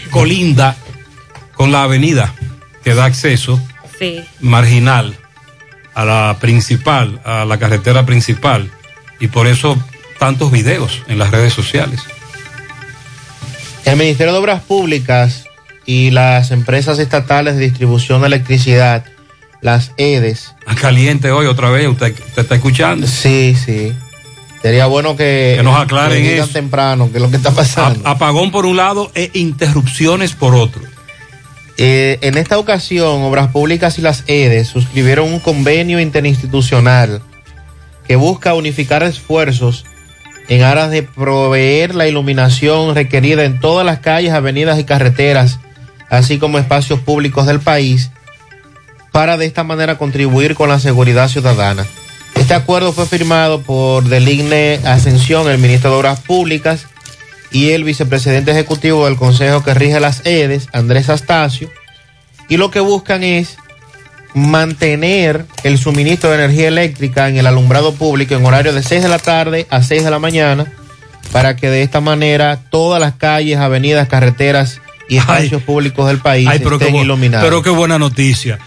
[0.09, 0.75] colinda
[1.53, 2.33] con la avenida
[2.86, 3.59] que da acceso
[3.99, 4.23] Sí.
[4.39, 5.13] marginal
[5.93, 8.69] a la principal, a la carretera principal.
[9.19, 9.77] Y por eso
[10.19, 12.01] tantos videos en las redes sociales.
[13.86, 15.45] El Ministerio de Obras Públicas
[15.86, 19.05] y las empresas estatales de distribución de electricidad,
[19.61, 20.53] las EDES.
[20.65, 23.07] A caliente hoy otra vez, usted, usted está escuchando.
[23.07, 23.93] Sí, sí.
[24.61, 26.47] Sería bueno que, Que nos aclaren que eso.
[26.47, 28.07] temprano qué es lo que está pasando.
[28.07, 30.81] Apagón por un lado e interrupciones por otro.
[31.78, 37.21] Eh, en esta ocasión, Obras Públicas y las EDES suscribieron un convenio interinstitucional
[38.07, 39.86] que busca unificar esfuerzos
[40.47, 45.59] en aras de proveer la iluminación requerida en todas las calles, avenidas y carreteras,
[46.09, 48.11] así como espacios públicos del país,
[49.11, 51.86] para de esta manera contribuir con la seguridad ciudadana.
[52.36, 56.88] Este acuerdo fue firmado por Deligne Ascensión, el ministro de Obras Públicas,
[57.51, 61.69] y el vicepresidente ejecutivo del Consejo que rige las EDES, Andrés Astacio,
[62.49, 63.57] y lo que buscan es
[64.33, 69.09] mantener el suministro de energía eléctrica en el alumbrado público en horario de 6 de
[69.09, 70.71] la tarde a 6 de la mañana,
[71.31, 76.47] para que de esta manera todas las calles, avenidas, carreteras y espacios públicos del país
[76.49, 77.45] Ay, pero, qué, estén iluminados.
[77.45, 78.59] pero qué buena noticia.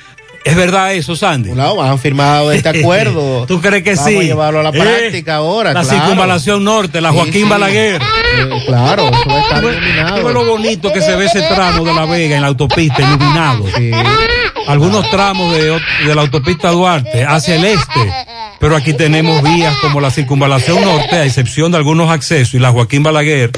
[0.45, 1.51] ¿Es verdad eso, Sandy?
[1.51, 3.45] No, han firmado este acuerdo.
[3.47, 4.16] ¿Tú crees que Vamos sí?
[4.18, 5.72] a llevarlo a la Eh, práctica ahora.
[5.74, 5.99] La claro.
[5.99, 7.49] circunvalación norte, la Sí, Joaquín sí.
[7.49, 8.01] Balaguer.
[8.03, 10.20] Eh, claro, eso ves- iluminado.
[10.22, 13.64] tú lo bonito que se ve ese tramo de La Vega en la autopista iluminado.
[14.66, 18.12] Algunos tramos de la autopista Duarte hacia el este.
[18.61, 22.70] Pero aquí tenemos vías como la circunvalación norte, a excepción de algunos accesos, y la
[22.72, 23.51] Joaquín Balaguer,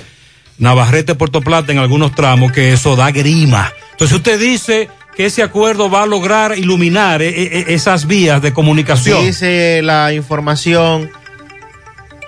[0.58, 3.72] Navarrete, Puerto Plata en algunos tramos, que eso da grima.
[3.92, 4.88] Entonces usted dice
[5.20, 9.22] que ese acuerdo va a lograr iluminar eh, eh, esas vías de comunicación.
[9.22, 11.10] Dice la información,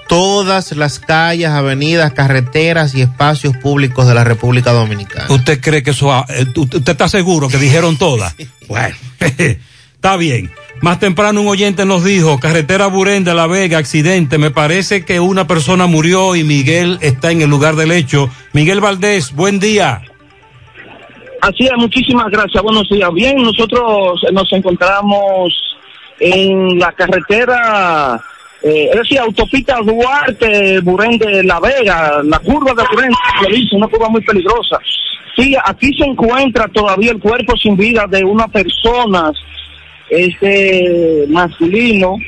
[0.09, 5.25] todas las calles, avenidas, carreteras y espacios públicos de la República Dominicana.
[5.31, 8.35] ¿Usted cree que eso, va- eh, usted usted está seguro que dijeron todas?
[8.69, 8.95] Bueno,
[9.95, 10.51] está bien.
[10.83, 15.19] Más temprano un oyente nos dijo, carretera Burén de La Vega, accidente, me parece que
[15.19, 18.29] una persona murió y Miguel está en el lugar del hecho.
[18.53, 20.03] Miguel Valdés, buen día.
[21.43, 22.63] Así es, muchísimas gracias.
[22.63, 23.13] Buenos días.
[23.15, 25.53] Bien, nosotros nos encontramos
[26.21, 28.15] en la carretera,
[28.63, 33.11] eh, es decir, autopista Duarte, Burén de La Vega, la curva de Burén,
[33.73, 34.79] una curva muy peligrosa.
[35.35, 39.33] Sí, aquí se encuentra todavía el cuerpo sin vida de una persona,
[40.11, 42.19] este masculino.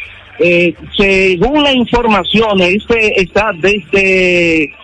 [0.41, 4.75] Eh, según la información, este está desde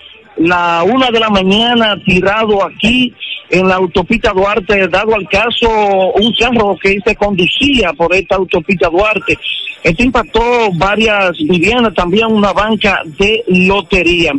[0.40, 3.12] la una de la mañana tirado aquí
[3.50, 5.68] en la autopista Duarte, dado al caso
[6.14, 9.38] un carro que se conducía por esta autopista Duarte.
[9.82, 10.40] Esto impactó
[10.76, 14.32] varias viviendas, también una banca de lotería.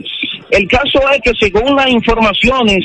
[0.49, 2.83] El caso es que según las informaciones,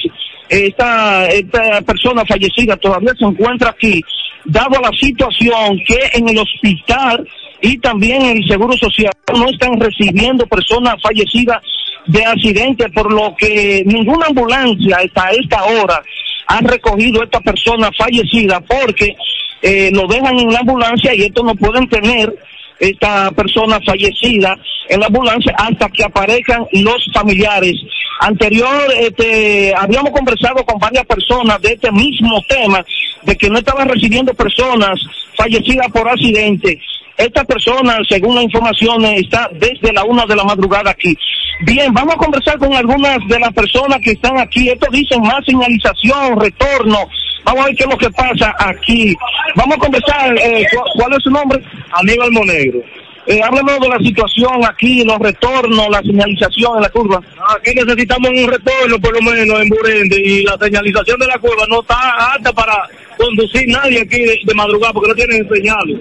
[0.48, 4.02] esta, esta persona fallecida todavía se encuentra aquí,
[4.44, 7.26] dado la situación que en el hospital
[7.62, 11.62] y también el Seguro Social no están recibiendo personas fallecidas
[12.06, 16.02] de accidente, por lo que ninguna ambulancia hasta esta hora
[16.46, 19.16] ha recogido a esta persona fallecida porque
[19.62, 22.32] eh, lo dejan en la ambulancia y esto no pueden tener
[22.78, 24.56] esta persona fallecida
[24.88, 27.74] en la ambulancia hasta que aparezcan los familiares.
[28.20, 32.84] Anterior, este, habíamos conversado con varias personas de este mismo tema,
[33.22, 35.00] de que no estaban recibiendo personas
[35.36, 36.80] fallecidas por accidente.
[37.18, 41.16] Esta persona, según la información, está desde la una de la madrugada aquí.
[41.62, 44.68] Bien, vamos a conversar con algunas de las personas que están aquí.
[44.68, 47.08] Esto dicen más señalización, retorno.
[47.44, 49.16] Vamos a ver qué es lo que pasa aquí.
[49.54, 50.36] Vamos a conversar.
[50.38, 51.62] eh, ¿cu- ¿Cuál es su nombre?
[51.92, 52.80] Aníbal Monegro.
[53.28, 57.20] Eh, háblanos de la situación aquí, los retornos, la señalización en la curva.
[57.56, 61.64] Aquí necesitamos un retorno, por lo menos, en Burende, y la señalización de la curva
[61.68, 62.88] no está apta para
[63.18, 65.98] conducir nadie aquí de, de madrugada, porque no tienen señales.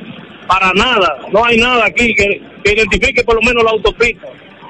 [0.47, 4.27] Para nada, no hay nada aquí que, que identifique por lo menos la autopista.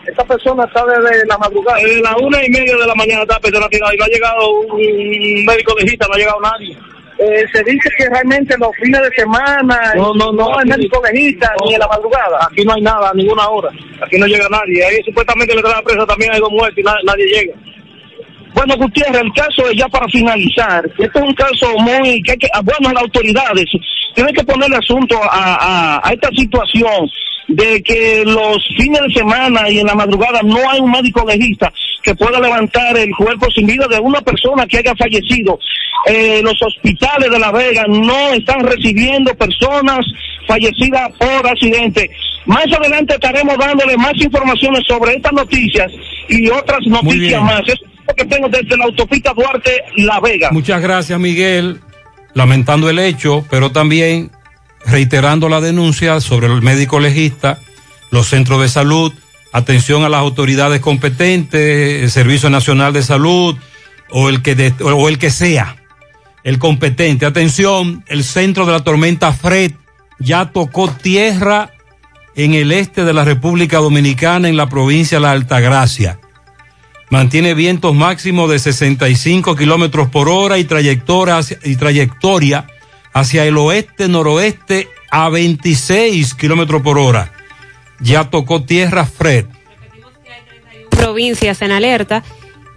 [0.08, 3.36] Esta persona está desde la madrugada, desde la una y media de la mañana está
[3.36, 6.78] la persona tirada y no ha llegado un médico legista, no ha llegado nadie.
[7.18, 11.52] Eh, se dice que realmente los fines de semana no, no, no, hay médico legista
[11.66, 12.48] ni en la madrugada.
[12.52, 13.70] Aquí no hay nada, a ninguna hora.
[14.02, 14.84] Aquí no llega nadie.
[14.86, 17.54] Ahí supuestamente le trae la presa también hay dos muertos y na- nadie llega.
[18.56, 20.90] Bueno, Gutiérrez, el caso es ya para finalizar.
[20.98, 23.66] Esto es un caso muy que hay que, ah, bueno, las autoridades
[24.16, 27.12] tienen que ponerle asunto a, a, a esta situación
[27.50, 31.72] de que los fines de semana y en la madrugada no hay un médico legista
[32.02, 35.60] que pueda levantar el cuerpo sin vida de una persona que haya fallecido.
[36.08, 40.00] Eh, los hospitales de La Vega no están recibiendo personas
[40.48, 42.10] fallecidas por accidente.
[42.46, 45.92] Más adelante estaremos dándole más informaciones sobre estas noticias
[46.30, 47.62] y otras noticias más.
[48.14, 50.50] Que tengo desde la autopista Duarte La Vega.
[50.52, 51.82] Muchas gracias, Miguel.
[52.34, 54.32] Lamentando el hecho, pero también
[54.86, 57.60] reiterando la denuncia sobre el médico legista,
[58.12, 59.14] los centros de salud,
[59.52, 63.58] atención a las autoridades competentes, el Servicio Nacional de Salud
[64.12, 65.78] o el que, o el que sea,
[66.44, 67.26] el competente.
[67.26, 69.72] Atención, el centro de la tormenta Fred
[70.20, 71.72] ya tocó tierra
[72.36, 76.20] en el este de la República Dominicana, en la provincia de La Altagracia
[77.10, 82.68] mantiene vientos máximos de 65 kilómetros por hora y trayectoria, y trayectoria
[83.14, 87.32] hacia el oeste-noroeste a 26 kilómetros por hora.
[88.00, 89.46] Ya tocó tierra Fred.
[90.90, 92.24] provincias en alerta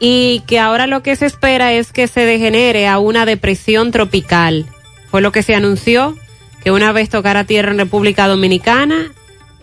[0.01, 4.67] y que ahora lo que se espera es que se degenere a una depresión tropical.
[5.11, 6.17] Fue lo que se anunció,
[6.63, 9.13] que una vez tocara tierra en República Dominicana,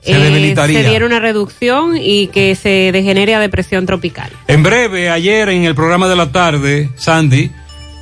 [0.06, 0.84] Se debilitaría.
[0.84, 4.32] se diera una reducción y que se degenere a depresión tropical.
[4.48, 7.52] En breve, ayer en el programa de la tarde, Sandy,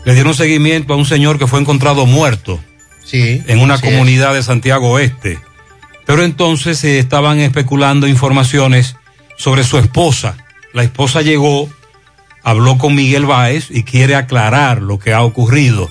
[0.05, 2.59] le dieron seguimiento a un señor que fue encontrado muerto
[3.11, 5.39] en una comunidad de Santiago Oeste.
[6.05, 8.95] Pero entonces se estaban especulando informaciones
[9.37, 10.37] sobre su esposa.
[10.73, 11.69] La esposa llegó,
[12.43, 15.89] habló con Miguel Báez y quiere aclarar lo que ha ocurrido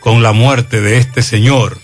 [0.00, 1.78] con la muerte de este señor.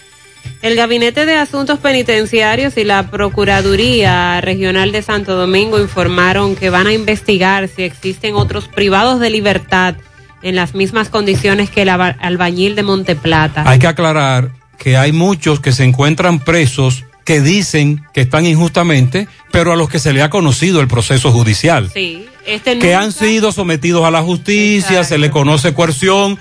[0.62, 6.86] El Gabinete de Asuntos Penitenciarios y la Procuraduría Regional de Santo Domingo informaron que van
[6.86, 9.96] a investigar si existen otros privados de libertad
[10.42, 13.64] en las mismas condiciones que el albañil de Monteplata.
[13.66, 19.28] Hay que aclarar que hay muchos que se encuentran presos que dicen que están injustamente,
[19.50, 21.90] pero a los que se le ha conocido el proceso judicial.
[21.92, 26.38] Sí, este que han sido sometidos a la justicia, se le conoce coerción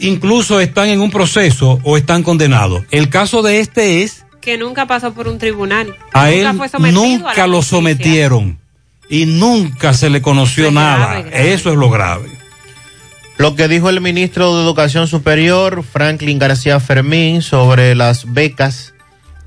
[0.00, 2.84] incluso están en un proceso o están condenados.
[2.90, 5.94] El caso de este es Que nunca pasó por un tribunal.
[6.12, 7.76] a nunca él fue sometido a nunca la lo justicia.
[7.78, 8.58] sometieron
[9.08, 11.20] y nunca se le conoció nada.
[11.32, 12.28] Eso es lo grave.
[13.38, 18.94] Lo que dijo el ministro de Educación Superior, Franklin García Fermín, sobre las becas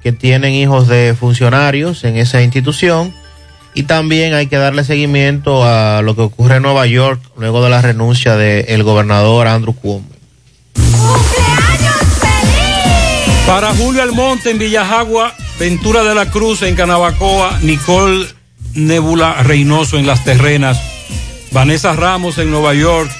[0.01, 3.13] que tienen hijos de funcionarios en esa institución.
[3.73, 7.69] Y también hay que darle seguimiento a lo que ocurre en Nueva York luego de
[7.69, 10.07] la renuncia del gobernador Andrew Cuomo.
[13.47, 18.27] Para Julio Almonte en Villajagua, Ventura de la Cruz en Canabacoa, Nicole
[18.73, 20.81] Nebula Reynoso en Las Terrenas,
[21.51, 23.11] Vanessa Ramos en Nueva York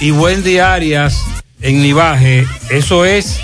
[0.00, 1.24] y Wendy Arias
[1.60, 2.46] en Nivaje.
[2.70, 3.40] Eso es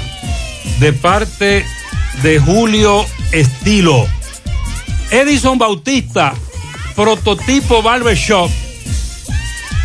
[0.78, 1.66] de parte
[2.22, 4.06] de Julio Estilo.
[5.10, 6.34] Edison Bautista,
[6.94, 8.50] prototipo Barbershop.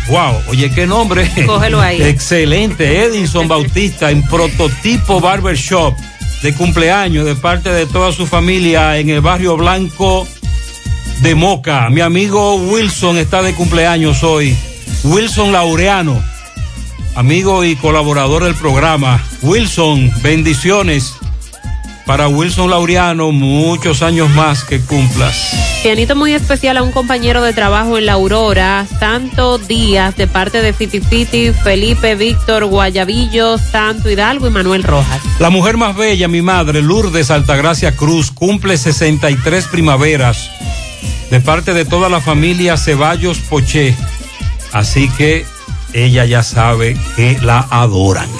[0.08, 1.30] Wow, oye, qué nombre.
[1.46, 2.02] Cógelo ahí.
[2.02, 5.94] Excelente, Edison Bautista en prototipo Barbershop
[6.42, 10.26] de cumpleaños de parte de toda su familia en el barrio blanco
[11.20, 11.90] de Moca.
[11.90, 14.56] Mi amigo Wilson está de cumpleaños hoy.
[15.04, 16.22] Wilson Laureano,
[17.14, 19.22] amigo y colaborador del programa.
[19.42, 21.14] Wilson, bendiciones.
[22.08, 25.52] Para Wilson Laureano, muchos años más que cumplas.
[25.82, 30.62] Pianito muy especial a un compañero de trabajo en la Aurora, Santo Díaz, de parte
[30.62, 35.20] de Fiti Fiti, Felipe, Víctor, Guayabillo, Santo Hidalgo y Manuel Rojas.
[35.38, 40.50] La mujer más bella, mi madre, Lourdes Altagracia Cruz, cumple 63 primaveras
[41.30, 43.94] de parte de toda la familia Ceballos Poché.
[44.72, 45.44] Así que
[45.92, 48.30] ella ya sabe que la adoran.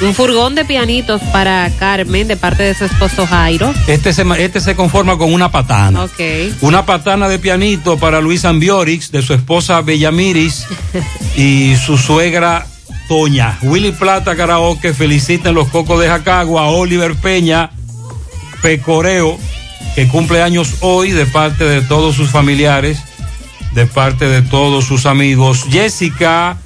[0.00, 3.74] Un furgón de pianitos para Carmen, de parte de su esposo Jairo.
[3.86, 6.04] Este se, este se conforma con una patana.
[6.04, 6.20] Ok.
[6.62, 10.66] Una patana de pianito para Luis Ambiorix, de su esposa Bellamiris
[11.36, 12.66] y su suegra
[13.08, 13.58] Toña.
[13.62, 17.70] Willy Plata Karaoke felicita en los Cocos de Jacagua a Oliver Peña
[18.62, 19.38] Pecoreo,
[19.94, 23.02] que cumple años hoy de parte de todos sus familiares,
[23.74, 25.66] de parte de todos sus amigos.
[25.70, 26.56] Jessica,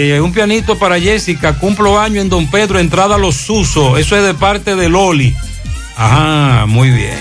[0.00, 3.98] eh, un pianito para Jessica, cumplo año en Don Pedro, entrada a los Susos.
[3.98, 5.34] Eso es de parte de Loli.
[5.96, 7.18] Ajá, muy bien.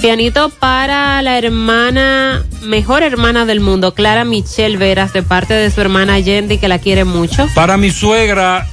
[0.00, 5.82] Pianito para la hermana, mejor hermana del mundo, Clara Michelle Veras, de parte de su
[5.82, 7.46] hermana Yendi, que la quiere mucho.
[7.54, 8.66] Para mi suegra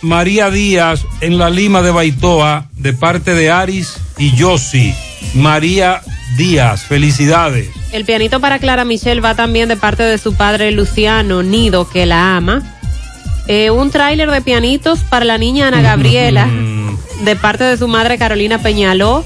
[0.00, 4.94] María Díaz en la Lima de Baitoa, de parte de Aris y Yossi.
[5.34, 6.02] María
[6.36, 7.68] Díaz, felicidades.
[7.92, 12.06] El pianito para Clara Michelle va también de parte de su padre Luciano Nido, que
[12.06, 12.62] la ama.
[13.46, 16.48] Eh, un tráiler de pianitos para la niña Ana Gabriela,
[17.24, 19.24] de parte de su madre Carolina Peñaló.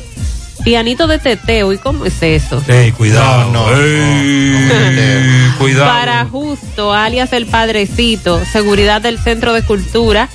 [0.64, 2.62] Pianito de teteo, ¿y cómo es eso?
[2.66, 3.74] Ey, cuidado.
[3.74, 5.86] Ey, cuidado.
[5.86, 10.28] Para Justo, alias el Padrecito, seguridad del Centro de Cultura,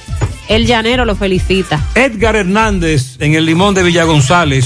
[0.47, 1.85] el llanero lo felicita.
[1.93, 4.65] Edgar Hernández en el Limón de Villa González,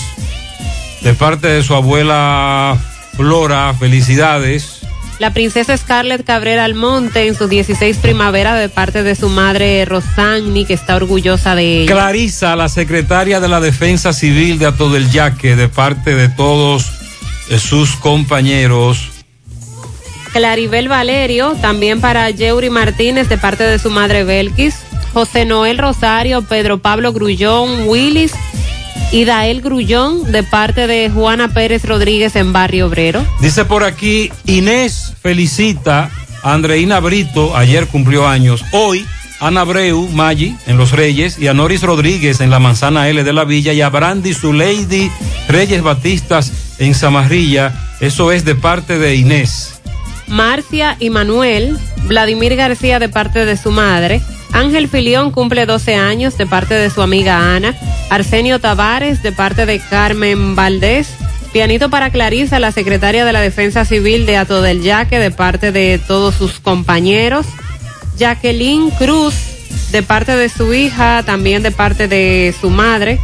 [1.02, 2.78] de parte de su abuela
[3.16, 4.82] Flora, felicidades.
[5.20, 10.66] La princesa Scarlett Cabrera Almonte en sus 16 primaveras de parte de su madre Rosagni,
[10.66, 11.92] que está orgullosa de ella.
[11.92, 16.92] Clarisa, la secretaria de la Defensa Civil de Ato del Yaque, de parte de todos
[17.50, 19.10] eh, sus compañeros.
[20.34, 24.76] Claribel Valerio, también para Yeuri Martínez de parte de su madre Belkis.
[25.14, 28.34] José Noel Rosario, Pedro Pablo Grullón, Willis
[29.12, 33.26] y Dael Grullón de parte de Juana Pérez Rodríguez en Barrio Obrero.
[33.42, 36.10] Dice por aquí, Inés felicita
[36.44, 38.64] a Andreina Brito, ayer cumplió años.
[38.72, 39.06] Hoy,
[39.40, 43.34] Ana Breu, Maggi, en Los Reyes, y a Noris Rodríguez en la Manzana L de
[43.34, 45.12] la Villa, y a Brandy Zuleidi
[45.48, 47.74] Reyes Batistas en Zamarrilla.
[48.00, 49.80] Eso es de parte de Inés.
[50.28, 54.22] Marcia y Manuel, Vladimir García de parte de su madre,
[54.54, 57.76] Ángel Filión cumple 12 años de parte de su amiga Ana,
[58.10, 61.10] Arsenio Tavares de parte de Carmen Valdés,
[61.54, 65.72] pianito para Clarisa, la secretaria de la Defensa Civil de Ato del Yaque de parte
[65.72, 67.46] de todos sus compañeros,
[68.18, 69.36] Jacqueline Cruz
[69.92, 73.20] de parte de su hija, también de parte de su madre,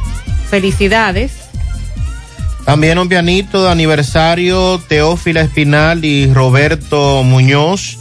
[0.50, 1.32] felicidades.
[2.66, 7.98] También un pianito de aniversario, Teófila Espinal y Roberto Muñoz.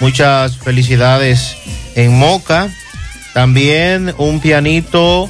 [0.00, 1.56] Muchas felicidades
[1.98, 2.70] en Moca.
[3.34, 5.28] También un pianito,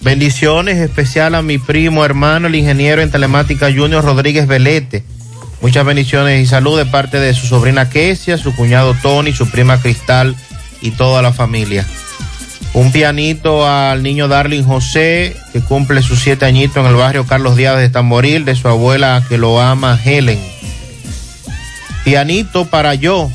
[0.00, 5.04] bendiciones especial a mi primo hermano, el ingeniero en telemática Junior Rodríguez Velete.
[5.60, 9.80] Muchas bendiciones y salud de parte de su sobrina Kesia, su cuñado Tony, su prima
[9.80, 10.36] Cristal
[10.80, 11.84] y toda la familia.
[12.72, 17.56] Un pianito al niño Darling José, que cumple sus siete añitos en el barrio Carlos
[17.56, 20.38] Díaz de Tamboril, de su abuela que lo ama, Helen.
[22.04, 23.30] Pianito para yo,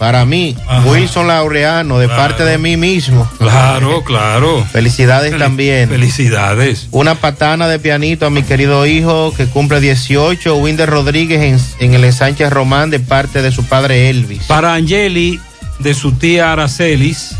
[0.00, 0.56] para mí,
[0.86, 3.30] Wilson Laureano, de parte de mí mismo.
[3.36, 4.64] Claro, claro.
[4.72, 5.90] Felicidades también.
[5.90, 6.88] Felicidades.
[6.90, 11.94] Una patana de pianito a mi querido hijo que cumple 18, Winder Rodríguez en, en
[11.94, 14.44] el ensanche Román, de parte de su padre Elvis.
[14.44, 15.38] Para Angeli,
[15.80, 17.36] de su tía Aracelis.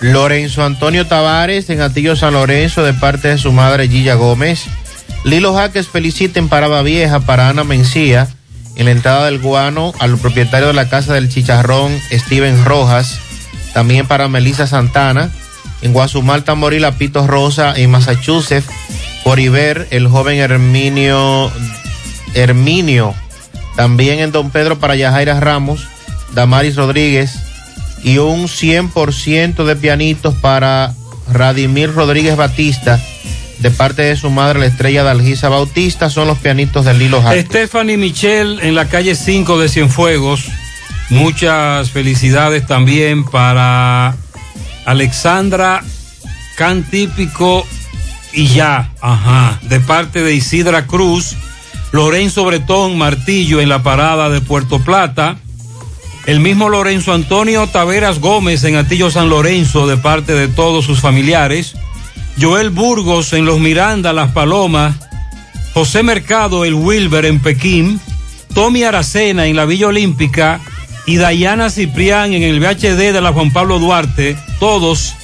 [0.00, 4.64] Lorenzo Antonio Tavares en Atillo San Lorenzo de parte de su madre Gilla Gómez.
[5.24, 8.26] Lilo Jaques felicita en Parada Vieja para Ana Mencía
[8.76, 13.18] en la entrada del Guano al propietario de la Casa del Chicharrón Steven Rojas.
[13.72, 15.30] También para Melissa Santana
[15.82, 18.68] en Guasumal Tamboril Pito Rosa en Massachusetts
[19.22, 21.50] por Iber el joven Herminio
[22.34, 23.14] Herminio.
[23.76, 25.88] También en Don Pedro para Yajaira Ramos,
[26.34, 27.34] Damaris Rodríguez
[28.02, 30.94] y un 100% de pianitos para
[31.32, 33.00] Radimir Rodríguez Batista
[33.64, 37.22] de parte de su madre, la estrella de Algisa Bautista, son los pianitos de Lilo
[37.22, 37.46] Jaques.
[37.46, 40.44] Stephanie Michel en la calle 5 de Cienfuegos.
[41.08, 44.16] Muchas felicidades también para
[44.84, 45.82] Alexandra
[46.58, 47.66] Cantípico
[48.34, 51.34] y ya, ajá, de parte de Isidra Cruz,
[51.90, 55.38] Lorenzo Bretón Martillo en la parada de Puerto Plata.
[56.26, 61.00] El mismo Lorenzo Antonio Taveras Gómez en Atillo San Lorenzo de parte de todos sus
[61.00, 61.76] familiares.
[62.40, 64.96] Joel Burgos en Los Miranda, Las Palomas.
[65.72, 68.00] José Mercado, el Wilber en Pekín.
[68.54, 70.60] Tommy Aracena en la Villa Olímpica.
[71.06, 74.36] Y Dayana Ciprián en el VHD de la Juan Pablo Duarte.
[74.60, 75.14] Todos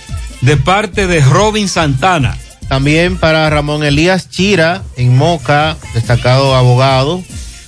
[0.40, 2.36] de parte de Robin Santana.
[2.68, 7.22] También para Ramón Elías Chira en Moca, destacado abogado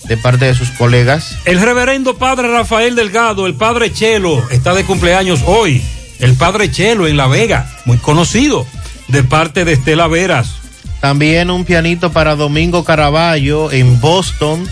[0.04, 1.36] de parte de sus colegas.
[1.44, 5.82] El reverendo padre Rafael Delgado, el padre Chelo, está de cumpleaños hoy.
[6.18, 8.66] El padre Chelo en La Vega, muy conocido,
[9.12, 10.54] de parte de Estela Veras.
[11.00, 14.66] También un pianito para Domingo Caraballo en Boston,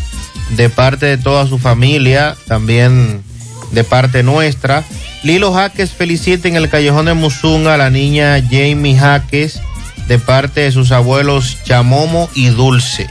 [0.56, 3.22] de parte de toda su familia, también
[3.72, 4.82] de parte nuestra.
[5.22, 9.60] Lilo Jaques felicita en el Callejón de Musunga a la niña Jamie Jaques,
[10.08, 13.08] de parte de sus abuelos Chamomo y Dulce.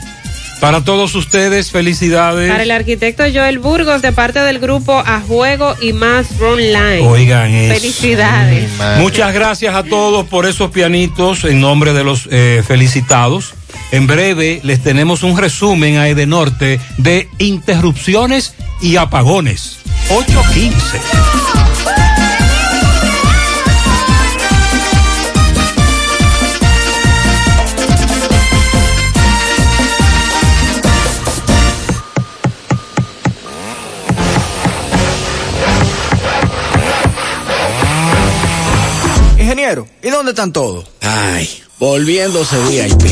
[0.59, 2.51] Para todos ustedes, felicidades.
[2.51, 7.07] Para el arquitecto Joel Burgos, de parte del grupo A Juego y Más Line.
[7.07, 7.79] Oigan eso.
[7.79, 8.69] Felicidades.
[8.97, 13.53] Muchas gracias a todos por esos pianitos en nombre de los eh, felicitados.
[13.91, 19.77] En breve les tenemos un resumen a Edenorte de interrupciones y apagones.
[20.09, 21.68] 815.
[39.69, 40.83] Ingeniero, ¿y dónde están todos?
[41.01, 41.47] Ay,
[41.77, 43.05] volviéndose VIP.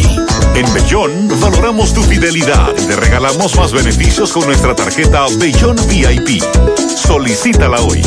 [0.56, 6.42] En Bellón valoramos tu fidelidad te regalamos más beneficios con nuestra tarjeta Bellón VIP.
[6.96, 8.02] Solicítala hoy.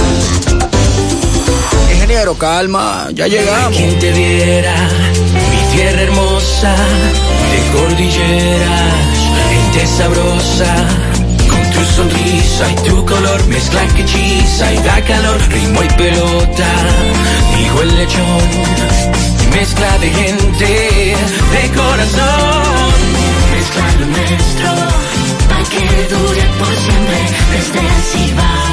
[1.93, 3.77] Ingeniero, calma, ya llegamos.
[3.77, 4.89] Quien te viera,
[5.33, 9.15] mi tierra hermosa, de cordilleras,
[9.49, 11.10] gente sabrosa.
[11.81, 16.69] Tu sonrisa y tu color, mezcla que hechiza y da calor, ritmo y pelota,
[17.57, 18.49] dijo el lechón.
[19.55, 21.17] Mezcla de gente,
[21.55, 22.93] de corazón,
[23.55, 24.71] mezcla lo nuestro,
[25.49, 25.81] para que
[26.15, 27.19] dure por siempre,
[27.51, 28.70] desde el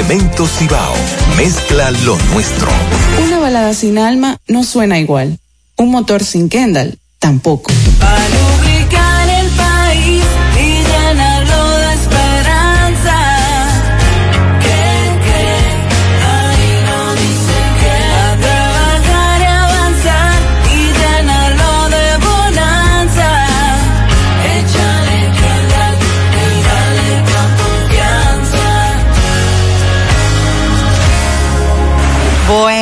[0.00, 0.94] Cemento Cibao,
[1.36, 2.70] mezcla lo nuestro.
[3.22, 5.38] Una balada sin alma no suena igual.
[5.76, 7.70] Un motor sin Kendall tampoco.
[7.98, 8.39] Para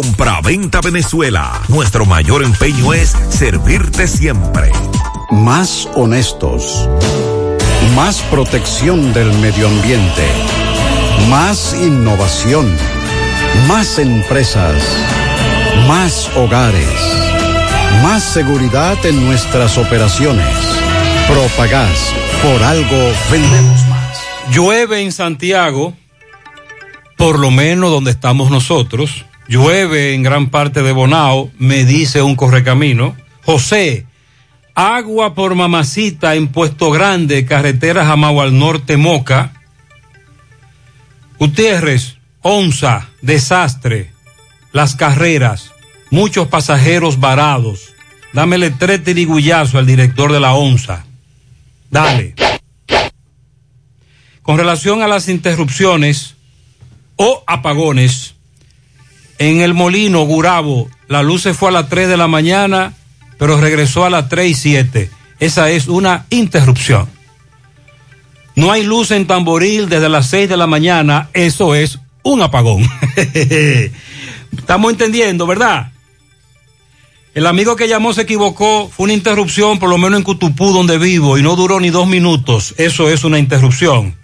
[0.00, 1.60] Compra-venta Venezuela.
[1.66, 4.70] Nuestro mayor empeño es servirte siempre.
[5.32, 6.88] Más honestos.
[7.96, 10.24] Más protección del medio ambiente.
[11.28, 12.72] Más innovación.
[13.66, 14.80] Más empresas.
[15.88, 16.88] Más hogares.
[18.00, 20.46] Más seguridad en nuestras operaciones.
[21.26, 22.14] Propagás.
[22.40, 24.20] Por algo vendemos más.
[24.52, 25.92] Llueve en Santiago,
[27.16, 29.24] por lo menos donde estamos nosotros.
[29.48, 33.16] Llueve en gran parte de Bonao, me dice un correcamino.
[33.44, 34.06] José,
[34.74, 39.54] agua por mamacita en Puesto Grande, carretera Jamao al norte Moca.
[41.38, 44.12] Gutiérrez, Onza, desastre.
[44.72, 45.72] Las carreras,
[46.10, 47.94] muchos pasajeros varados.
[48.34, 51.06] Dámele tres tirigullazos al director de la Onza.
[51.90, 52.34] Dale.
[54.42, 56.34] Con relación a las interrupciones
[57.16, 58.34] o apagones,
[59.38, 62.94] en el molino Gurabo, la luz se fue a las 3 de la mañana,
[63.38, 65.10] pero regresó a las 3 y 7.
[65.40, 67.08] Esa es una interrupción.
[68.56, 72.82] No hay luz en Tamboril desde las 6 de la mañana, eso es un apagón.
[74.58, 75.92] Estamos entendiendo, ¿verdad?
[77.34, 80.98] El amigo que llamó se equivocó, fue una interrupción, por lo menos en Cutupú, donde
[80.98, 82.74] vivo, y no duró ni dos minutos.
[82.78, 84.16] Eso es una interrupción.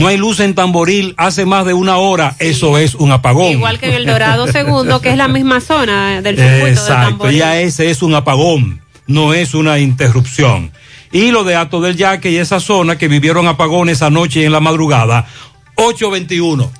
[0.00, 3.52] No hay luz en Tamboril hace más de una hora, eso es un apagón.
[3.52, 7.08] Igual que en el Dorado Segundo, que es la misma zona del circuito de Exacto,
[7.10, 7.38] Tamboril.
[7.38, 10.72] ya ese es un apagón, no es una interrupción.
[11.12, 14.52] Y lo de Ato del Yaque y esa zona que vivieron apagones anoche y en
[14.52, 15.26] la madrugada,
[15.74, 16.72] 821.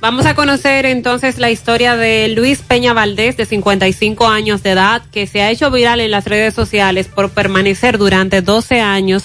[0.00, 5.02] Vamos a conocer entonces la historia de Luis Peña Valdés, de 55 años de edad,
[5.10, 9.24] que se ha hecho viral en las redes sociales por permanecer durante 12 años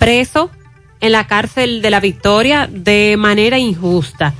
[0.00, 0.50] preso
[1.02, 4.32] en la cárcel de la Victoria de manera injusta.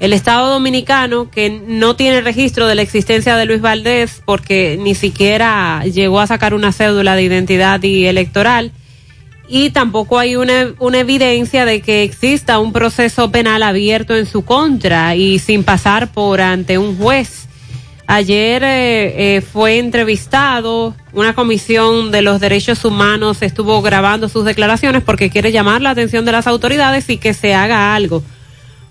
[0.00, 4.94] El Estado Dominicano, que no tiene registro de la existencia de Luis Valdés porque ni
[4.94, 8.72] siquiera llegó a sacar una cédula de identidad y electoral,
[9.48, 14.44] y tampoco hay una, una evidencia de que exista un proceso penal abierto en su
[14.44, 17.47] contra y sin pasar por ante un juez.
[18.10, 25.02] Ayer eh, eh, fue entrevistado, una comisión de los derechos humanos estuvo grabando sus declaraciones
[25.02, 28.22] porque quiere llamar la atención de las autoridades y que se haga algo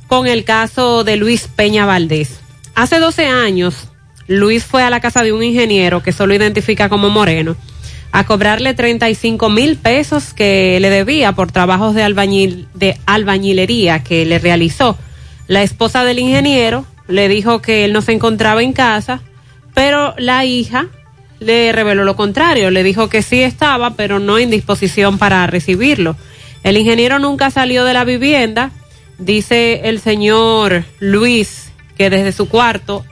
[0.06, 2.42] con el caso de Luis Peña Valdés.
[2.76, 3.88] Hace 12 años,
[4.28, 7.56] Luis fue a la casa de un ingeniero que solo identifica como Moreno
[8.12, 14.28] a cobrarle 35 mil pesos que le debía por trabajos de, albañil, de albañilería que
[14.28, 14.96] le realizó.
[15.48, 19.22] La esposa del ingeniero le dijo que él no se encontraba en casa,
[19.74, 20.88] pero la hija
[21.40, 26.16] le reveló lo contrario, le dijo que sí estaba, pero no en disposición para recibirlo.
[26.64, 28.72] El ingeniero nunca salió de la vivienda,
[29.20, 33.06] dice el señor Luis, que desde su cuarto,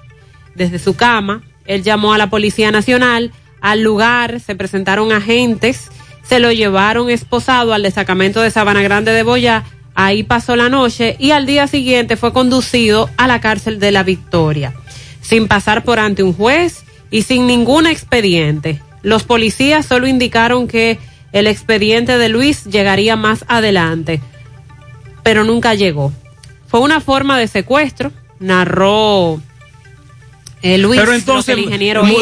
[0.56, 3.32] desde su cama, él llamó a la Policía Nacional,
[3.62, 5.90] al lugar se presentaron agentes,
[6.24, 9.64] se lo llevaron esposado al destacamento de Sabana Grande de Boyá,
[9.96, 14.04] ahí pasó la noche y al día siguiente fue conducido a la cárcel de la
[14.04, 14.74] Victoria,
[15.22, 18.82] sin pasar por ante un juez y sin ningún expediente.
[19.02, 21.00] Los policías solo indicaron que
[21.32, 24.22] el expediente de Luis llegaría más adelante,
[25.24, 26.12] pero nunca llegó.
[26.68, 29.40] Fue una forma de secuestro, narró
[30.68, 31.56] eh, Luis, pero entonces,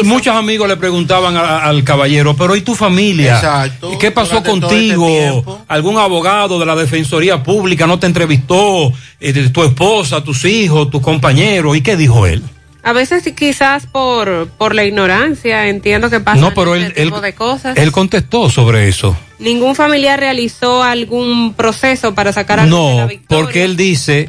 [0.04, 3.36] muchos amigos le preguntaban a- al caballero, pero ¿y tu familia?
[3.36, 3.96] Exacto.
[3.98, 5.64] ¿Qué pasó este contigo?
[5.66, 8.92] ¿Algún abogado de la Defensoría Pública no te entrevistó?
[9.20, 11.74] Eh, tu esposa, tus hijos, tus compañeros?
[11.76, 12.42] ¿Y qué dijo él?
[12.82, 17.08] A veces quizás por, por la ignorancia, entiendo que pasa No, pero él, este él,
[17.08, 17.78] tipo de cosas.
[17.78, 19.16] él contestó sobre eso.
[19.38, 23.42] Ningún familiar realizó algún proceso para sacar a de la No, victoria.
[23.44, 24.28] porque él dice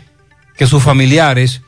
[0.57, 1.61] que sus familiares,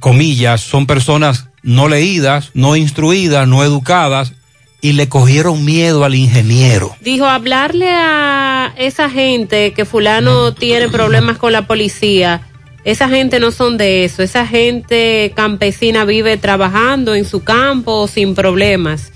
[0.00, 4.32] comillas, son personas no leídas, no instruidas, no educadas
[4.80, 6.94] y le cogieron miedo al ingeniero.
[7.00, 12.42] Dijo, hablarle a esa gente que fulano tiene problemas con la policía,
[12.84, 18.34] esa gente no son de eso, esa gente campesina vive trabajando en su campo sin
[18.34, 19.12] problemas.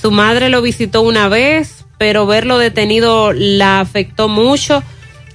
[0.00, 4.82] Su madre lo visitó una vez, pero verlo detenido la afectó mucho.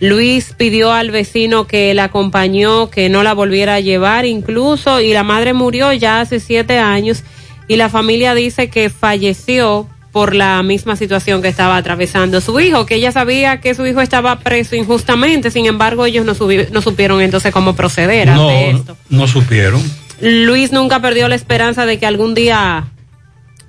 [0.01, 5.13] Luis pidió al vecino que la acompañó, que no la volviera a llevar incluso, y
[5.13, 7.23] la madre murió ya hace siete años,
[7.67, 12.85] y la familia dice que falleció por la misma situación que estaba atravesando su hijo,
[12.87, 16.33] que ella sabía que su hijo estaba preso injustamente, sin embargo ellos no,
[16.71, 18.97] no supieron entonces cómo proceder No, ante esto.
[19.09, 19.81] no supieron.
[20.19, 22.87] Luis nunca perdió la esperanza de que algún día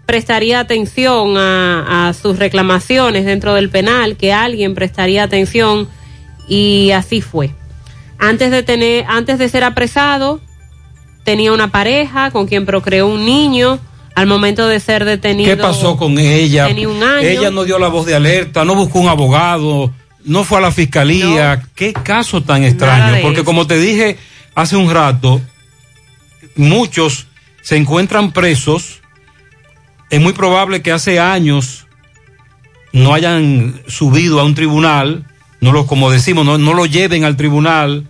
[0.06, 5.88] prestaría atención a, a sus reclamaciones dentro del penal, que alguien prestaría atención
[6.48, 7.54] y así fue.
[8.18, 10.40] Antes de tener, antes de ser apresado,
[11.24, 13.78] tenía una pareja con quien procreó un niño.
[14.14, 16.66] Al momento de ser detenido, ¿Qué pasó con ella?
[16.66, 17.26] tenía un año.
[17.26, 19.90] Ella no dio la voz de alerta, no buscó un abogado,
[20.24, 21.62] no fue a la fiscalía.
[21.74, 23.44] Qué caso tan extraño, porque eso.
[23.46, 24.18] como te dije
[24.54, 25.40] hace un rato,
[26.56, 27.26] muchos
[27.62, 29.00] se encuentran presos.
[30.10, 31.86] Es muy probable que hace años
[32.92, 35.24] no hayan subido a un tribunal,
[35.62, 38.08] no lo, como decimos, no, no lo lleven al tribunal,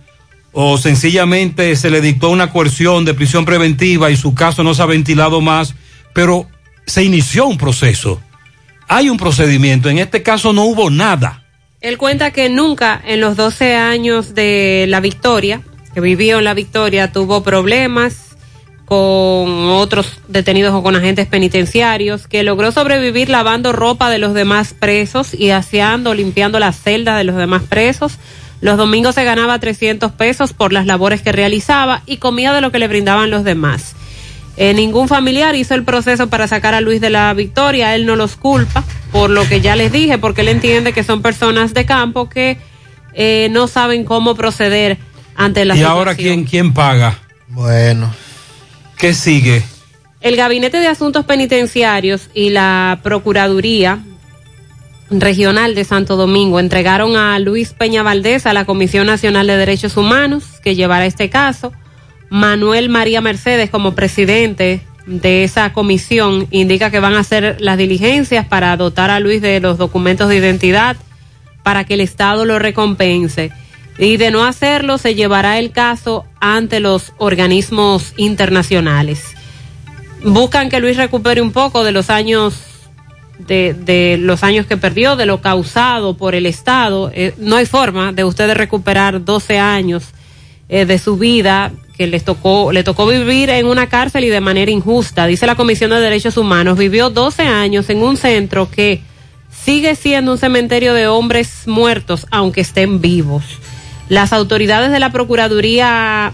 [0.51, 4.81] o sencillamente se le dictó una coerción de prisión preventiva y su caso no se
[4.81, 5.75] ha ventilado más,
[6.13, 6.47] pero
[6.87, 8.19] se inició un proceso.
[8.87, 11.43] Hay un procedimiento, en este caso no hubo nada.
[11.79, 15.61] Él cuenta que nunca en los 12 años de la victoria,
[15.93, 18.32] que vivió en la victoria, tuvo problemas
[18.85, 24.73] con otros detenidos o con agentes penitenciarios, que logró sobrevivir lavando ropa de los demás
[24.77, 28.17] presos y aseando, limpiando las celdas de los demás presos.
[28.61, 32.71] Los domingos se ganaba 300 pesos por las labores que realizaba y comía de lo
[32.71, 33.95] que le brindaban los demás.
[34.55, 38.15] Eh, ningún familiar hizo el proceso para sacar a Luis de la victoria, él no
[38.15, 41.85] los culpa, por lo que ya les dije, porque él entiende que son personas de
[41.85, 42.57] campo que
[43.13, 44.97] eh, no saben cómo proceder
[45.35, 45.97] ante la y situación.
[45.97, 47.17] ahora, ¿quién, ¿quién paga?
[47.47, 48.13] Bueno.
[49.03, 49.61] ¿Qué sigue?
[50.21, 53.99] El Gabinete de Asuntos Penitenciarios y la Procuraduría
[55.09, 59.97] Regional de Santo Domingo entregaron a Luis Peña Valdés a la Comisión Nacional de Derechos
[59.97, 61.73] Humanos que llevará este caso.
[62.29, 68.47] Manuel María Mercedes como presidente de esa comisión indica que van a hacer las diligencias
[68.47, 70.95] para dotar a Luis de los documentos de identidad
[71.61, 73.51] para que el Estado lo recompense.
[73.97, 79.23] Y de no hacerlo, se llevará el caso ante los organismos internacionales.
[80.23, 82.55] Buscan que Luis recupere un poco de los años
[83.47, 87.11] de, los años que perdió, de lo causado por el Estado.
[87.13, 90.05] Eh, no hay forma de ustedes recuperar 12 años
[90.69, 94.41] eh, de su vida que les tocó, le tocó vivir en una cárcel y de
[94.41, 95.27] manera injusta.
[95.27, 99.01] Dice la Comisión de Derechos Humanos, vivió 12 años en un centro que
[99.51, 103.43] sigue siendo un cementerio de hombres muertos, aunque estén vivos.
[104.13, 106.33] Las autoridades de la Procuraduría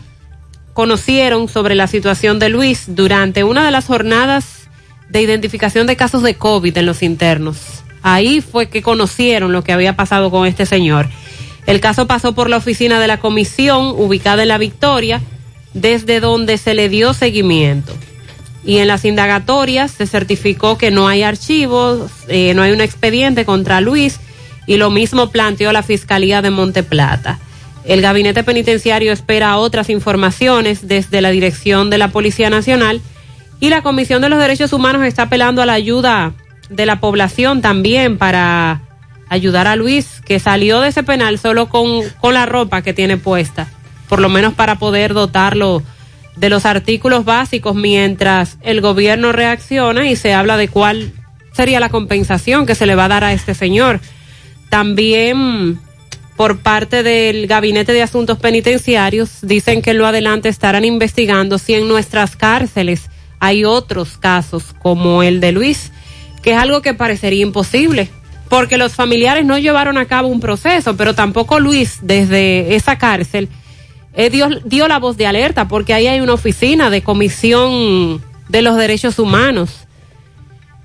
[0.73, 4.68] conocieron sobre la situación de Luis durante una de las jornadas
[5.07, 7.57] de identificación de casos de COVID en los internos.
[8.03, 11.07] Ahí fue que conocieron lo que había pasado con este señor.
[11.68, 15.22] El caso pasó por la oficina de la comisión ubicada en La Victoria,
[15.73, 17.95] desde donde se le dio seguimiento.
[18.65, 23.45] Y en las indagatorias se certificó que no hay archivos, eh, no hay un expediente
[23.45, 24.19] contra Luis
[24.68, 27.39] y lo mismo planteó la Fiscalía de Monteplata.
[27.85, 33.01] El gabinete penitenciario espera otras informaciones desde la dirección de la Policía Nacional
[33.60, 36.34] y la Comisión de los Derechos Humanos está apelando a la ayuda
[36.69, 38.81] de la población también para
[39.30, 43.18] ayudar a Luis, que salió de ese penal solo con, con la ropa que tiene
[43.18, 43.68] puesta,
[44.07, 45.84] por lo menos para poder dotarlo
[46.35, 51.11] de los artículos básicos mientras el gobierno reacciona y se habla de cuál
[51.53, 53.99] sería la compensación que se le va a dar a este señor.
[54.69, 55.80] También
[56.40, 61.90] por parte del Gabinete de Asuntos Penitenciarios dicen que lo adelante estarán investigando si en
[61.90, 63.10] nuestras cárceles
[63.41, 65.91] hay otros casos como el de Luis,
[66.41, 68.07] que es algo que parecería imposible,
[68.48, 73.49] porque los familiares no llevaron a cabo un proceso, pero tampoco Luis desde esa cárcel
[74.14, 78.61] eh, dio, dio la voz de alerta, porque ahí hay una oficina de comisión de
[78.61, 79.89] los derechos humanos.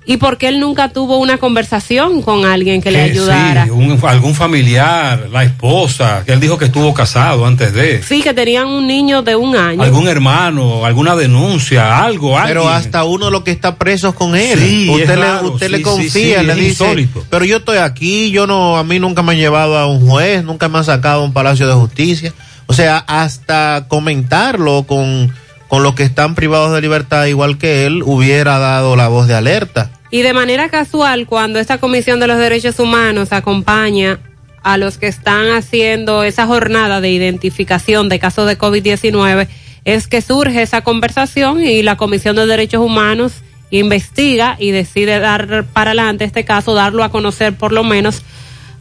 [0.07, 3.63] Y porque él nunca tuvo una conversación con alguien que le ayudara.
[3.65, 8.03] sí, un- algún familiar, la esposa, que él dijo que estuvo casado antes de.
[8.03, 9.81] Sí, que tenían un niño de un año.
[9.81, 12.77] Algún hermano, alguna denuncia, algo, Pero alguien.
[12.85, 14.59] hasta uno de los que está presos con él.
[14.59, 17.25] Sí, usted le, raro, usted sí, le confía, sí, le dice, insólito.
[17.31, 20.43] pero yo estoy aquí, yo no, a mí nunca me han llevado a un juez,
[20.43, 22.31] nunca me han sacado a un palacio de justicia.
[22.67, 25.33] O sea, hasta comentarlo con,
[25.67, 29.33] con los que están privados de libertad igual que él, hubiera dado la voz de
[29.35, 29.89] alerta.
[30.11, 34.19] Y de manera casual, cuando esta Comisión de los Derechos Humanos acompaña
[34.63, 39.47] a los que están haciendo esa jornada de identificación de casos de COVID-19,
[39.83, 43.33] es que surge esa conversación y la Comisión de Derechos Humanos
[43.69, 48.23] investiga y decide dar para adelante este caso, darlo a conocer por lo menos,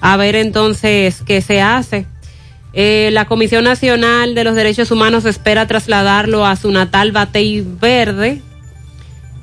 [0.01, 2.07] a ver entonces qué se hace.
[2.73, 8.43] Eh, la Comisión Nacional de los Derechos Humanos espera trasladarlo a su natal Batey Verde,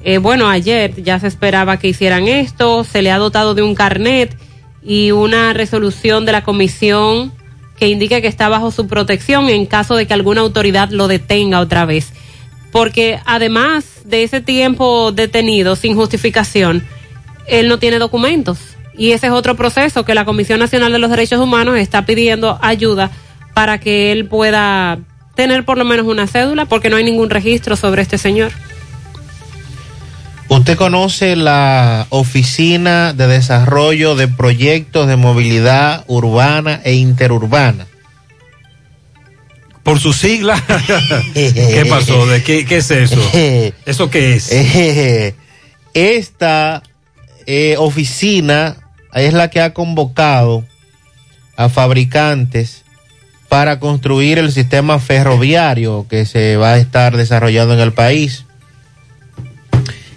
[0.03, 3.76] eh, bueno, ayer ya se esperaba que hicieran esto, se le ha dotado de un
[3.76, 4.36] carnet
[4.84, 7.32] y una resolución de la comisión
[7.78, 11.60] que indica que está bajo su protección en caso de que alguna autoridad lo detenga
[11.60, 12.14] otra vez.
[12.72, 16.84] Porque además de ese tiempo detenido sin justificación,
[17.48, 18.60] él no tiene documentos.
[18.95, 22.60] Y ese es otro proceso que la Comisión Nacional de los Derechos Humanos está pidiendo
[22.61, 23.11] ayuda
[23.53, 24.99] para que él pueda
[25.36, 28.52] tener por lo menos una cédula, porque no hay ningún registro sobre este señor.
[30.52, 37.88] ¿Usted conoce la Oficina de Desarrollo de Proyectos de Movilidad Urbana e Interurbana?
[39.82, 40.61] Por su sigla.
[41.34, 42.28] ¿Qué pasó?
[42.28, 43.22] ¿De qué, qué es eso?
[43.86, 44.52] ¿Eso qué es?
[45.94, 46.84] Esta
[47.45, 48.76] eh, oficina
[49.14, 50.65] es la que ha convocado
[51.56, 52.84] a fabricantes
[53.48, 58.44] para construir el sistema ferroviario que se va a estar desarrollando en el país.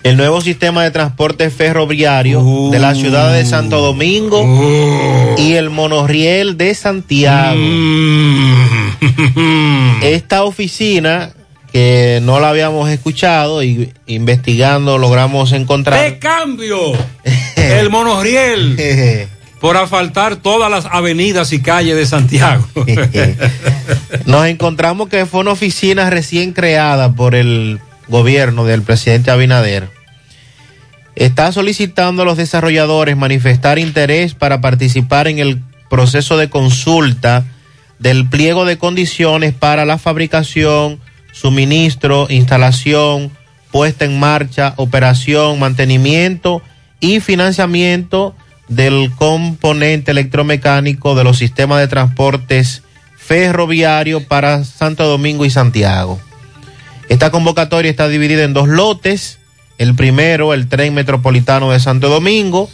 [0.05, 6.59] El nuevo sistema de transporte ferroviario de la ciudad de Santo Domingo y el monorriel
[6.59, 7.59] de Santiago.
[10.03, 11.31] Esta oficina
[11.73, 16.05] que no la habíamos escuchado y investigando logramos encontrar.
[16.05, 16.93] ¡De cambio!
[17.57, 18.77] El monorriel.
[19.65, 22.69] por asfaltar todas las avenidas y calles de Santiago.
[24.27, 29.94] Nos encontramos que fue una oficina recién creada por el gobierno del presidente Abinader.
[31.17, 37.45] Está solicitando a los desarrolladores manifestar interés para participar en el proceso de consulta
[37.99, 41.01] del pliego de condiciones para la fabricación,
[41.33, 43.31] suministro, instalación,
[43.71, 46.63] puesta en marcha, operación, mantenimiento
[47.01, 48.35] y financiamiento
[48.69, 52.83] del componente electromecánico de los sistemas de transportes
[53.17, 56.21] ferroviario para Santo Domingo y Santiago.
[57.09, 59.39] Esta convocatoria está dividida en dos lotes.
[59.79, 62.71] El primero, el tren metropolitano de Santo Domingo.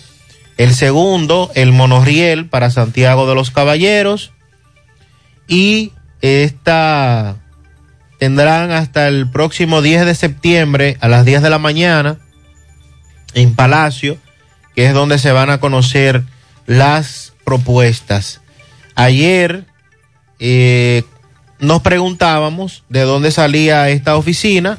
[0.57, 4.33] El segundo, el monorriel para Santiago de los Caballeros.
[5.49, 7.37] Y esta
[8.19, 12.19] tendrán hasta el próximo 10 de septiembre a las 10 de la mañana
[13.33, 14.19] en Palacio,
[14.75, 16.25] que es donde se van a conocer
[16.67, 18.43] las propuestas.
[18.95, 19.65] Ayer
[20.39, 21.05] eh,
[21.59, 24.79] nos preguntábamos de dónde salía esta oficina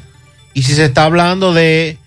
[0.54, 1.98] y si se está hablando de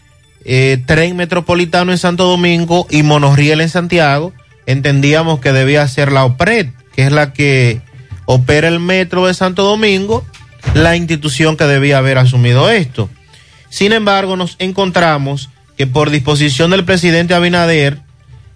[0.46, 4.34] eh, tren metropolitano en Santo Domingo y monorriel en Santiago,
[4.66, 7.82] entendíamos que debía ser la OPRED, que es la que
[8.26, 10.24] opera el metro de Santo Domingo
[10.74, 13.10] la institución que debía haber asumido esto.
[13.70, 18.00] Sin embargo, nos encontramos que por disposición del presidente Abinader,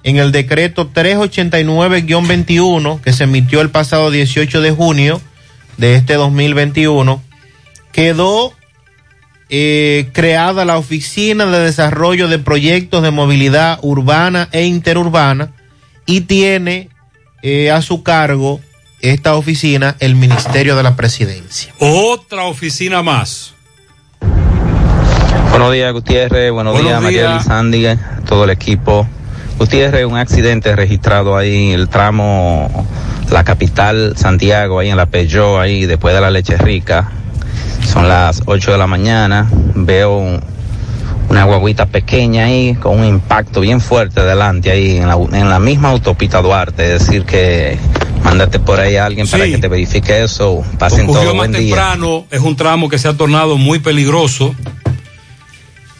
[0.03, 5.19] en el decreto 389-21 que se emitió el pasado 18 de junio
[5.77, 7.21] de este 2021,
[7.91, 8.53] quedó
[9.49, 15.51] eh, creada la Oficina de Desarrollo de Proyectos de Movilidad Urbana e Interurbana
[16.05, 16.89] y tiene
[17.41, 18.59] eh, a su cargo
[19.01, 21.73] esta oficina el Ministerio de la Presidencia.
[21.79, 23.53] Otra oficina más.
[25.49, 26.51] Buenos días, Gutiérrez.
[26.51, 27.33] Buenos, Buenos días, María días.
[27.35, 27.85] Elizandi,
[28.27, 29.07] todo el equipo.
[29.57, 32.87] Gutiérrez, un accidente registrado ahí en el tramo,
[33.31, 37.11] la capital, Santiago, ahí en la Peugeot, ahí después de la Leche Rica.
[37.85, 39.47] Son las 8 de la mañana.
[39.75, 40.41] Veo un-
[41.29, 45.59] una guaguita pequeña ahí con un impacto bien fuerte delante ahí en la, en la
[45.59, 46.95] misma autopista Duarte.
[46.95, 47.77] Es decir, que
[48.23, 50.63] mándate por ahí a alguien para que te verifique eso.
[50.79, 51.59] Pasen Ocurrió todo más buen día.
[51.75, 54.55] temprano, es un tramo que se ha tornado muy peligroso.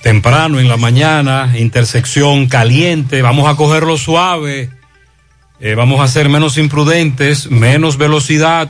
[0.01, 4.69] Temprano en la mañana, intersección caliente, vamos a cogerlo suave,
[5.59, 8.69] eh, vamos a ser menos imprudentes, menos velocidad.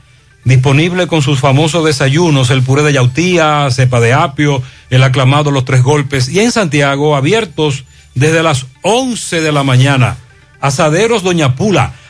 [0.45, 5.65] disponible con sus famosos desayunos, el puré de yautía, cepa de apio, el aclamado Los
[5.65, 7.83] Tres Golpes, y en Santiago abiertos
[8.13, 10.17] desde las 11 de la mañana.
[10.61, 11.93] Asaderos Doña Pula,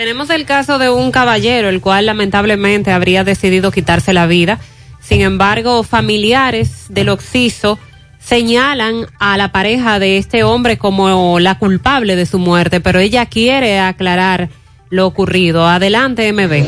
[0.00, 4.58] Tenemos el caso de un caballero, el cual lamentablemente habría decidido quitarse la vida.
[4.98, 7.78] Sin embargo, familiares del occiso
[8.18, 13.26] señalan a la pareja de este hombre como la culpable de su muerte, pero ella
[13.26, 14.48] quiere aclarar
[14.90, 15.66] lo ocurrido.
[15.68, 16.64] Adelante, MB.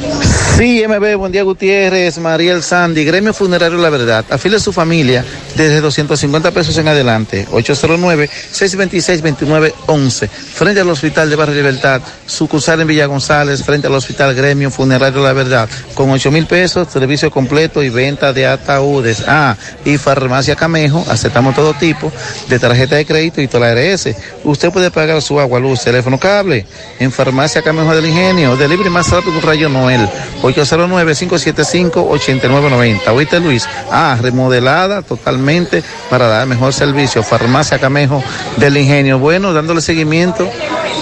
[0.57, 4.25] Sí, MB, buen día Gutiérrez, Mariel Sandy, Gremio Funerario La Verdad.
[4.31, 5.25] Afile a su familia
[5.57, 7.49] desde 250 pesos en adelante.
[7.51, 10.29] 809-626-2911.
[10.29, 15.23] Frente al Hospital de Barrio Libertad, sucursal en Villa González, frente al Hospital Gremio Funerario
[15.23, 15.69] La Verdad.
[15.95, 19.25] Con 8 mil pesos, servicio completo y venta de ataúdes.
[19.27, 22.13] Ah, y Farmacia Camejo, aceptamos todo tipo
[22.49, 24.11] de tarjeta de crédito y toda la ARS.
[24.45, 26.67] Usted puede pagar su agua, luz, teléfono, cable
[27.01, 28.57] en Farmacia Camejo del Ingenio.
[28.57, 30.07] Delivery más rápido un rayo Noel.
[30.43, 33.09] 809-575-8990.
[33.15, 33.67] ¿Oíste, Luis?
[33.91, 37.23] Ah, remodelada totalmente para dar mejor servicio.
[37.23, 38.23] Farmacia Camejo
[38.59, 39.19] del Ingenio.
[39.19, 40.47] Bueno, dándole seguimiento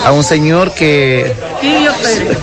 [0.05, 1.35] a un señor que...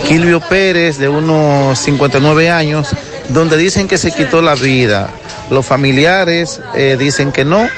[0.07, 2.89] Quilvio Pérez, de unos 59 años,
[3.30, 5.10] donde dicen que se quitó la vida.
[5.49, 7.69] Los familiares eh, dicen que no,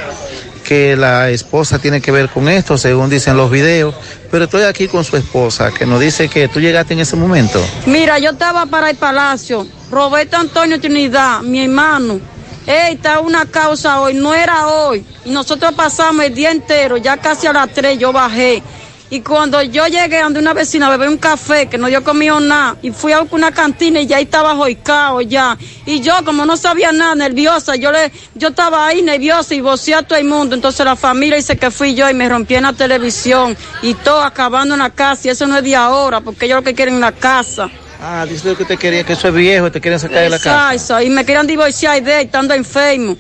[0.69, 3.95] que la esposa tiene que ver con esto, según dicen los videos,
[4.29, 7.59] pero estoy aquí con su esposa, que nos dice que tú llegaste en ese momento.
[7.87, 9.65] Mira, yo estaba para el palacio.
[9.89, 12.19] Roberto Antonio Trinidad, mi hermano.
[12.67, 15.03] Ey, está una causa hoy, no era hoy.
[15.25, 18.61] Y nosotros pasamos el día entero, ya casi a las tres yo bajé.
[19.11, 22.39] Y cuando yo llegué donde una vecina a beber un café que no dio comido
[22.39, 25.57] nada, y fui a una cantina y ya ahí estaba joicao ya.
[25.85, 29.95] Y yo, como no sabía nada, nerviosa, yo le, yo estaba ahí nerviosa y vocé
[29.95, 30.53] a todo el mundo.
[30.53, 34.21] Entonces la familia dice que fui yo y me rompí en la televisión y todo
[34.21, 35.27] acabando en la casa.
[35.27, 37.69] Y eso no es de ahora, porque ellos lo que quieren es la casa.
[38.01, 40.73] Ah, dice que te quería, que eso es viejo, te quieren sacar de la casa.
[40.73, 43.17] Exacto, y me querían divorciar de estando enfermo.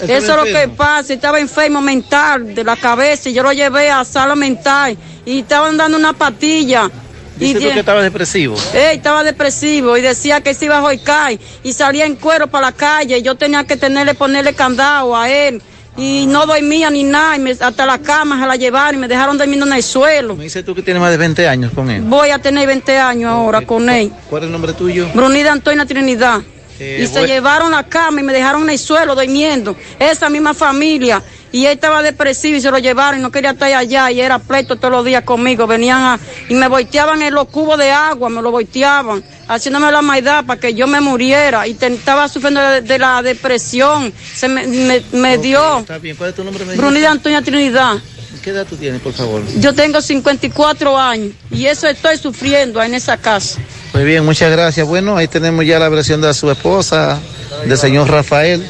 [0.00, 3.52] ¿Estaba Eso es lo que pasa, estaba enfermo mental de la cabeza y yo lo
[3.52, 6.90] llevé a sala mental y estaban dando una patilla.
[7.36, 8.56] Dice tú de- que estaba depresivo.
[8.74, 12.66] Ey, estaba depresivo y decía que se iba a joicar y salía en cuero para
[12.66, 13.18] la calle.
[13.18, 15.60] y Yo tenía que tenerle, ponerle candado a él
[15.96, 17.36] y no dormía ni nada.
[17.36, 20.36] y me- hasta la cama se la llevaron y me dejaron durmiendo en el suelo.
[20.36, 22.02] Me dice tú que tienes más de 20 años con él.
[22.02, 24.12] Voy a tener 20 años ahora con él.
[24.30, 25.08] ¿Cuál es el nombre tuyo?
[25.14, 26.40] Brunida Antonia Trinidad.
[26.80, 29.76] Eh, y se voy- llevaron la cama y me dejaron en el suelo durmiendo.
[29.98, 31.22] Esa misma familia.
[31.52, 34.40] Y él estaba depresivo y se lo llevaron y no quería estar allá y era
[34.40, 35.68] pleito todos los días conmigo.
[35.68, 36.18] Venían a,
[36.48, 40.58] y me volteaban en los cubos de agua, me lo volteaban, haciéndome la maldad para
[40.58, 41.64] que yo me muriera.
[41.68, 44.12] Y estaba sufriendo de, de la depresión.
[44.34, 45.78] Se me, me, me dio.
[45.78, 46.64] Está bien, ¿cuál es tu nombre?
[46.76, 47.98] Brunida Antonia Trinidad.
[48.44, 49.42] ¿Qué edad tú tienes, por favor?
[49.58, 53.58] Yo tengo 54 años y eso estoy sufriendo en esa casa.
[53.90, 54.86] Pues bien, muchas gracias.
[54.86, 57.18] Bueno, ahí tenemos ya la versión de su esposa,
[57.64, 58.62] del señor Rafael,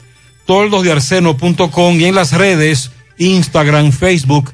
[0.45, 4.53] toldosdearseno.com y en las redes Instagram, Facebook,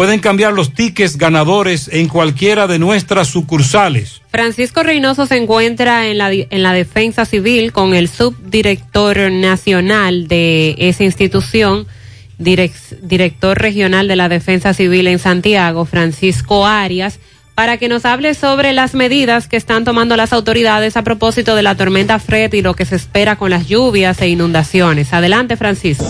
[0.00, 4.22] Pueden cambiar los tickets ganadores en cualquiera de nuestras sucursales.
[4.30, 10.74] Francisco Reynoso se encuentra en la, en la defensa civil con el subdirector nacional de
[10.78, 11.86] esa institución,
[12.38, 17.20] direc- director regional de la defensa civil en Santiago, Francisco Arias,
[17.54, 21.62] para que nos hable sobre las medidas que están tomando las autoridades a propósito de
[21.62, 25.12] la tormenta Fred y lo que se espera con las lluvias e inundaciones.
[25.12, 26.06] Adelante, Francisco.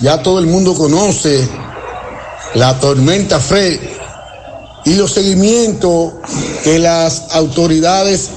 [0.00, 1.48] Ya todo el mundo conoce
[2.54, 3.80] la tormenta Fred
[4.84, 6.12] y los seguimientos
[6.64, 8.30] que las autoridades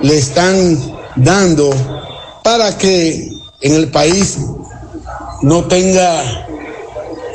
[0.00, 0.78] le están
[1.16, 1.70] dando
[2.42, 4.38] para que en el país
[5.42, 6.48] no tenga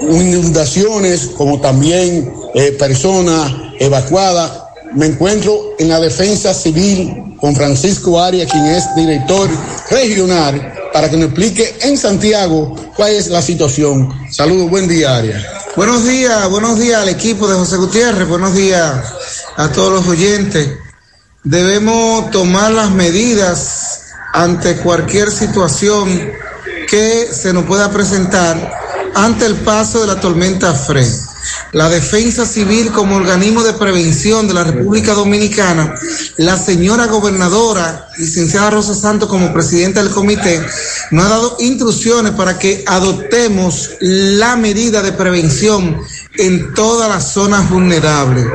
[0.01, 4.51] inundaciones como también eh, personas evacuadas.
[4.93, 9.49] Me encuentro en la defensa civil con Francisco Arias, quien es director
[9.89, 14.09] regional, para que nos explique en Santiago cuál es la situación.
[14.31, 15.43] Saludos, buen día, Arias.
[15.76, 19.03] Buenos días, buenos días al equipo de José Gutiérrez, buenos días
[19.57, 20.69] a todos los oyentes.
[21.43, 23.99] Debemos tomar las medidas
[24.34, 26.31] ante cualquier situación
[26.89, 28.84] que se nos pueda presentar
[29.15, 31.07] ante el paso de la tormenta Fred.
[31.71, 35.95] La Defensa Civil como organismo de prevención de la República Dominicana,
[36.37, 40.61] la señora gobernadora, licenciada Rosa Santos como presidenta del comité,
[41.11, 46.01] nos ha dado instrucciones para que adoptemos la medida de prevención
[46.37, 48.45] en todas las zonas vulnerables.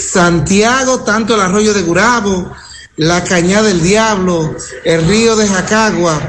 [0.00, 2.52] Santiago, tanto el arroyo de Gurabo,
[2.96, 4.54] la Cañada del Diablo,
[4.84, 6.20] el río de Jacagua,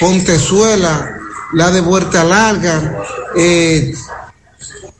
[0.00, 1.17] Pontezuela,
[1.54, 3.02] la de Huerta Larga,
[3.36, 3.94] eh,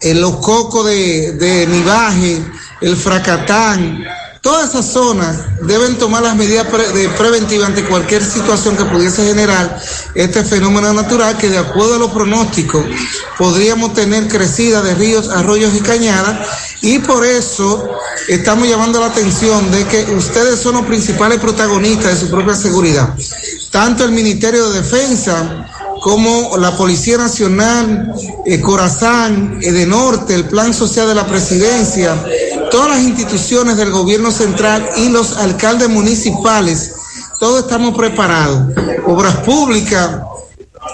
[0.00, 2.42] en los cocos de, de Nivaje,
[2.80, 4.04] el Fracatán,
[4.40, 9.26] todas esas zonas deben tomar las medidas pre- de preventivas ante cualquier situación que pudiese
[9.26, 9.80] generar
[10.14, 12.84] este fenómeno natural que de acuerdo a los pronósticos
[13.36, 16.48] podríamos tener crecida de ríos, arroyos y cañadas
[16.80, 17.90] y por eso
[18.28, 23.14] estamos llamando la atención de que ustedes son los principales protagonistas de su propia seguridad.
[23.72, 25.66] Tanto el Ministerio de Defensa,
[26.08, 28.14] como la Policía Nacional,
[28.46, 32.16] eh, Corazán, Edenorte, el Plan Social de la Presidencia,
[32.70, 36.94] todas las instituciones del gobierno central y los alcaldes municipales,
[37.38, 38.74] todos estamos preparados.
[39.06, 40.22] Obras Públicas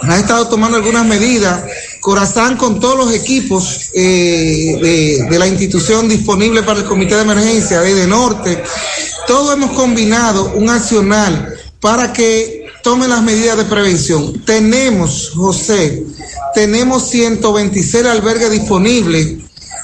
[0.02, 1.62] ha estado tomando algunas medidas.
[2.00, 7.22] Corazán con todos los equipos eh, de, de la institución disponible para el Comité de
[7.22, 8.64] Emergencia de Edenorte,
[9.28, 14.44] todos hemos combinado un accional para que tome las medidas de prevención.
[14.44, 16.04] Tenemos, José,
[16.54, 19.38] tenemos 126 albergues disponibles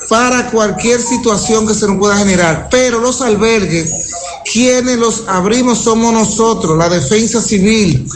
[0.08, 4.10] para cualquier situación que se nos pueda generar, pero los albergues,
[4.52, 8.06] quienes los abrimos somos nosotros, la defensa civil,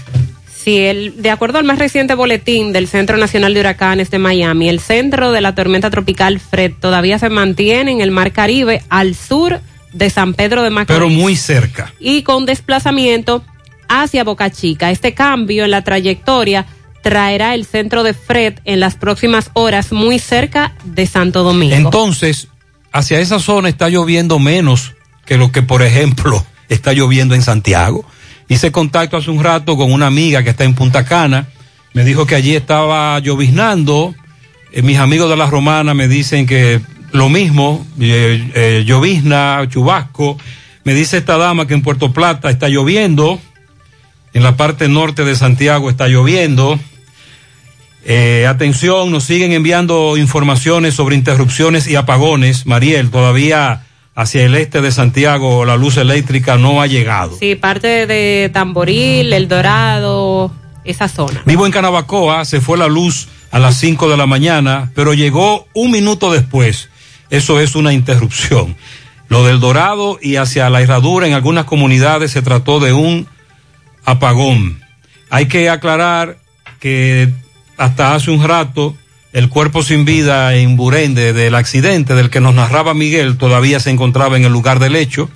[0.63, 4.69] Sí, el, de acuerdo al más reciente boletín del Centro Nacional de Huracanes de Miami,
[4.69, 9.13] el centro de la tormenta tropical Fred todavía se mantiene en el Mar Caribe al
[9.13, 9.59] sur
[9.91, 10.97] de San Pedro de Macorís.
[10.97, 11.93] Pero muy cerca.
[11.99, 13.43] Y con desplazamiento
[13.89, 14.89] hacia Boca Chica.
[14.89, 16.65] Este cambio en la trayectoria
[17.01, 21.75] traerá el centro de Fred en las próximas horas muy cerca de Santo Domingo.
[21.75, 22.47] Entonces,
[22.93, 24.93] hacia esa zona está lloviendo menos
[25.25, 28.05] que lo que, por ejemplo, está lloviendo en Santiago.
[28.47, 31.47] Hice contacto hace un rato con una amiga que está en Punta Cana.
[31.93, 34.13] Me dijo que allí estaba lloviznando.
[34.71, 40.37] Eh, mis amigos de la Romana me dicen que lo mismo, eh, eh, llovizna, chubasco.
[40.83, 43.39] Me dice esta dama que en Puerto Plata está lloviendo.
[44.33, 46.79] En la parte norte de Santiago está lloviendo.
[48.49, 52.65] Atención, nos siguen enviando informaciones sobre interrupciones y apagones.
[52.65, 57.37] Mariel, todavía hacia el este de Santiago la luz eléctrica no ha llegado.
[57.39, 60.51] Sí, parte de Tamboril, El Dorado,
[60.83, 61.41] esa zona.
[61.45, 65.67] Vivo en Canabacoa, se fue la luz a las 5 de la mañana, pero llegó
[65.73, 66.89] un minuto después.
[67.29, 68.75] Eso es una interrupción.
[69.29, 73.27] Lo del Dorado y hacia la herradura en algunas comunidades se trató de un
[74.05, 74.81] apagón.
[75.29, 76.37] Hay que aclarar
[76.79, 77.29] que
[77.77, 78.95] hasta hace un rato
[79.33, 83.89] el cuerpo sin vida en Burende del accidente del que nos narraba Miguel todavía se
[83.89, 85.29] encontraba en el lugar del hecho.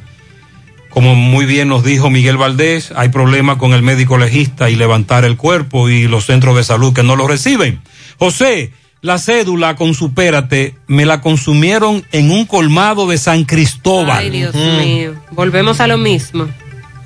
[0.92, 5.26] Como muy bien nos dijo Miguel Valdés, hay problema con el médico legista y levantar
[5.26, 7.82] el cuerpo y los centros de salud que no lo reciben.
[8.20, 8.72] José,
[9.02, 14.20] la cédula con supérate me la consumieron en un colmado de San Cristóbal.
[14.20, 15.16] Ay, Dios mío.
[15.32, 16.48] Volvemos a lo mismo.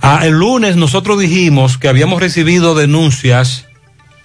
[0.01, 3.68] Ah, el lunes nosotros dijimos que habíamos recibido denuncias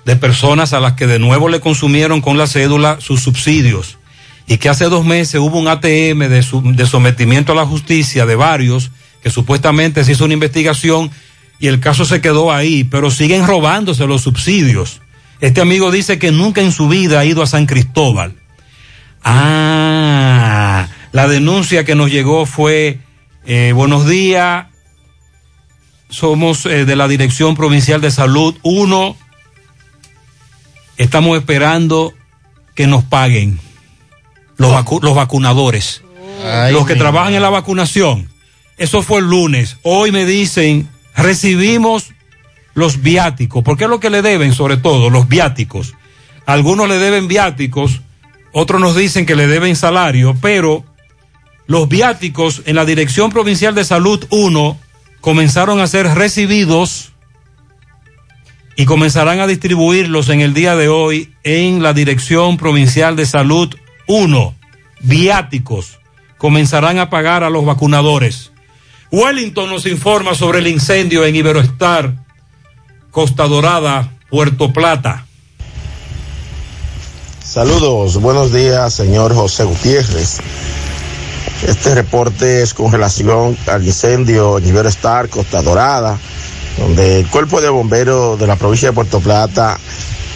[0.06, 3.98] de personas a las que de nuevo le consumieron con la cédula sus subsidios
[4.46, 8.24] y que hace dos meses hubo un ATM de, su- de sometimiento a la justicia
[8.24, 8.92] de varios
[9.22, 11.10] que supuestamente se hizo una investigación
[11.58, 15.00] y el caso se quedó ahí, pero siguen robándose los subsidios.
[15.40, 18.34] Este amigo dice que nunca en su vida ha ido a San Cristóbal.
[19.24, 23.00] Ah, la denuncia que nos llegó fue,
[23.44, 24.66] eh, buenos días,
[26.08, 29.16] somos eh, de la Dirección Provincial de Salud 1.
[30.98, 32.14] Estamos esperando
[32.74, 33.58] que nos paguen
[34.56, 36.02] los, vacu- los vacunadores,
[36.44, 38.28] Ay, los que trabajan en la vacunación.
[38.78, 39.76] Eso fue el lunes.
[39.82, 42.10] Hoy me dicen, recibimos
[42.74, 43.62] los viáticos.
[43.64, 45.94] ¿Por qué es lo que le deben, sobre todo, los viáticos?
[46.44, 48.00] Algunos le deben viáticos,
[48.52, 50.84] otros nos dicen que le deben salario, pero
[51.66, 54.78] los viáticos en la Dirección Provincial de Salud 1
[55.20, 57.12] comenzaron a ser recibidos
[58.76, 63.74] y comenzarán a distribuirlos en el día de hoy en la Dirección Provincial de Salud
[64.06, 64.54] 1.
[65.00, 65.98] Viáticos
[66.36, 68.52] comenzarán a pagar a los vacunadores.
[69.10, 72.14] Wellington nos informa sobre el incendio en Iberoestar,
[73.10, 75.26] Costa Dorada, Puerto Plata.
[77.42, 80.40] Saludos, buenos días, señor José Gutiérrez.
[81.66, 86.18] Este reporte es con relación al incendio en Ibero Star, Costa Dorada,
[86.78, 89.78] donde el cuerpo de bomberos de la provincia de Puerto Plata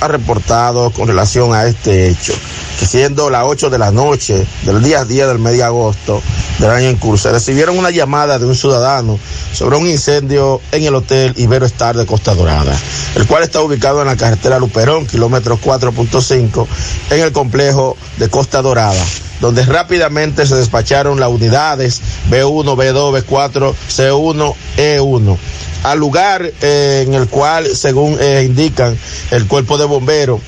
[0.00, 2.32] ha reportado con relación a este hecho,
[2.78, 6.22] que siendo las 8 de la noche del día 10 del mes de agosto,
[6.58, 7.30] del año en curso.
[7.30, 9.18] Recibieron una llamada de un ciudadano
[9.52, 12.76] sobre un incendio en el Hotel Ibero Star de Costa Dorada,
[13.14, 16.66] el cual está ubicado en la carretera Luperón, kilómetro 4.5,
[17.10, 19.04] en el complejo de Costa Dorada
[19.40, 22.00] donde rápidamente se despacharon las unidades
[22.30, 25.38] B1, B2, B4, C1, E1
[25.82, 28.96] al lugar eh, en el cual, según eh, indican
[29.30, 30.40] el cuerpo de bomberos,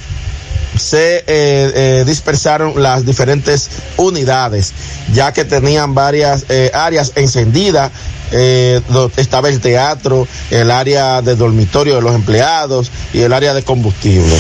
[0.79, 4.73] se eh, dispersaron las diferentes unidades,
[5.13, 7.93] ya que tenían varias áreas encendidas.
[8.33, 8.81] Eh,
[9.17, 14.35] estaba el teatro, el área de dormitorio de los empleados y el área de combustible.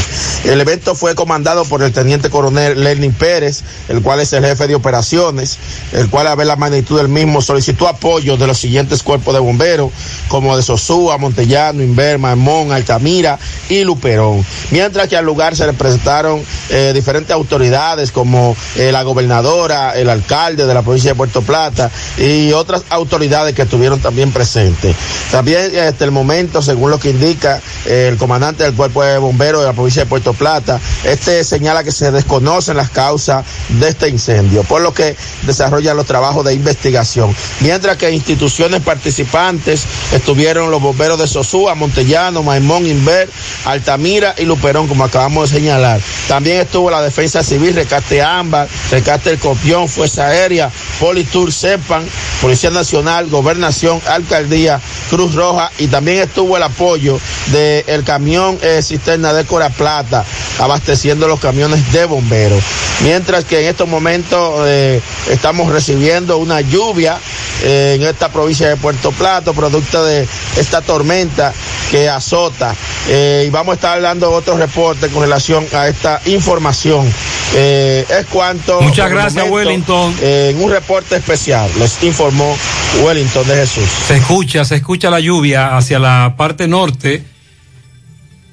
[0.44, 4.66] El evento fue comandado por el teniente coronel Lenin Pérez, el cual es el jefe
[4.66, 5.59] de operaciones,
[5.93, 9.40] el cual a ver la magnitud del mismo solicitó apoyo de los siguientes cuerpos de
[9.40, 9.90] bomberos,
[10.28, 13.39] como de Sosúa, Montellano, Inverma, Mon, Altamira
[13.69, 14.44] y Luperón.
[14.70, 20.09] Mientras que al lugar se le presentaron eh, diferentes autoridades como eh, la gobernadora, el
[20.09, 24.95] alcalde de la provincia de Puerto Plata y otras autoridades que estuvieron también presentes.
[25.33, 29.19] También eh, hasta el momento, según lo que indica eh, el comandante del cuerpo de
[29.19, 33.89] bomberos de la provincia de Puerto Plata, este señala que se desconocen las causas de
[33.89, 37.35] este incendio, por lo que desarrollan los trabajos de investigación.
[37.59, 43.29] Mientras que instituciones participantes estuvieron los bomberos de Sosúa, Montellano, Maimón, Inver,
[43.65, 46.01] Altamira y Luperón, como acabamos de señalar.
[46.29, 52.07] También estuvo la Defensa Civil, Recate Ámbar, Recate El Copión, Fuerza Aérea, Politur, CEPAN,
[52.41, 53.72] Policía Nacional, Gobernación,
[54.07, 54.81] Alcaldía,
[55.11, 57.19] Cruz Roja y también estuvo el apoyo
[57.51, 60.24] del camión eh, cisterna de Cora Plata,
[60.59, 62.62] abasteciendo los camiones de bomberos.
[63.01, 65.01] Mientras que en estos momentos eh,
[65.31, 67.19] estamos recibiendo una lluvia
[67.62, 71.53] eh, en esta provincia de Puerto Plata, producto de esta tormenta
[71.90, 72.74] que azota.
[73.09, 77.12] Y vamos a estar dando otro reporte con relación a esta información.
[77.53, 78.81] Es cuanto.
[78.81, 80.16] Muchas gracias, Wellington.
[80.23, 82.57] en un reporte especial, les informó
[83.01, 83.89] Wellington de Jesús.
[83.89, 87.24] Se escucha, se escucha la lluvia hacia la parte norte.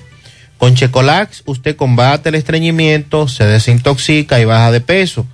[0.64, 5.26] Con Checolax usted combate el estreñimiento, se desintoxica y baja de peso,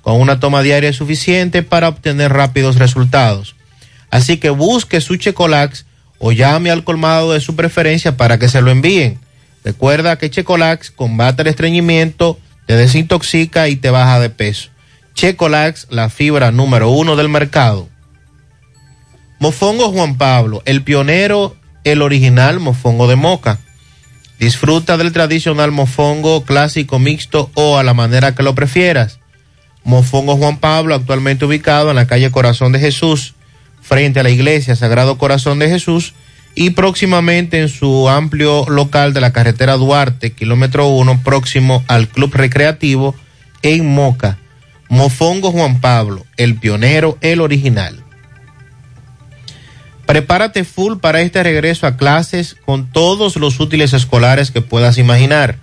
[0.00, 3.56] con una toma diaria suficiente para obtener rápidos resultados.
[4.12, 5.86] Así que busque su Checolax
[6.20, 9.18] o llame al colmado de su preferencia para que se lo envíen.
[9.64, 14.68] Recuerda que Checolax combate el estreñimiento, te desintoxica y te baja de peso.
[15.14, 17.88] Checolax, la fibra número uno del mercado.
[19.40, 23.58] Mofongo Juan Pablo, el pionero, el original mofongo de moca.
[24.38, 29.18] Disfruta del tradicional mofongo clásico mixto o a la manera que lo prefieras.
[29.82, 33.34] Mofongo Juan Pablo, actualmente ubicado en la calle Corazón de Jesús,
[33.80, 36.12] frente a la iglesia Sagrado Corazón de Jesús,
[36.56, 42.34] y próximamente en su amplio local de la carretera Duarte, kilómetro 1, próximo al Club
[42.34, 43.14] Recreativo
[43.62, 44.38] en Moca.
[44.88, 48.05] Mofongo Juan Pablo, el pionero, el original.
[50.06, 55.58] Prepárate full para este regreso a clases con todos los útiles escolares que puedas imaginar.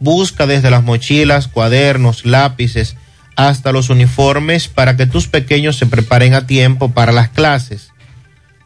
[0.00, 2.96] Busca desde las mochilas, cuadernos, lápices,
[3.36, 7.90] hasta los uniformes para que tus pequeños se preparen a tiempo para las clases.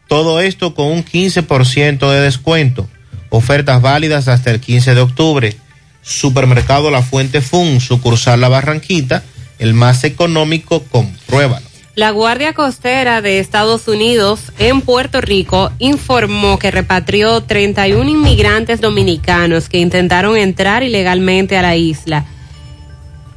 [0.07, 2.89] Todo esto con un 15% de descuento.
[3.31, 5.57] Ofertas válidas hasta el 15 de octubre.
[6.03, 9.23] Supermercado La Fuente Fun, sucursal La Barranquita,
[9.59, 11.70] el más económico, compruébalo.
[12.01, 19.69] La Guardia Costera de Estados Unidos en Puerto Rico informó que repatrió 31 inmigrantes dominicanos
[19.69, 22.25] que intentaron entrar ilegalmente a la isla.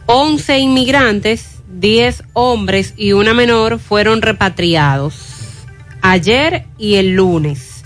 [0.06, 5.14] 11 inmigrantes, 10 hombres y una menor fueron repatriados
[6.02, 7.84] ayer y el lunes.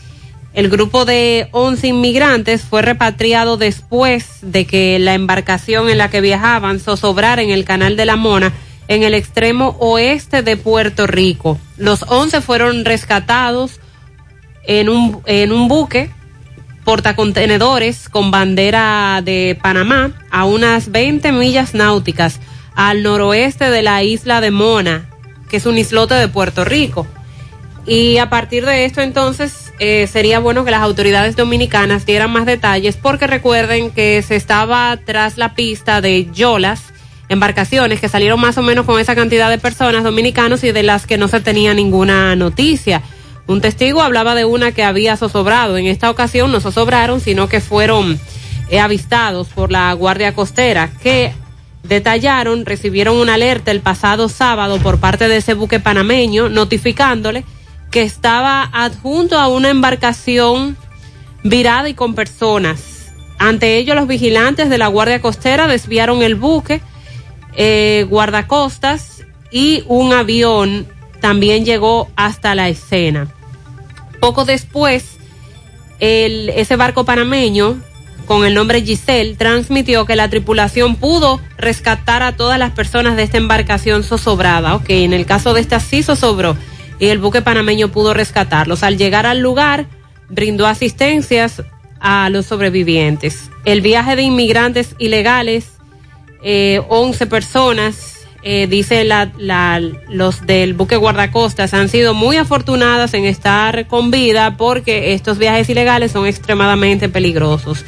[0.53, 6.21] El grupo de 11 inmigrantes fue repatriado después de que la embarcación en la que
[6.21, 8.53] viajaban zozobrara en el canal de la Mona
[8.87, 11.59] en el extremo oeste de Puerto Rico.
[11.77, 13.79] Los 11 fueron rescatados
[14.65, 16.09] en un, en un buque
[16.83, 22.39] portacontenedores con bandera de Panamá a unas 20 millas náuticas
[22.75, 25.09] al noroeste de la isla de Mona,
[25.49, 27.05] que es un islote de Puerto Rico.
[27.85, 32.45] Y a partir de esto entonces eh, sería bueno que las autoridades dominicanas dieran más
[32.45, 36.93] detalles porque recuerden que se estaba tras la pista de Yolas,
[37.29, 41.05] embarcaciones que salieron más o menos con esa cantidad de personas dominicanos y de las
[41.05, 43.01] que no se tenía ninguna noticia.
[43.47, 45.77] Un testigo hablaba de una que había zozobrado.
[45.77, 48.19] En esta ocasión no zozobraron, sino que fueron
[48.69, 51.33] eh, avistados por la Guardia Costera, que
[51.83, 57.45] detallaron, recibieron una alerta el pasado sábado por parte de ese buque panameño, notificándole
[57.91, 60.75] que estaba adjunto a una embarcación
[61.43, 63.11] virada y con personas.
[63.39, 66.81] Ante ello, los vigilantes de la Guardia Costera desviaron el buque,
[67.57, 70.87] eh, guardacostas y un avión
[71.19, 73.27] también llegó hasta la escena.
[74.19, 75.17] Poco después,
[75.99, 77.81] el, ese barco panameño
[78.27, 83.23] con el nombre Giselle transmitió que la tripulación pudo rescatar a todas las personas de
[83.23, 84.75] esta embarcación zozobrada.
[84.75, 86.55] Ok, en el caso de esta sí zozobró
[86.99, 88.83] y el buque panameño pudo rescatarlos.
[88.83, 89.87] Al llegar al lugar,
[90.29, 91.63] brindó asistencias
[91.99, 93.49] a los sobrevivientes.
[93.65, 95.76] El viaje de inmigrantes ilegales,
[96.41, 103.13] eh, 11 personas, eh, dice la, la, los del buque guardacostas, han sido muy afortunadas
[103.13, 107.83] en estar con vida porque estos viajes ilegales son extremadamente peligrosos.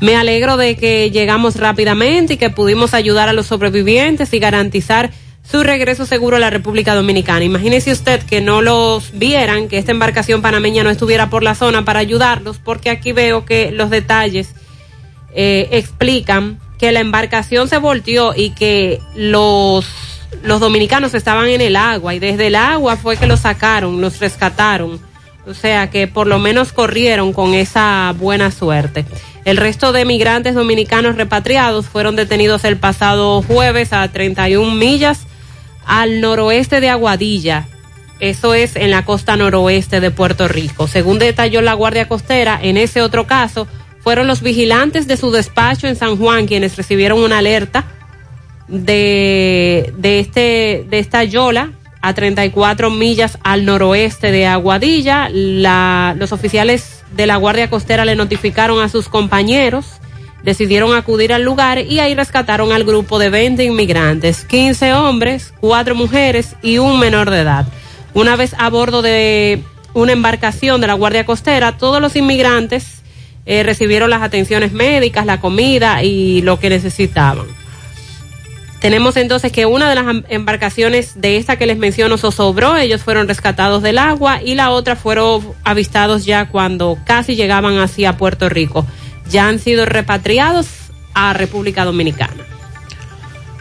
[0.00, 5.12] Me alegro de que llegamos rápidamente y que pudimos ayudar a los sobrevivientes y garantizar
[5.48, 7.44] su regreso seguro a la República Dominicana.
[7.44, 11.84] Imagínese usted que no los vieran, que esta embarcación panameña no estuviera por la zona
[11.84, 14.54] para ayudarlos, porque aquí veo que los detalles
[15.34, 19.86] eh, explican que la embarcación se volteó y que los,
[20.42, 24.18] los dominicanos estaban en el agua y desde el agua fue que los sacaron, los
[24.18, 25.00] rescataron.
[25.46, 29.04] O sea que por lo menos corrieron con esa buena suerte.
[29.44, 35.20] El resto de migrantes dominicanos repatriados fueron detenidos el pasado jueves a 31 millas
[35.86, 37.68] al noroeste de Aguadilla.
[38.18, 40.88] Eso es en la costa noroeste de Puerto Rico.
[40.88, 43.68] Según detalló la Guardia Costera, en ese otro caso,
[44.02, 47.84] fueron los vigilantes de su despacho en San Juan quienes recibieron una alerta
[48.68, 55.28] de, de, este, de esta yola a 34 millas al noroeste de Aguadilla.
[55.30, 59.86] La, los oficiales de la Guardia Costera le notificaron a sus compañeros,
[60.42, 65.94] decidieron acudir al lugar y ahí rescataron al grupo de 20 inmigrantes, 15 hombres, 4
[65.94, 67.66] mujeres y un menor de edad.
[68.14, 69.62] Una vez a bordo de
[69.94, 73.01] una embarcación de la Guardia Costera, todos los inmigrantes
[73.46, 77.46] eh, recibieron las atenciones médicas, la comida y lo que necesitaban.
[78.80, 83.28] Tenemos entonces que una de las embarcaciones de esta que les menciono zozobró, ellos fueron
[83.28, 88.84] rescatados del agua y la otra fueron avistados ya cuando casi llegaban hacia Puerto Rico.
[89.30, 90.66] Ya han sido repatriados
[91.14, 92.44] a República Dominicana.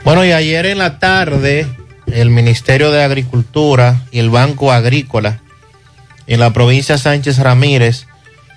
[0.04, 1.68] Bueno, y ayer en la tarde
[2.08, 5.40] el Ministerio de Agricultura y el Banco Agrícola
[6.26, 8.08] en la provincia Sánchez Ramírez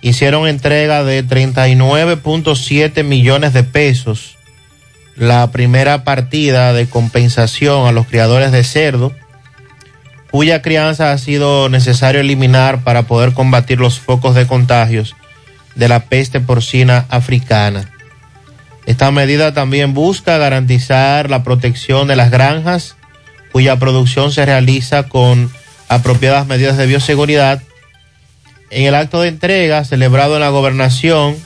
[0.05, 4.37] hicieron entrega de 39.7 millones de pesos,
[5.17, 9.13] la primera partida de compensación a los criadores de cerdo,
[10.31, 15.17] cuya crianza ha sido necesario eliminar para poder combatir los focos de contagios
[15.75, 17.91] de la peste porcina africana.
[18.85, 22.97] Esta medida también busca garantizar la protección de las granjas,
[23.53, 25.51] cuya producción se realiza con
[25.89, 27.63] apropiadas medidas de bioseguridad
[28.75, 31.37] en el acto de entrega celebrado en la gobernación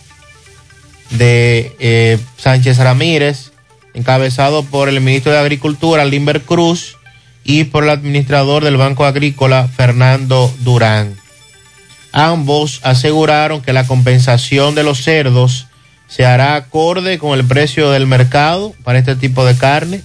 [1.10, 3.52] de eh, Sánchez Ramírez,
[3.92, 6.96] encabezado por el ministro de Agricultura, Limber Cruz,
[7.44, 11.16] y por el administrador del Banco Agrícola, Fernando Durán.
[12.12, 15.66] Ambos aseguraron que la compensación de los cerdos
[16.08, 20.02] se hará acorde con el precio del mercado para este tipo de carne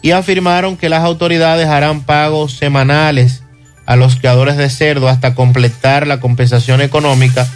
[0.00, 3.42] y afirmaron que las autoridades harán pagos semanales
[3.86, 7.48] a los criadores de cerdo hasta completar la compensación económica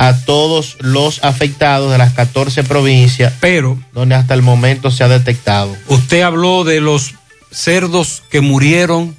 [0.00, 5.08] a todos los afectados de las 14 provincias, pero donde hasta el momento se ha
[5.08, 5.76] detectado.
[5.88, 7.14] Usted habló de los
[7.50, 9.14] cerdos que murieron,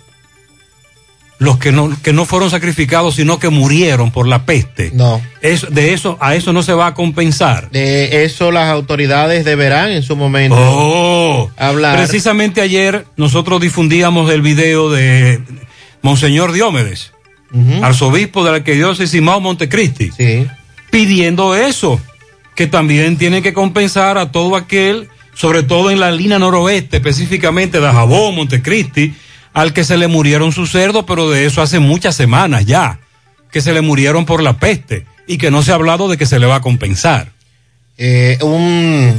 [1.37, 4.89] los que no, que no fueron sacrificados, sino que murieron por la peste.
[4.95, 5.21] No.
[5.41, 7.69] Es, de eso, a eso no se va a compensar.
[7.69, 11.95] De eso las autoridades deberán en su momento oh, hablar.
[11.97, 15.43] Precisamente ayer nosotros difundíamos el video de
[16.01, 17.11] Monseñor Diómedes,
[17.81, 20.11] arzobispo de la arquidiócesis Simao Montecristi,
[20.89, 22.01] pidiendo eso,
[22.55, 27.79] que también tiene que compensar a todo aquel, sobre todo en la línea noroeste, específicamente
[27.79, 29.13] de Jabón, Montecristi,
[29.53, 32.99] al que se le murieron sus cerdos, pero de eso hace muchas semanas ya,
[33.51, 36.25] que se le murieron por la peste y que no se ha hablado de que
[36.25, 37.31] se le va a compensar.
[37.97, 39.13] Eh, un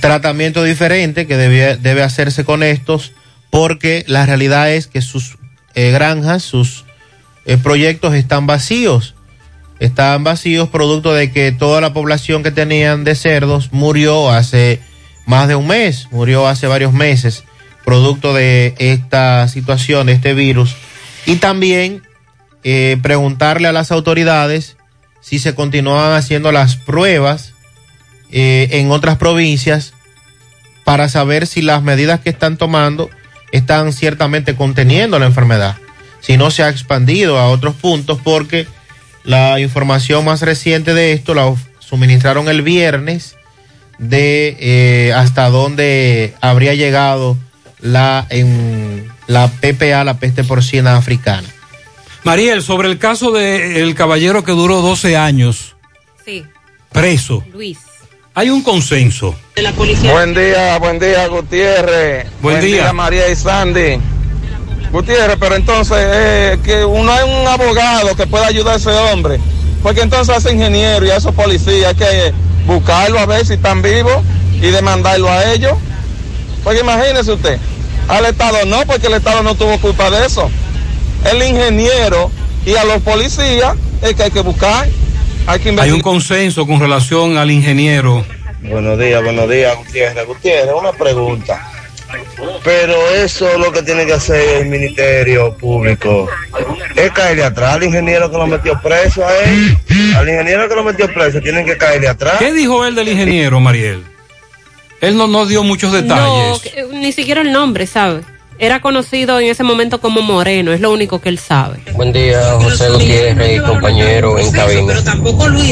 [0.00, 3.12] tratamiento diferente que debe, debe hacerse con estos
[3.50, 5.37] porque la realidad es que sus
[5.78, 6.84] eh, granjas, sus
[7.46, 9.14] eh, proyectos están vacíos.
[9.78, 14.80] Están vacíos producto de que toda la población que tenían de cerdos murió hace
[15.24, 17.44] más de un mes, murió hace varios meses,
[17.84, 20.74] producto de esta situación, de este virus.
[21.26, 22.02] Y también
[22.64, 24.76] eh, preguntarle a las autoridades
[25.20, 27.54] si se continúan haciendo las pruebas
[28.30, 29.94] en otras provincias
[30.82, 33.10] para saber si las medidas que están tomando
[33.52, 35.76] están ciertamente conteniendo la enfermedad,
[36.20, 38.66] si no se ha expandido a otros puntos, porque
[39.24, 43.36] la información más reciente de esto la suministraron el viernes
[43.98, 47.36] de eh, hasta dónde habría llegado
[47.80, 51.48] la, en, la PPA, la peste porcina africana.
[52.24, 55.76] Mariel, sobre el caso del caballero que duró 12 años
[56.28, 56.44] Sí,
[56.92, 57.78] preso, Luis.
[58.38, 59.34] Hay un consenso.
[60.12, 62.28] Buen día, buen día, Gutiérrez.
[62.40, 62.92] Buen día.
[62.92, 63.98] María y Sandy.
[64.92, 69.40] Gutiérrez, pero entonces, eh, que uno hay un abogado que pueda ayudar a ese hombre.
[69.82, 72.32] Porque entonces a ese ingeniero y a esos policías hay que
[72.64, 74.22] buscarlo a ver si están vivos
[74.54, 75.72] y demandarlo a ellos.
[76.62, 77.58] Porque imagínese usted,
[78.06, 80.48] al Estado no, porque el Estado no tuvo culpa de eso.
[81.24, 82.30] El ingeniero
[82.64, 84.86] y a los policías es que hay que buscar.
[85.48, 85.94] Hay que Hay investigar.
[85.94, 88.22] un consenso con relación al ingeniero.
[88.60, 90.26] Buenos días, buenos días, Gutiérrez.
[90.26, 91.72] Gutiérrez, una pregunta.
[92.62, 96.28] Pero eso es lo que tiene que hacer el Ministerio Público.
[96.94, 99.76] Es caerle atrás al ingeniero que lo metió preso a él.
[100.16, 102.34] Al ingeniero que lo metió preso tienen que caerle atrás.
[102.38, 104.04] ¿Qué dijo él del ingeniero, Mariel?
[105.00, 106.60] Él no nos dio muchos No, detalles.
[106.60, 108.20] que- ni siquiera el nombre, ¿sabe?
[108.60, 111.78] Era conocido en ese momento como Moreno, es lo único que él sabe.
[111.94, 114.94] Buen día, José Gutiérrez compañero en cabina.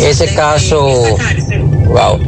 [0.05, 1.19] Ese caso,
[1.87, 2.21] wow,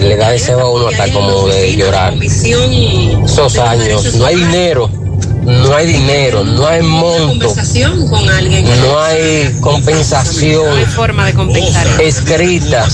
[0.00, 2.14] le da deseo a uno hasta como de llorar.
[2.20, 4.90] Esos años, no hay dinero,
[5.50, 7.54] no hay dinero, no hay monto,
[8.82, 11.86] no hay compensación forma de compensar.
[12.00, 12.86] escrita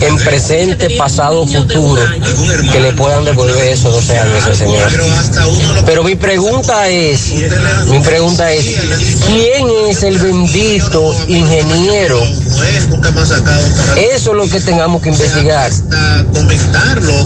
[0.00, 2.02] en presente, pasado, futuro,
[2.72, 4.88] que le puedan devolver esos 12 años a ese señor.
[5.84, 7.34] Pero mi pregunta es,
[7.88, 8.64] mi pregunta es,
[9.26, 12.22] ¿quién es el bendito ingeniero?
[13.96, 15.70] Eso es lo que tengamos que investigar.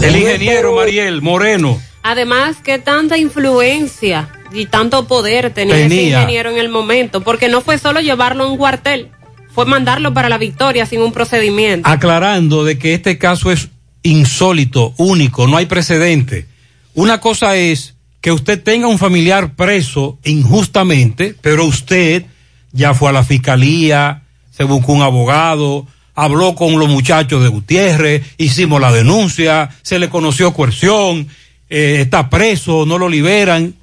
[0.01, 1.81] El ingeniero Mariel Moreno.
[2.03, 6.19] Además, que tanta influencia y tanto poder tenía, ese Tenía.
[6.19, 9.09] ingeniero en el momento, porque no fue solo llevarlo a un cuartel,
[9.53, 11.87] fue mandarlo para la victoria sin un procedimiento.
[11.89, 13.69] aclarando de que este caso es
[14.03, 16.45] insólito, único, no hay precedente.
[16.93, 22.25] Una cosa es que usted tenga un familiar preso injustamente, pero usted
[22.71, 28.23] ya fue a la fiscalía, se buscó un abogado, habló con los muchachos de Gutiérrez,
[28.37, 31.27] hicimos la denuncia, se le conoció coerción,
[31.69, 33.75] eh, está preso, no lo liberan,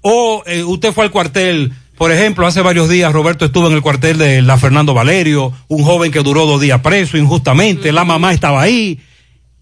[0.00, 3.82] o eh, usted fue al cuartel, por ejemplo, hace varios días Roberto estuvo en el
[3.82, 8.32] cuartel de la Fernando Valerio, un joven que duró dos días preso injustamente, la mamá
[8.32, 9.00] estaba ahí.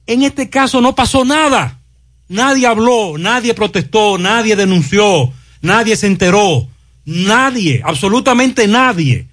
[0.07, 1.81] En este caso no pasó nada.
[2.29, 5.33] Nadie habló, nadie protestó, nadie denunció,
[5.63, 6.69] nadie se enteró,
[7.05, 9.29] nadie, absolutamente nadie.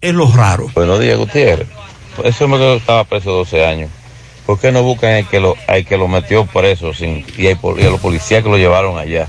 [0.00, 0.70] Es lo raro.
[0.74, 1.68] Buenos días, Gutiérrez.
[2.24, 3.90] Ese hombre que estaba preso 12 años.
[4.44, 7.46] ¿Por qué no buscan al que lo, al que lo metió preso sin, y, y
[7.48, 9.28] a los policías que lo llevaron allá?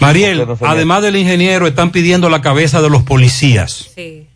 [0.00, 3.90] Mariel, ¿Por qué no se además del ingeniero, están pidiendo la cabeza de los policías.
[3.94, 4.26] Sí.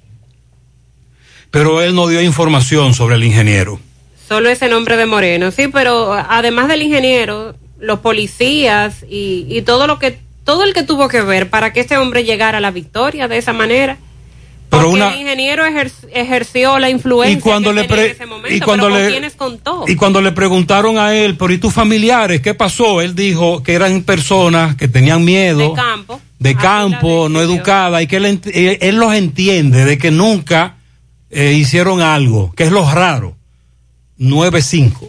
[1.50, 3.80] Pero él no dio información sobre el ingeniero.
[4.28, 9.86] Solo ese nombre de Moreno, sí, pero además del ingeniero, los policías y, y todo
[9.86, 12.70] lo que todo el que tuvo que ver para que este hombre llegara a la
[12.70, 13.98] victoria de esa manera.
[14.70, 18.26] Pero una- el ingeniero ejer- ejerció la influencia Y cuando que le tenía en ese
[18.26, 19.84] momento, y cuando pero ¿con le- contó?
[19.88, 22.40] Y cuando le preguntaron a él, pero ¿y tus familiares?
[22.42, 23.00] ¿Qué pasó?
[23.00, 25.70] Él dijo que eran personas que tenían miedo.
[25.70, 26.20] de campo.
[26.38, 28.40] de campo, no educada, y que él,
[28.80, 30.76] él los entiende de que nunca
[31.30, 33.36] eh, hicieron algo, que es lo raro.
[34.18, 35.08] 9-5.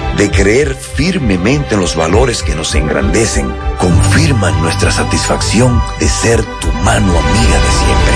[0.17, 6.67] de creer firmemente en los valores que nos engrandecen, confirman nuestra satisfacción de ser tu
[6.83, 8.13] mano amiga de siempre.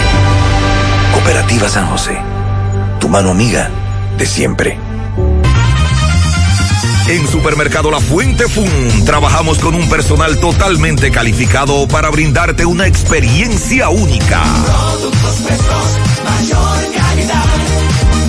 [1.13, 2.17] Cooperativa San José,
[2.99, 3.69] tu mano amiga
[4.17, 4.77] de siempre.
[7.07, 13.89] En Supermercado La Fuente Fun trabajamos con un personal totalmente calificado para brindarte una experiencia
[13.89, 14.41] única.
[14.65, 17.43] Productos frescos, mayor calidad.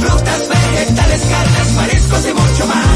[0.00, 2.95] Frutas, vegetales, carnes, mariscos y mucho más.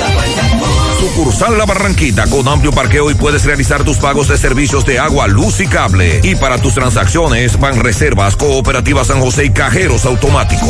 [1.13, 5.27] Sucursal La Barranquita con amplio parqueo y puedes realizar tus pagos de servicios de agua,
[5.27, 6.21] luz y cable.
[6.23, 10.69] Y para tus transacciones van reservas, cooperativas San José y cajeros automáticos.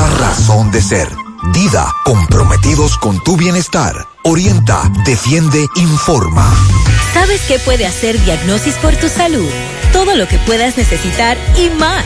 [0.07, 1.07] razón de ser.
[1.53, 4.07] Dida, comprometidos con tu bienestar.
[4.23, 6.53] Orienta, defiende, informa.
[7.13, 9.49] ¿Sabes qué puede hacer Diagnosis por tu salud?
[9.91, 12.05] Todo lo que puedas necesitar y más.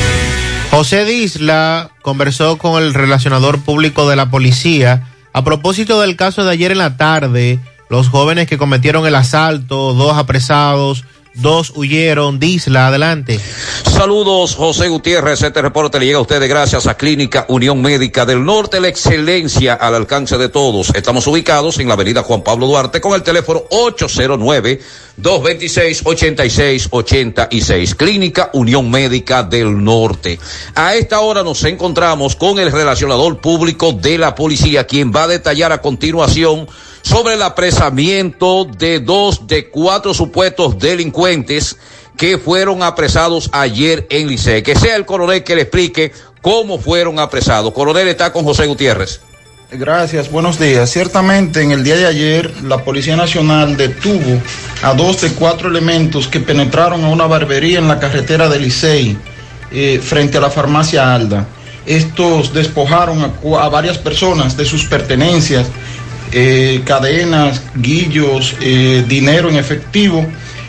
[0.71, 6.51] José Disla conversó con el relacionador público de la policía a propósito del caso de
[6.51, 12.39] ayer en la tarde, los jóvenes que cometieron el asalto, dos apresados, dos huyeron.
[12.39, 13.39] Disla, adelante.
[13.85, 15.41] Saludos, José Gutiérrez.
[15.41, 19.75] Este reporte le llega a ustedes gracias a Clínica Unión Médica del Norte, la excelencia
[19.75, 20.91] al alcance de todos.
[20.95, 23.63] Estamos ubicados en la avenida Juan Pablo Duarte con el teléfono
[25.21, 27.95] 809-226-8686.
[27.95, 30.39] Clínica Unión Médica del Norte.
[30.75, 35.27] A esta hora nos encontramos con el relacionador público de la policía, quien va a
[35.27, 36.67] detallar a continuación
[37.01, 41.77] sobre el apresamiento de dos de cuatro supuestos delincuentes
[42.17, 44.61] que fueron apresados ayer en Licey.
[44.63, 46.11] Que sea el coronel que le explique
[46.41, 47.73] cómo fueron apresados.
[47.73, 49.21] Coronel está con José Gutiérrez.
[49.73, 50.89] Gracias, buenos días.
[50.89, 54.41] Ciertamente, en el día de ayer, la Policía Nacional detuvo
[54.81, 59.17] a dos de cuatro elementos que penetraron a una barbería en la carretera de Licey,
[59.71, 61.47] eh, frente a la farmacia Alda.
[61.85, 65.67] Estos despojaron a, varias personas de sus pertenencias,
[66.31, 70.25] eh, cadenas, guillos, eh, dinero en efectivo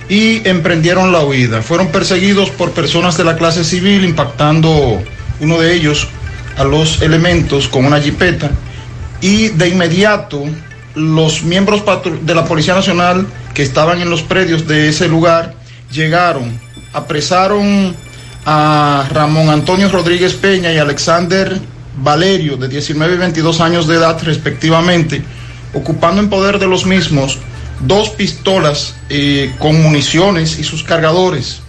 [0.09, 1.62] y emprendieron la huida.
[1.62, 5.02] Fueron perseguidos por personas de la clase civil, impactando
[5.40, 6.09] uno de ellos
[6.56, 8.51] a los elementos con una jipeta
[9.20, 10.44] y de inmediato
[10.94, 11.82] los miembros
[12.22, 15.55] de la Policía Nacional que estaban en los predios de ese lugar
[15.90, 16.59] llegaron,
[16.93, 17.94] apresaron
[18.44, 21.59] a Ramón Antonio Rodríguez Peña y Alexander
[21.97, 25.22] Valerio de 19 y 22 años de edad respectivamente,
[25.74, 27.39] ocupando en poder de los mismos
[27.81, 31.61] dos pistolas eh, con municiones y sus cargadores.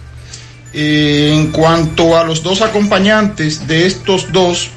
[0.72, 4.70] Eh, en cuanto a los dos acompañantes de estos dos,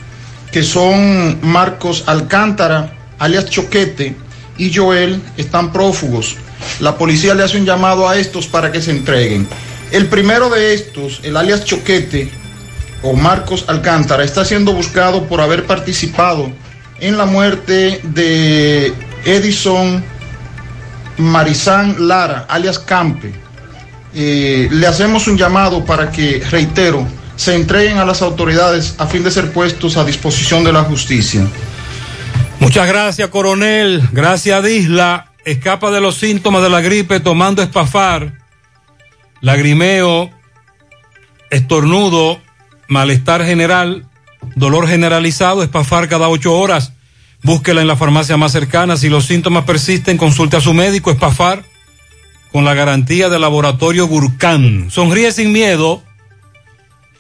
[0.52, 4.16] que son Marcos Alcántara, alias Choquete,
[4.58, 6.36] y Joel, están prófugos.
[6.80, 9.48] La policía le hace un llamado a estos para que se entreguen.
[9.92, 12.30] El primero de estos, el alias Choquete,
[13.04, 16.52] o Marcos Alcántara, está siendo buscado por haber participado
[17.00, 18.94] en la muerte de
[19.28, 20.04] Edison
[21.18, 23.34] Marizán Lara, alias Campe.
[24.14, 27.06] Eh, le hacemos un llamado para que, reitero,
[27.36, 31.46] se entreguen a las autoridades a fin de ser puestos a disposición de la justicia.
[32.60, 34.02] Muchas gracias, coronel.
[34.14, 35.32] Gracias, Disla.
[35.46, 38.34] Escapa de los síntomas de la gripe tomando espafar,
[39.42, 40.32] lagrimeo,
[41.50, 42.42] estornudo,
[42.88, 44.06] malestar general,
[44.56, 46.94] dolor generalizado, espafar cada ocho horas.
[47.44, 48.98] Búsquela en la farmacia más cercana.
[48.98, 51.12] Si los síntomas persisten, consulte a su médico.
[51.12, 51.64] Espafar
[52.52, 54.90] con la garantía del laboratorio Gurkhan.
[54.90, 56.02] Sonríe sin miedo.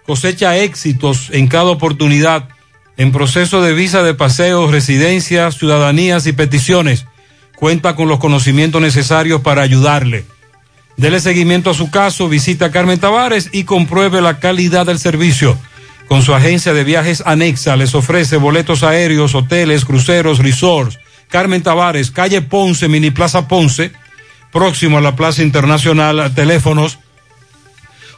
[0.05, 2.49] cosecha éxitos en cada oportunidad
[2.97, 7.05] en proceso de visa de paseo, residencias, ciudadanías y peticiones.
[7.55, 10.25] Cuenta con los conocimientos necesarios para ayudarle.
[10.97, 15.57] Dele seguimiento a su caso, visita a Carmen Tavares y compruebe la calidad del servicio.
[16.11, 20.99] Con su agencia de viajes anexa les ofrece boletos aéreos, hoteles, cruceros, resorts.
[21.29, 23.93] Carmen Tavares, calle Ponce, Mini Plaza Ponce,
[24.51, 26.99] próximo a la Plaza Internacional, teléfonos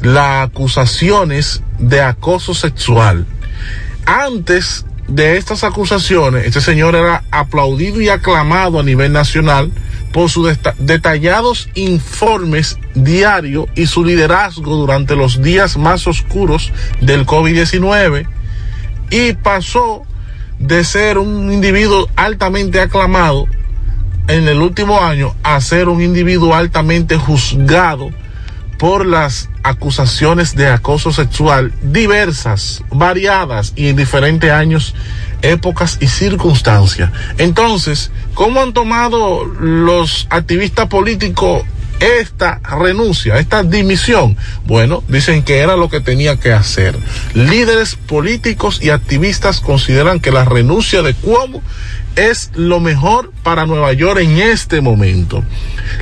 [0.03, 3.27] las acusaciones de acoso sexual.
[4.05, 9.73] Antes de estas acusaciones, este señor era aplaudido y aclamado a nivel nacional
[10.13, 17.27] por sus deta- detallados informes diarios y su liderazgo durante los días más oscuros del
[17.27, 18.27] COVID-19
[19.11, 20.06] y pasó
[20.59, 23.47] de ser un individuo altamente aclamado
[24.29, 28.11] en el último año a ser un individuo altamente juzgado
[28.79, 34.95] por las acusaciones de acoso sexual diversas, variadas y en diferentes años,
[35.43, 37.11] épocas y circunstancias.
[37.39, 41.63] Entonces, ¿cómo han tomado los activistas políticos
[42.01, 44.37] esta renuncia, esta dimisión?
[44.67, 46.97] Bueno, dicen que era lo que tenía que hacer.
[47.35, 51.63] Líderes políticos y activistas consideran que la renuncia de Cuomo
[52.17, 55.45] es lo mejor para Nueva York en este momento.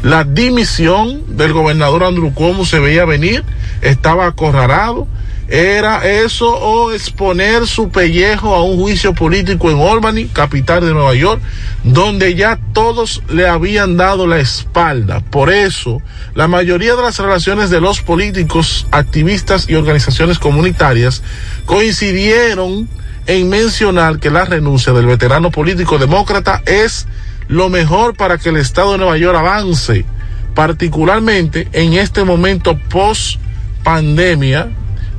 [0.03, 3.45] La dimisión del gobernador Andrew Cuomo se veía venir,
[3.83, 5.07] estaba acorralado.
[5.47, 11.15] Era eso o exponer su pellejo a un juicio político en Albany, capital de Nueva
[11.15, 11.43] York,
[11.83, 15.21] donde ya todos le habían dado la espalda.
[15.21, 16.01] Por eso,
[16.35, 21.23] la mayoría de las relaciones de los políticos, activistas y organizaciones comunitarias
[21.67, 22.89] coincidieron
[23.27, 27.07] en mencionar que la renuncia del veterano político demócrata es
[27.49, 30.07] lo mejor para que el Estado de Nueva York avance,
[30.55, 33.39] particularmente en este momento post
[33.83, 34.71] pandemia,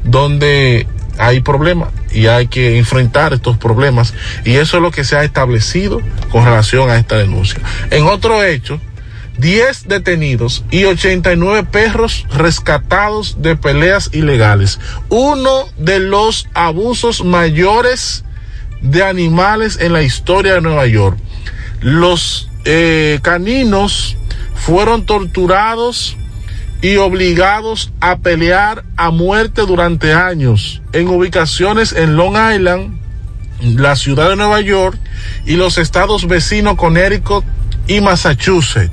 [0.05, 5.15] donde hay problemas y hay que enfrentar estos problemas y eso es lo que se
[5.15, 6.01] ha establecido
[6.31, 7.59] con relación a esta denuncia.
[7.91, 8.79] En otro hecho,
[9.37, 14.79] 10 detenidos y 89 perros rescatados de peleas ilegales.
[15.09, 18.23] Uno de los abusos mayores
[18.81, 21.17] de animales en la historia de Nueva York.
[21.81, 24.15] Los eh, caninos
[24.53, 26.17] fueron torturados
[26.81, 32.99] y obligados a pelear a muerte durante años en ubicaciones en Long Island,
[33.61, 34.99] la ciudad de Nueva York
[35.45, 37.43] y los estados vecinos Connecticut
[37.87, 38.91] y Massachusetts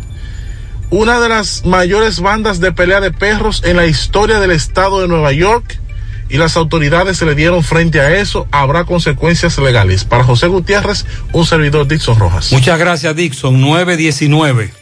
[0.93, 5.09] una de las mayores bandas de pelea de perros en la historia del estado de
[5.09, 5.81] Nueva York
[6.29, 10.05] y las autoridades se le dieron frente a eso, habrá consecuencias legales.
[10.05, 12.53] Para José Gutiérrez, un servidor Dixon Rojas.
[12.53, 13.59] Muchas gracias, Dixon.
[13.59, 14.82] 919.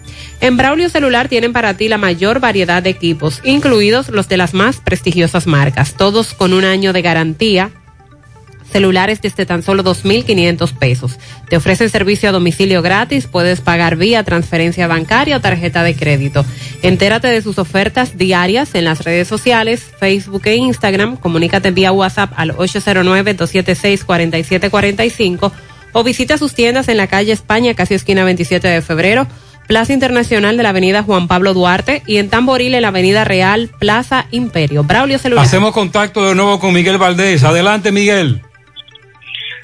[0.41, 4.55] En Braulio Celular tienen para ti la mayor variedad de equipos, incluidos los de las
[4.55, 7.69] más prestigiosas marcas, todos con un año de garantía.
[8.71, 11.19] Celulares desde tan solo 2.500 pesos.
[11.47, 16.43] Te ofrecen servicio a domicilio gratis, puedes pagar vía transferencia bancaria o tarjeta de crédito.
[16.81, 21.17] Entérate de sus ofertas diarias en las redes sociales, Facebook e Instagram.
[21.17, 25.51] Comunícate vía WhatsApp al 809-276-4745
[25.93, 29.27] o visita sus tiendas en la calle España, casi esquina 27 de febrero,
[29.67, 33.69] Plaza Internacional de la Avenida Juan Pablo Duarte y en Tamboril en la Avenida Real,
[33.79, 34.83] Plaza Imperio.
[34.83, 35.45] Braulio Celular.
[35.45, 37.43] Hacemos contacto de nuevo con Miguel Valdés.
[37.43, 38.41] Adelante, Miguel.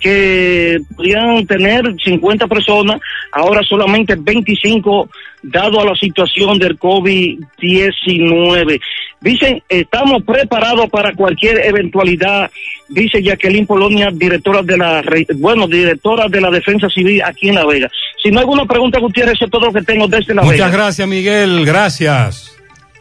[0.00, 3.00] que podían tener 50 personas,
[3.32, 5.08] ahora solamente 25,
[5.42, 8.80] dado a la situación del COVID-19.
[9.20, 12.50] Dicen, estamos preparados para cualquier eventualidad,
[12.88, 15.02] dice Jacqueline Polonia, directora de la,
[15.36, 17.90] bueno, directora de la Defensa Civil aquí en La Vega.
[18.22, 20.58] Si no hay alguna pregunta, Gutiérrez, eso es todo lo que tengo desde La Muchas
[20.58, 20.70] Vega.
[20.70, 21.64] gracias, Miguel.
[21.64, 22.55] Gracias.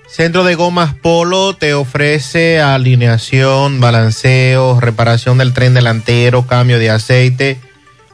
[0.08, 7.60] Centro de Gomas Polo te ofrece alineación, balanceo, reparación del tren delantero, cambio de aceite,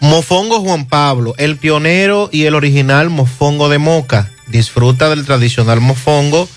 [0.00, 4.30] Mofongo Juan Pablo, el pionero y el original mofongo de Moca.
[4.46, 6.48] Disfruta del tradicional mofongo,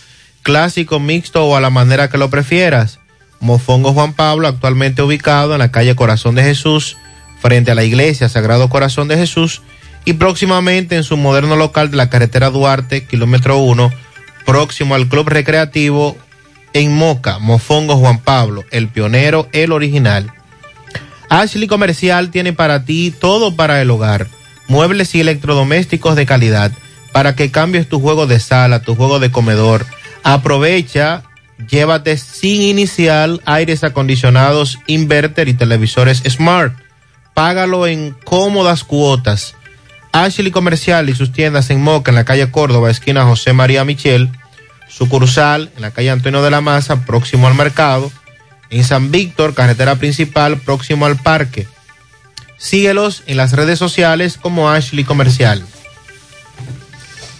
[0.43, 2.99] clásico, mixto o a la manera que lo prefieras.
[3.39, 6.97] Mofongo Juan Pablo, actualmente ubicado en la calle Corazón de Jesús,
[7.41, 9.63] frente a la iglesia Sagrado Corazón de Jesús,
[10.05, 13.91] y próximamente en su moderno local de la carretera Duarte, kilómetro 1,
[14.45, 16.15] próximo al Club Recreativo
[16.73, 20.31] en Moca, Mofongo Juan Pablo, el pionero, el original.
[21.31, 24.27] Ashley Comercial tiene para ti todo para el hogar,
[24.67, 26.73] muebles y electrodomésticos de calidad,
[27.13, 29.85] para que cambies tu juego de sala, tu juego de comedor.
[30.23, 31.23] Aprovecha,
[31.69, 36.73] llévate sin inicial aires acondicionados, inverter y televisores smart.
[37.33, 39.55] Págalo en cómodas cuotas.
[40.11, 44.29] Ashley Comercial y sus tiendas en Moca, en la calle Córdoba, esquina José María Michel,
[44.89, 48.11] sucursal en la calle Antonio de la Maza, próximo al mercado,
[48.71, 51.67] en San Víctor, carretera principal, próximo al parque.
[52.57, 55.63] Síguelos en las redes sociales como Ashley Comercial.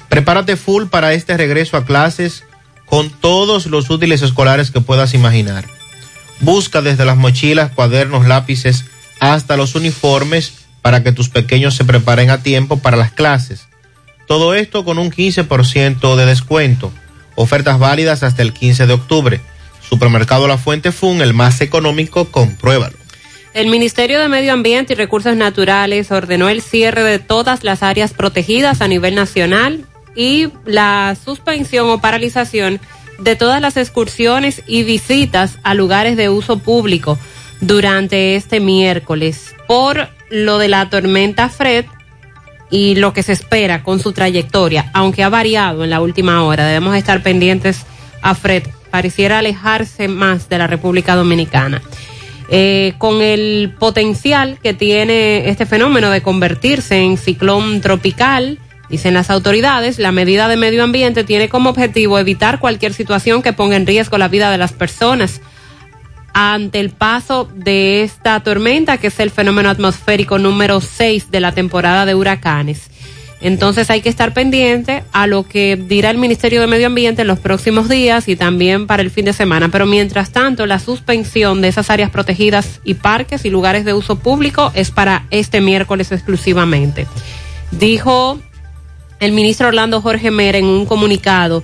[0.09, 2.43] Prepárate full para este regreso a clases
[2.85, 5.65] con todos los útiles escolares que puedas imaginar.
[6.41, 8.83] Busca desde las mochilas, cuadernos, lápices
[9.21, 13.67] hasta los uniformes para que tus pequeños se preparen a tiempo para las clases.
[14.27, 16.91] Todo esto con un 15% de descuento.
[17.35, 19.41] Ofertas válidas hasta el 15 de octubre.
[19.91, 22.95] Supermercado La Fuente Fun, el más económico, compruébalo.
[23.53, 28.13] El Ministerio de Medio Ambiente y Recursos Naturales ordenó el cierre de todas las áreas
[28.13, 32.79] protegidas a nivel nacional y la suspensión o paralización
[33.19, 37.19] de todas las excursiones y visitas a lugares de uso público
[37.59, 41.85] durante este miércoles por lo de la tormenta Fred
[42.69, 46.65] y lo que se espera con su trayectoria, aunque ha variado en la última hora.
[46.65, 47.81] Debemos estar pendientes
[48.21, 48.63] a Fred.
[48.91, 51.81] Pareciera alejarse más de la República Dominicana.
[52.49, 59.29] Eh, con el potencial que tiene este fenómeno de convertirse en ciclón tropical, dicen las
[59.29, 63.87] autoridades, la medida de medio ambiente tiene como objetivo evitar cualquier situación que ponga en
[63.87, 65.39] riesgo la vida de las personas
[66.33, 71.53] ante el paso de esta tormenta, que es el fenómeno atmosférico número 6 de la
[71.53, 72.90] temporada de huracanes.
[73.41, 77.27] Entonces hay que estar pendiente a lo que dirá el Ministerio de Medio Ambiente en
[77.27, 79.69] los próximos días y también para el fin de semana.
[79.69, 84.17] Pero mientras tanto, la suspensión de esas áreas protegidas y parques y lugares de uso
[84.19, 87.07] público es para este miércoles exclusivamente.
[87.71, 88.39] Dijo
[89.19, 91.63] el ministro Orlando Jorge Mera en un comunicado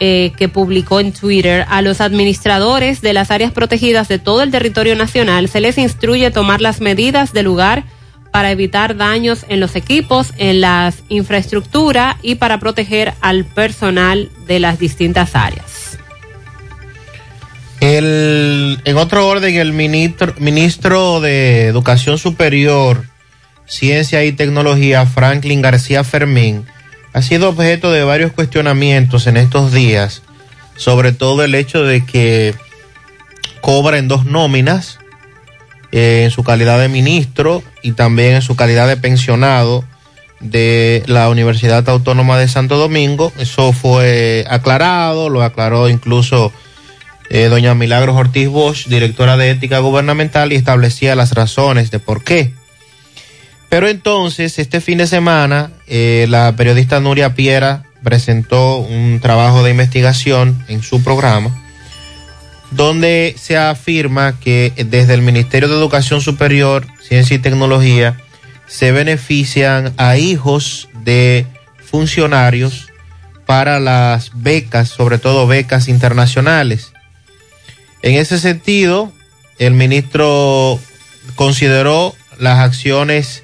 [0.00, 4.52] eh, que publicó en Twitter a los administradores de las áreas protegidas de todo el
[4.52, 7.82] territorio nacional se les instruye tomar las medidas de lugar
[8.30, 14.60] para evitar daños en los equipos, en las infraestructuras y para proteger al personal de
[14.60, 15.98] las distintas áreas.
[17.80, 23.04] El, en otro orden, el ministro, ministro de Educación Superior,
[23.66, 26.66] Ciencia y Tecnología, Franklin García Fermín,
[27.12, 30.22] ha sido objeto de varios cuestionamientos en estos días
[30.78, 32.54] sobre todo el hecho de que
[33.60, 35.00] cobra en dos nóminas,
[35.92, 39.84] eh, en su calidad de ministro y también en su calidad de pensionado
[40.40, 43.32] de la Universidad Autónoma de Santo Domingo.
[43.38, 46.52] Eso fue aclarado, lo aclaró incluso
[47.30, 52.24] eh, doña Milagros Ortiz Bosch, directora de Ética Gubernamental, y establecía las razones de por
[52.24, 52.52] qué.
[53.68, 59.72] Pero entonces, este fin de semana, eh, la periodista Nuria Piera presentó un trabajo de
[59.72, 61.67] investigación en su programa,
[62.70, 68.18] donde se afirma que desde el Ministerio de Educación Superior, Ciencia y Tecnología,
[68.66, 71.46] se benefician a hijos de
[71.78, 72.88] funcionarios
[73.46, 76.92] para las becas, sobre todo becas internacionales.
[78.02, 79.10] En ese sentido,
[79.58, 80.78] el ministro
[81.34, 83.42] consideró las acciones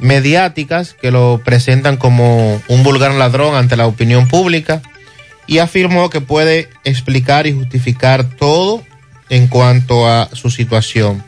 [0.00, 4.82] mediáticas que lo presentan como un vulgar ladrón ante la opinión pública
[5.46, 8.82] y afirmó que puede explicar y justificar todo
[9.28, 11.24] en cuanto a su situación.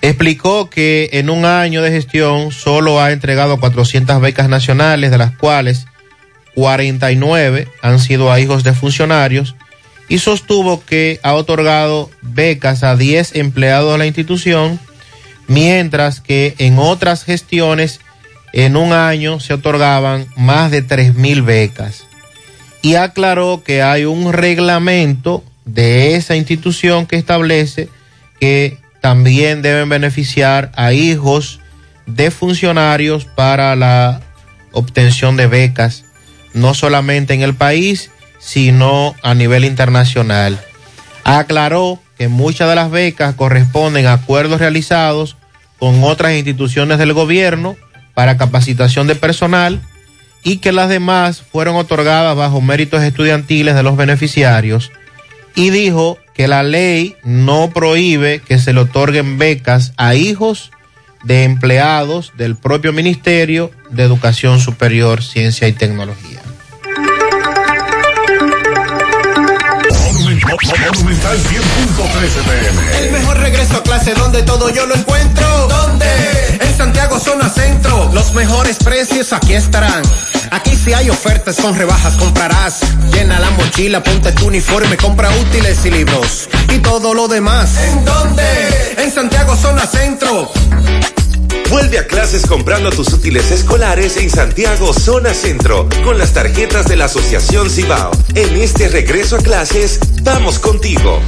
[0.00, 5.36] Explicó que en un año de gestión solo ha entregado 400 becas nacionales, de las
[5.36, 5.86] cuales
[6.54, 9.54] 49 han sido a hijos de funcionarios
[10.08, 14.80] y sostuvo que ha otorgado becas a 10 empleados de la institución,
[15.46, 18.00] mientras que en otras gestiones
[18.52, 22.07] en un año se otorgaban más de 3 mil becas.
[22.82, 27.88] Y aclaró que hay un reglamento de esa institución que establece
[28.40, 31.60] que también deben beneficiar a hijos
[32.06, 34.20] de funcionarios para la
[34.72, 36.04] obtención de becas,
[36.54, 40.58] no solamente en el país, sino a nivel internacional.
[41.24, 45.36] Aclaró que muchas de las becas corresponden a acuerdos realizados
[45.78, 47.76] con otras instituciones del gobierno
[48.14, 49.80] para capacitación de personal
[50.42, 54.90] y que las demás fueron otorgadas bajo méritos estudiantiles de los beneficiarios
[55.54, 60.70] y dijo que la ley no prohíbe que se le otorguen becas a hijos
[61.24, 66.40] de empleados del propio Ministerio de Educación Superior, Ciencia y Tecnología.
[70.94, 73.04] Monumental 100.13 pm.
[73.04, 75.57] El mejor regreso a clase donde todo yo lo encuentro.
[76.78, 78.08] Santiago Zona Centro.
[78.14, 80.00] Los mejores precios aquí estarán.
[80.52, 82.82] Aquí si hay ofertas con rebajas comprarás.
[83.12, 86.48] Llena la mochila, ponte tu uniforme, compra útiles y libros.
[86.72, 87.76] Y todo lo demás.
[87.78, 88.44] ¿En dónde?
[88.96, 90.52] En Santiago Zona Centro.
[91.68, 96.94] Vuelve a clases comprando tus útiles escolares en Santiago Zona Centro con las tarjetas de
[96.94, 98.12] la Asociación Cibao.
[98.36, 101.20] En este regreso a clases, vamos contigo.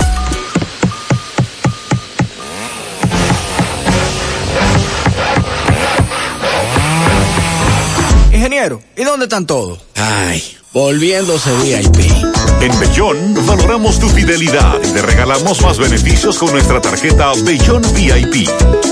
[8.60, 9.78] Ingeniero, ¿y dónde están todos?
[9.96, 10.42] Ay,
[10.74, 12.12] volviéndose VIP.
[12.60, 18.50] En Bellón valoramos tu fidelidad y te regalamos más beneficios con nuestra tarjeta Bellón VIP.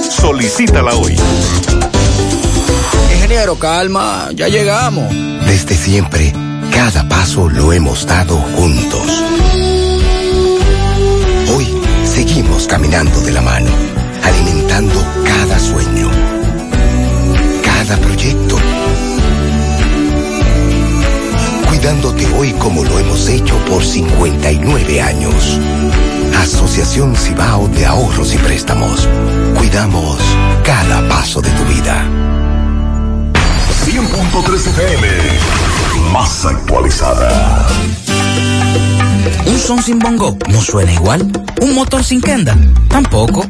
[0.08, 1.14] Solicítala hoy.
[3.12, 5.12] Ingeniero, calma, ya llegamos.
[5.44, 6.32] Desde siempre,
[6.72, 9.22] cada paso lo hemos dado juntos.
[11.55, 11.66] Hoy
[12.05, 13.70] seguimos caminando de la mano,
[14.22, 16.10] alimentando cada sueño,
[17.62, 18.56] cada proyecto,
[21.78, 25.60] cuidándote hoy como lo hemos hecho por 59 años.
[26.36, 29.08] Asociación Cibao de Ahorros y Préstamos.
[29.57, 30.18] Cuidamos
[30.65, 32.05] cada paso de tu vida.
[33.86, 35.08] 100.13 pm.
[36.12, 37.68] Más actualizada.
[39.47, 41.31] Un son sin bongo no suena igual.
[41.60, 42.57] Un motor sin kenda
[42.89, 43.42] tampoco.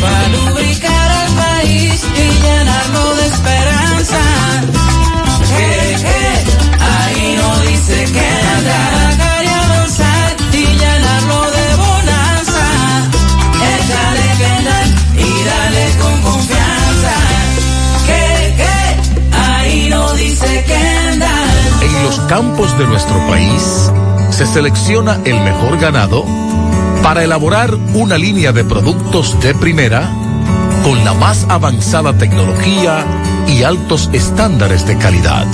[0.00, 4.89] Para lubricar al país y llenarlo de esperanza.
[22.30, 23.90] Campos de nuestro país
[24.30, 26.24] se selecciona el mejor ganado
[27.02, 30.08] para elaborar una línea de productos de primera
[30.84, 33.04] con la más avanzada tecnología
[33.48, 35.44] y altos estándares de calidad.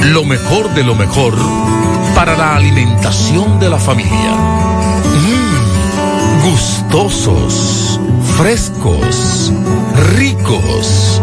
[0.00, 1.34] Lo mejor de lo mejor
[2.16, 4.32] para la alimentación de la familia.
[5.26, 8.00] Mm, gustosos,
[8.38, 9.52] frescos,
[10.14, 11.20] ricos,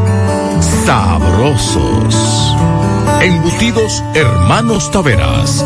[0.86, 2.56] sabrosos.
[3.22, 5.66] Embutidos Hermanos Taveras.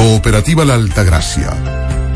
[0.00, 1.50] Cooperativa La Altagracia.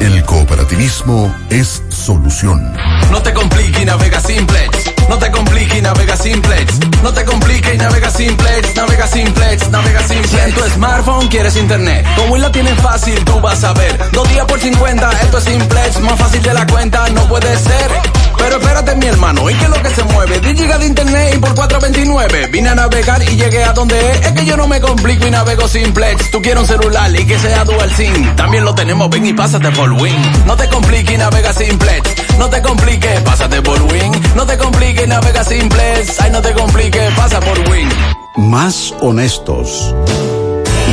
[0.01, 2.75] El cooperativismo es solución.
[3.11, 4.91] No te compliques y navega simplex.
[5.07, 6.81] No te compliques y navega simplex.
[7.03, 8.75] No te compliques y navega simplex.
[8.75, 10.47] Navega simplex, navega simplex.
[10.47, 12.07] En tu smartphone quieres internet.
[12.17, 14.11] Como la tienes fácil, tú vas a ver.
[14.13, 16.01] Dos días por 50, esto es simplex.
[16.01, 18.24] Más fácil de la cuenta, no puede ser.
[18.45, 20.39] Pero espérate, mi hermano, ¿y qué es lo que se mueve?
[20.39, 22.49] 10 gigas de internet y por 429.
[22.49, 24.27] Vine a navegar y llegué a donde es.
[24.27, 26.31] Es que yo no me complico y navego simplex.
[26.31, 28.37] Tú quieres un celular y que sea dual SIM.
[28.37, 30.45] También lo tenemos, ven y pásate por Win.
[30.45, 32.39] No te compliques y navega simplex.
[32.39, 34.13] No te compliques, pásate por Win.
[34.37, 36.21] No te compliques y navega simplex.
[36.21, 37.89] Ay, no te compliques, pasa por Win.
[38.37, 39.95] Más honestos.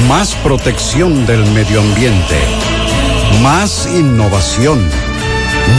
[0.07, 2.39] Más protección del medio ambiente.
[3.41, 4.89] Más innovación.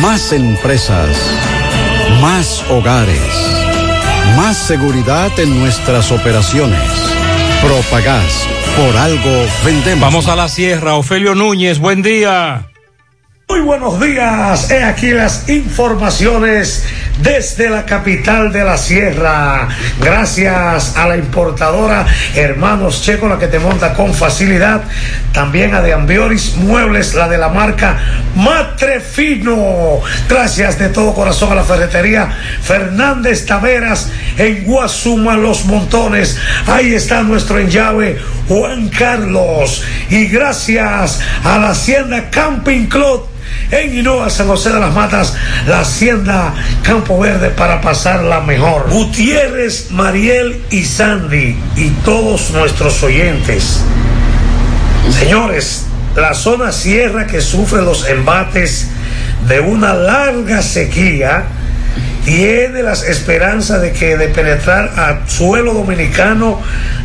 [0.03, 1.17] Más empresas.
[2.23, 3.19] Más hogares.
[4.37, 6.81] Más seguridad en nuestras operaciones.
[7.61, 8.47] Propagás.
[8.77, 10.01] Por algo vendemos.
[10.01, 10.95] Vamos a la sierra.
[10.95, 12.72] Ofelio Núñez, buen día.
[13.53, 14.71] Muy buenos días.
[14.71, 16.87] He aquí las informaciones
[17.19, 19.69] desde la capital de la sierra.
[20.01, 24.85] Gracias a la importadora Hermanos Checo, la que te monta con facilidad.
[25.35, 27.99] También a De Ambioris Muebles, la de la marca
[28.35, 30.01] Matrefino.
[30.31, 36.39] Gracias de todo corazón a la ferretería Fernández Taveras en Guasuma Los Montones.
[36.67, 39.85] Ahí está nuestro enllave Juan Carlos.
[40.09, 43.29] Y gracias a la Hacienda Camping Club
[43.71, 45.35] en Hinoa, San José de las Matas,
[45.67, 48.89] la Hacienda Campo Verde para pasarla mejor.
[48.91, 53.81] Gutiérrez, Mariel y Sandy y todos nuestros oyentes.
[55.19, 58.89] Señores, la zona sierra que sufre los embates
[59.49, 61.45] de una larga sequía
[62.25, 66.61] tiene las esperanzas de que de penetrar a suelo dominicano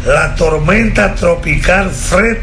[0.05, 2.37] la tormenta tropical Fred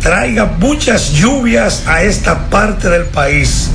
[0.00, 3.70] traiga muchas lluvias a esta parte del país.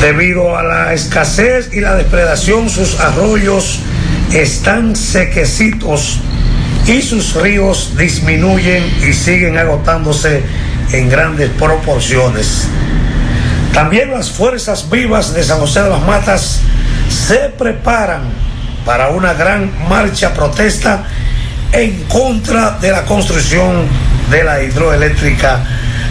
[0.00, 3.80] Debido a la escasez y la depredación, sus arroyos
[4.32, 6.20] están sequecitos
[6.86, 10.42] y sus ríos disminuyen y siguen agotándose
[10.92, 12.66] en grandes proporciones.
[13.74, 16.60] También las fuerzas vivas de San José de las Matas
[17.08, 18.22] se preparan
[18.84, 21.04] para una gran marcha protesta
[21.72, 23.86] en contra de la construcción
[24.30, 25.60] de la hidroeléctrica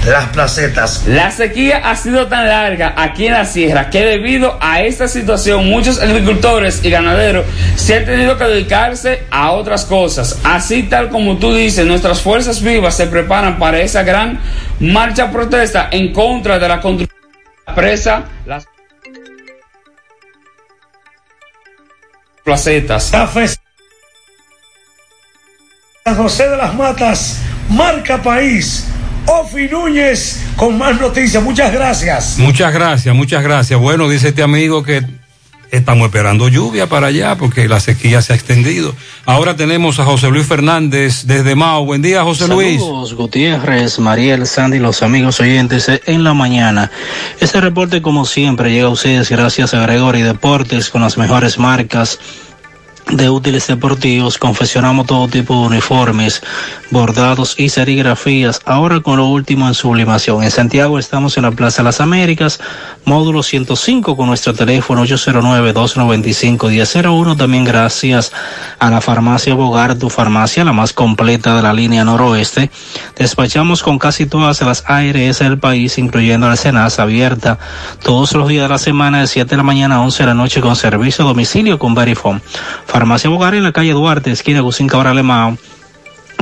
[0.06, 1.06] Las Placetas.
[1.08, 5.68] La sequía ha sido tan larga aquí en la sierra que debido a esta situación
[5.68, 10.40] muchos agricultores y ganaderos se han tenido que dedicarse a otras cosas.
[10.44, 14.40] Así tal como tú dices, nuestras fuerzas vivas se preparan para esa gran
[14.80, 18.68] marcha protesta en contra de la construcción de la presa Las
[22.44, 23.12] Placetas.
[26.06, 27.40] San José de las Matas,
[27.70, 28.88] marca país.
[29.26, 31.44] Ofi Núñez con más noticias.
[31.44, 32.38] Muchas gracias.
[32.40, 33.80] Muchas gracias, muchas gracias.
[33.80, 35.04] Bueno, dice este amigo que
[35.72, 38.96] estamos esperando lluvia para allá porque la sequía se ha extendido.
[39.26, 41.86] Ahora tenemos a José Luis Fernández desde Mao.
[41.86, 42.80] Buen día, José Luis.
[42.80, 46.92] Saludos, Gutiérrez, Mariel, Sandy, los amigos oyentes en la mañana.
[47.40, 52.20] Este reporte, como siempre, llega a ustedes gracias a Gregory Deportes con las mejores marcas
[53.12, 56.42] de útiles deportivos, confeccionamos todo tipo de uniformes,
[56.92, 60.44] bordados y serigrafías, ahora con lo último en sublimación.
[60.44, 62.60] En Santiago estamos en la Plaza Las Américas,
[63.06, 68.32] módulo 105 con nuestro teléfono 809-295-1001, también gracias
[68.78, 72.70] a la farmacia Bogar, tu farmacia, la más completa de la línea noroeste.
[73.18, 77.58] Despachamos con casi todas las ARS del país, incluyendo la Senasa abierta
[78.04, 80.36] todos los días de la semana de 7 de la mañana a 11 de la
[80.36, 82.42] noche con servicio a domicilio con Verifone.
[83.00, 85.58] Farmacia Bogar en la calle Duarte, esquina Gusín Cabral Alemao.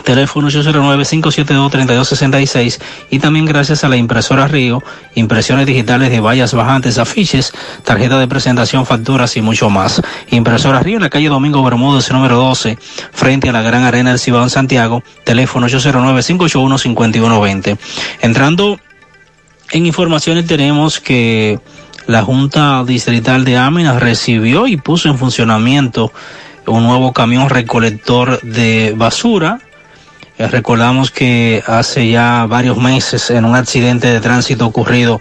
[0.03, 2.79] Teléfono 809-572-3266
[3.11, 4.81] y también gracias a la impresora Río,
[5.13, 7.53] impresiones digitales de vallas bajantes, afiches,
[7.83, 10.01] tarjeta de presentación, facturas y mucho más.
[10.31, 12.79] Impresora Río en la calle Domingo Bermúdez, número 12,
[13.11, 15.03] frente a la Gran Arena del Cibao en Santiago.
[15.25, 17.77] Teléfono 809-581-5120.
[18.21, 18.79] Entrando
[19.69, 21.59] en informaciones tenemos que
[22.07, 26.11] la Junta Distrital de Áminas recibió y puso en funcionamiento
[26.67, 29.59] un nuevo camión recolector de basura.
[30.37, 35.19] Eh, recordamos que hace ya varios meses en un accidente de tránsito ocurrido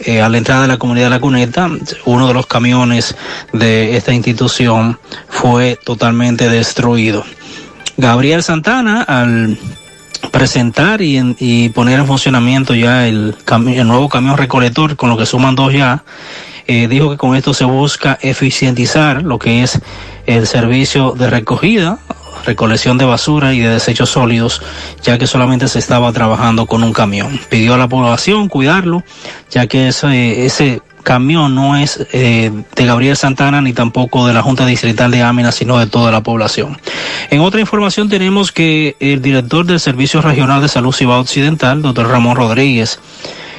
[0.00, 1.70] eh, a la entrada de la comunidad de La Cuneta,
[2.04, 3.16] uno de los camiones
[3.52, 7.24] de esta institución fue totalmente destruido.
[7.96, 9.58] Gabriel Santana, al
[10.30, 13.36] presentar y, poner en funcionamiento ya el
[13.84, 16.04] nuevo camión recolector, con lo que suman dos ya,
[16.66, 19.80] eh, dijo que con esto se busca eficientizar lo que es
[20.26, 21.98] el servicio de recogida,
[22.44, 24.62] recolección de basura y de desechos sólidos,
[25.02, 27.40] ya que solamente se estaba trabajando con un camión.
[27.48, 29.02] Pidió a la población cuidarlo,
[29.50, 34.42] ya que ese, ese camión no es eh, de Gabriel Santana ni tampoco de la
[34.42, 36.78] Junta Distrital de Ámina, sino de toda la población.
[37.30, 42.08] En otra información tenemos que el director del Servicio Regional de Salud Cibao Occidental, doctor
[42.08, 43.00] Ramón Rodríguez,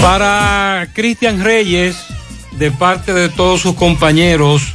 [0.01, 1.95] Para Cristian Reyes,
[2.57, 4.73] de parte de todos sus compañeros,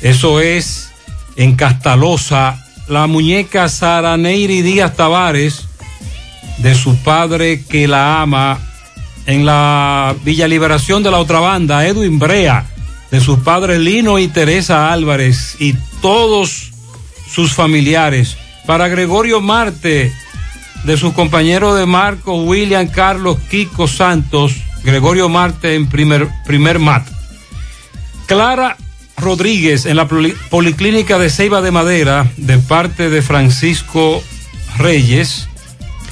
[0.00, 0.90] eso es
[1.36, 5.66] en Castalosa, la muñeca Sara Neiri Díaz Tavares,
[6.58, 8.58] de su padre que la ama,
[9.26, 12.66] en la Villa Liberación de la otra banda, Edwin Brea,
[13.10, 16.70] de sus padres Lino y Teresa Álvarez y todos
[17.28, 18.36] sus familiares.
[18.66, 20.12] Para Gregorio Marte,
[20.84, 27.06] de sus compañeros de Marco, William, Carlos, Kiko Santos, Gregorio Marte en primer, primer mat.
[28.26, 28.76] Clara
[29.18, 34.22] Rodríguez en la poli- Policlínica de Ceiba de Madera, de parte de Francisco
[34.78, 35.48] Reyes.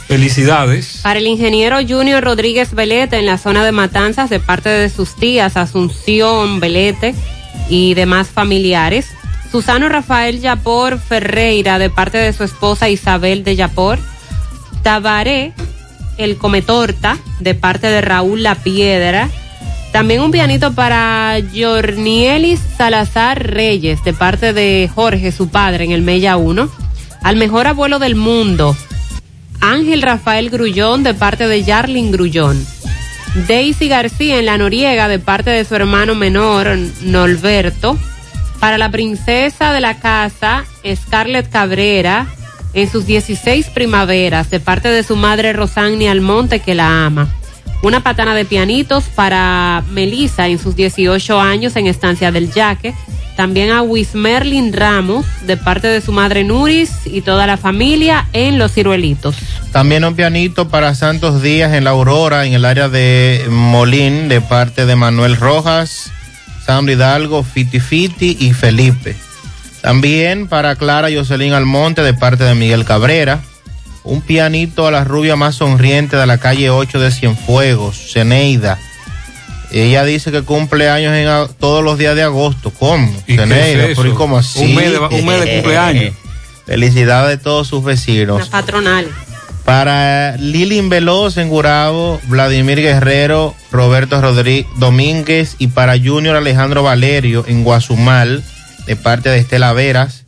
[0.09, 1.01] Felicidades.
[1.03, 5.15] Para el ingeniero Junior Rodríguez Velete en la zona de Matanzas de parte de sus
[5.15, 7.15] tías Asunción Velete
[7.69, 9.09] y demás familiares.
[9.53, 13.99] Susano Rafael Yapor Ferreira de parte de su esposa Isabel de Yapor.
[14.83, 15.53] Tabaré,
[16.17, 19.28] el Cometorta de parte de Raúl La Piedra.
[19.93, 26.01] También un pianito para Jornielis Salazar Reyes de parte de Jorge, su padre, en el
[26.01, 26.70] Mella 1.
[27.23, 28.75] Al mejor abuelo del mundo,
[29.61, 32.65] Ángel Rafael Grullón de parte de Yarlin Grullón.
[33.47, 37.99] Daisy García en la Noriega de parte de su hermano menor, Norberto.
[38.61, 42.27] Para la princesa de la casa, Scarlett Cabrera,
[42.73, 47.28] en sus 16 primaveras, de parte de su madre Rosani Almonte, que la ama.
[47.83, 52.95] Una patana de pianitos para Melissa en sus 18 años en Estancia del Yaque.
[53.39, 58.58] También a Wismerlin Ramos, de parte de su madre Nuris y toda la familia en
[58.58, 59.36] Los Ciruelitos.
[59.70, 64.41] También un pianito para Santos Díaz en la Aurora, en el área de Molín, de
[64.41, 66.10] parte de Manuel Rojas,
[66.67, 69.15] Sandro Hidalgo, Fiti Fiti y Felipe.
[69.83, 73.41] También para Clara Jocelyn Almonte, de parte de Miguel Cabrera.
[74.02, 78.81] Un pianito a la rubia más sonriente de la calle 8 de Cienfuegos, Ceneida.
[79.71, 82.71] Ella dice que cumple años en todos los días de agosto.
[82.79, 83.07] ¿Cómo?
[83.27, 84.03] ¿Y qué Ceneida, es eso?
[84.03, 84.61] pero ¿y cómo así?
[84.65, 86.15] Un mes de- un mes de cumpleaños.
[86.67, 88.39] Felicidades a todos sus vecinos.
[88.39, 89.11] Las patronales.
[89.65, 97.45] Para Lilin Veloz en Gurabo, Vladimir Guerrero, Roberto Rodríguez Domínguez y para Junior Alejandro Valerio
[97.47, 98.43] en Guazumal,
[98.87, 100.25] de parte de Estela Veras.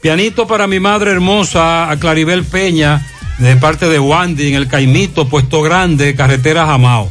[0.00, 3.04] Pianito para mi madre hermosa, a Claribel Peña,
[3.38, 7.10] de parte de Wandy, en el Caimito, Puesto Grande, Carretera Jamao.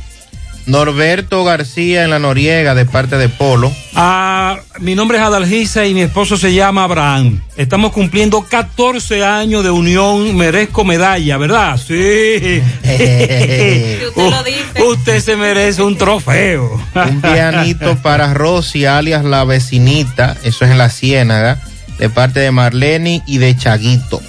[0.66, 3.72] Norberto García en la Noriega, de parte de Polo.
[3.94, 7.42] Ah, mi nombre es Adalgisa y mi esposo se llama Abraham.
[7.56, 11.78] Estamos cumpliendo 14 años de unión, merezco medalla, ¿verdad?
[11.78, 12.62] Sí.
[14.88, 16.82] Usted se merece un trofeo.
[16.96, 21.62] Un pianito para Rosy, alias la vecinita, eso es en la Ciénaga,
[22.00, 24.22] de parte de Marlene y de Chaguito.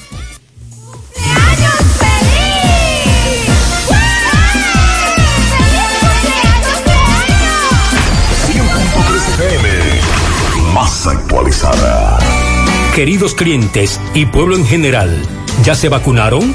[1.16, 1.95] FM,
[12.96, 15.22] Queridos clientes y pueblo en general,
[15.62, 16.54] ¿ya se vacunaron?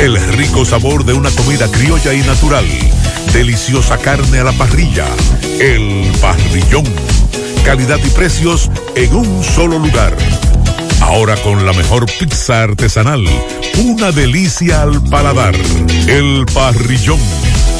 [0.00, 2.64] El rico sabor de una comida criolla y natural.
[3.34, 5.04] Deliciosa carne a la parrilla.
[5.60, 6.84] El parrillón.
[7.64, 10.16] Calidad y precios en un solo lugar.
[11.02, 13.22] Ahora con la mejor pizza artesanal.
[13.84, 15.54] Una delicia al paladar.
[16.06, 17.20] El parrillón.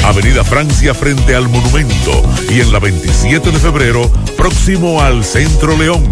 [0.04, 6.04] Avenida Francia frente al monumento y en la 27 de febrero próximo al Centro León.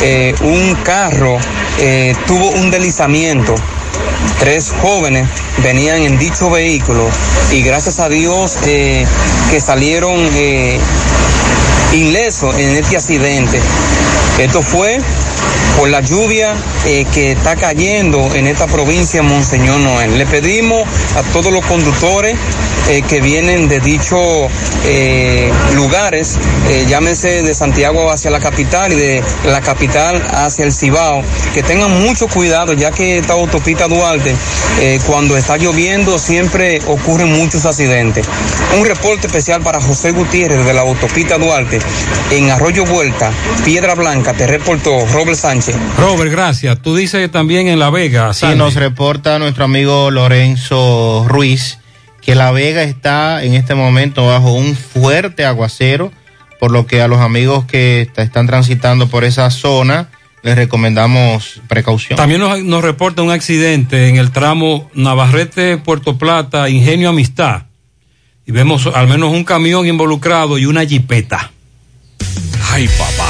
[0.00, 1.36] eh, un carro
[1.78, 3.54] eh, tuvo un deslizamiento.
[4.38, 5.28] Tres jóvenes
[5.62, 7.06] venían en dicho vehículo
[7.52, 9.04] y gracias a Dios eh,
[9.50, 10.18] que salieron
[11.92, 13.60] ilesos en este accidente.
[14.38, 15.00] Esto fue
[15.76, 16.54] por la lluvia
[16.86, 20.16] eh, que está cayendo en esta provincia, Monseñor Noel.
[20.16, 22.36] Le pedimos a todos los conductores
[22.88, 24.50] eh, que vienen de dichos
[24.86, 26.38] eh, lugares,
[26.88, 31.90] llámese de Santiago hacia la capital y de la capital hacia el Cibao, que tengan
[32.02, 34.34] mucho cuidado, ya que esta autopista Duarte,
[35.06, 38.26] cuando está lloviendo, siempre ocurren muchos accidentes.
[38.78, 41.78] Un reporte especial para José Gutiérrez de la autopista Duarte,
[42.30, 43.30] en Arroyo Vuelta,
[43.64, 45.76] Piedra Blanca, te reportó Robert Sánchez.
[45.98, 46.69] Robert, gracias.
[46.76, 48.56] Tú dices también en La Vega, Sí, Sandy.
[48.58, 51.78] nos reporta nuestro amigo Lorenzo Ruiz
[52.22, 56.12] que La Vega está en este momento bajo un fuerte aguacero,
[56.58, 60.08] por lo que a los amigos que está- están transitando por esa zona
[60.42, 62.16] les recomendamos precaución.
[62.16, 67.62] También nos, nos reporta un accidente en el tramo Navarrete-Puerto Plata, Ingenio Amistad.
[68.46, 71.50] Y vemos al menos un camión involucrado y una jipeta.
[72.72, 73.29] Ay, papá,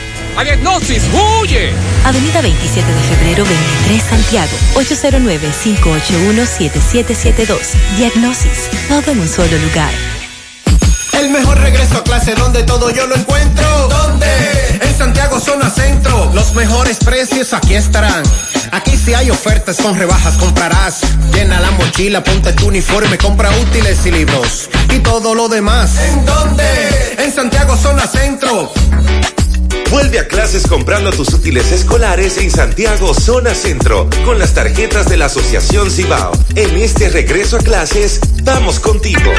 [0.37, 1.71] ¡A Diagnosis, huye!
[2.05, 7.57] Avenida 27 de febrero 23 Santiago, 809-581-7772.
[7.97, 9.91] Diagnosis, todo en un solo lugar.
[11.13, 13.87] El mejor regreso a clase donde todo yo lo encuentro.
[13.89, 14.25] ¿Dónde?
[14.81, 16.31] En Santiago Zona Centro.
[16.33, 18.23] Los mejores precios aquí estarán.
[18.71, 21.01] Aquí si hay ofertas con rebajas comprarás.
[21.33, 24.69] Llena la mochila, ponte tu uniforme, compra útiles y libros.
[24.89, 25.97] Y todo lo demás.
[25.99, 26.63] ¿En dónde?
[27.19, 28.71] En Santiago Zona Centro.
[29.91, 35.17] Vuelve a clases comprando tus útiles escolares en Santiago Zona Centro con las tarjetas de
[35.17, 36.31] la Asociación Cibao.
[36.55, 39.31] En este regreso a clases, vamos contigo.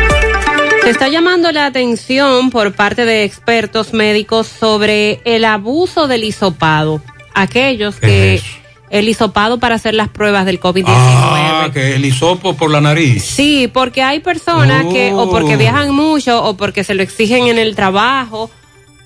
[0.83, 7.03] Se está llamando la atención por parte de expertos médicos sobre el abuso del hisopado.
[7.35, 8.43] Aquellos que
[8.91, 10.87] el hisopado para hacer las pruebas del COVID-19.
[10.95, 13.25] Ah, que el hisopo por la nariz.
[13.25, 15.59] Sí, porque hay personas que o porque Oh.
[15.59, 18.51] viajan mucho o porque se lo exigen en el trabajo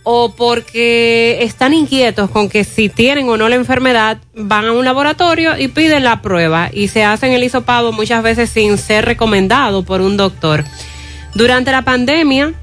[0.08, 4.84] o porque están inquietos con que si tienen o no la enfermedad van a un
[4.84, 9.82] laboratorio y piden la prueba y se hacen el hisopado muchas veces sin ser recomendado
[9.82, 10.62] por un doctor.
[11.34, 12.54] Durante la pandemia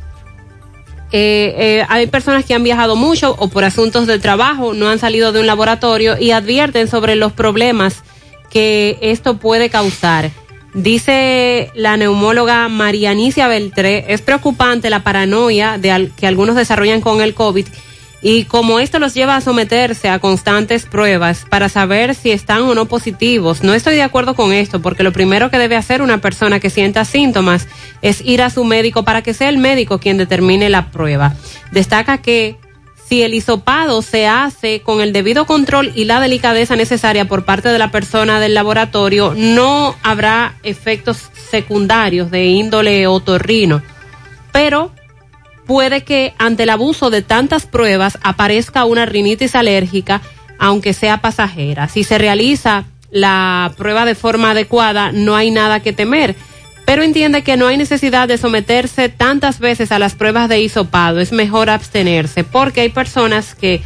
[1.12, 4.98] eh, eh, hay personas que han viajado mucho o por asuntos de trabajo no han
[4.98, 8.04] salido de un laboratorio y advierten sobre los problemas
[8.52, 10.32] que esto puede causar.
[10.74, 17.22] Dice la neumóloga Marianicia Beltré, es preocupante la paranoia de al- que algunos desarrollan con
[17.22, 17.68] el COVID
[18.24, 22.74] y como esto los lleva a someterse a constantes pruebas para saber si están o
[22.74, 23.64] no positivos.
[23.64, 26.70] No estoy de acuerdo con esto porque lo primero que debe hacer una persona que
[26.70, 27.68] sienta síntomas
[28.02, 31.36] es ir a su médico para que sea el médico quien determine la prueba.
[31.72, 32.56] Destaca que
[33.08, 37.70] si el hisopado se hace con el debido control y la delicadeza necesaria por parte
[37.70, 43.82] de la persona del laboratorio, no habrá efectos secundarios de índole otorrino.
[44.52, 44.92] Pero
[45.66, 50.22] puede que ante el abuso de tantas pruebas aparezca una rinitis alérgica,
[50.58, 51.90] aunque sea pasajera.
[51.90, 56.36] Si se realiza la prueba de forma adecuada, no hay nada que temer.
[56.86, 61.20] Pero entiende que no hay necesidad de someterse tantas veces a las pruebas de hisopado.
[61.20, 63.82] Es mejor abstenerse porque hay personas que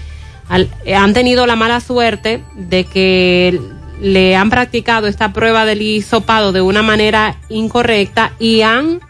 [0.49, 3.59] han tenido la mala suerte de que
[4.01, 9.01] le han practicado esta prueba del hisopado de una manera incorrecta y han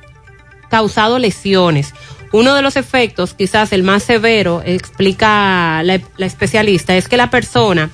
[0.70, 1.94] causado lesiones.
[2.34, 7.90] Uno de los efectos, quizás el más severo, explica la especialista, es que la persona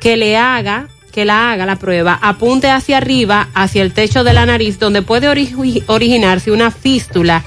[0.00, 4.32] que le haga, que la haga la prueba, apunte hacia arriba, hacia el techo de
[4.32, 7.42] la nariz, donde puede ori- originarse una fístula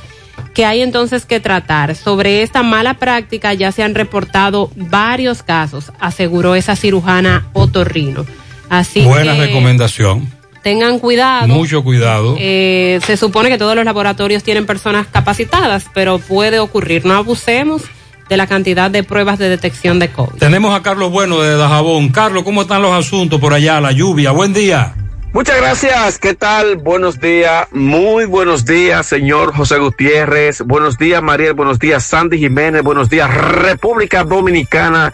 [0.54, 1.96] que hay entonces que tratar.
[1.96, 8.26] Sobre esta mala práctica ya se han reportado varios casos, aseguró esa cirujana otorrino.
[8.70, 10.28] Así Buena que recomendación.
[10.64, 11.48] tengan cuidado.
[11.48, 12.36] Mucho cuidado.
[12.40, 17.06] Eh, se supone que todos los laboratorios tienen personas capacitadas, pero puede ocurrir.
[17.06, 17.84] No abusemos
[18.32, 20.40] de la cantidad de pruebas de detección de COVID.
[20.40, 22.14] Tenemos a Carlos Bueno de Dajabón.
[22.14, 23.82] Carlos, ¿cómo están los asuntos por allá?
[23.82, 24.32] La lluvia.
[24.32, 24.96] Buen día.
[25.34, 26.18] Muchas gracias.
[26.18, 26.78] ¿Qué tal?
[26.78, 27.68] Buenos días.
[27.74, 30.62] Muy buenos días, señor José Gutiérrez.
[30.62, 31.56] Buenos días, Mariel.
[31.56, 32.84] Buenos días, Sandy Jiménez.
[32.84, 35.14] Buenos días, República Dominicana.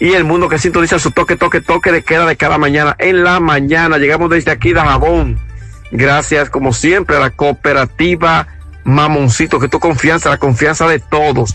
[0.00, 2.96] Y el mundo que sintoniza su toque, toque, toque de queda de cada mañana.
[2.98, 5.38] En la mañana llegamos desde aquí de Jabón.
[5.92, 8.48] Gracias, como siempre, a la cooperativa
[8.82, 11.54] Mamoncito, que tu confianza, la confianza de todos.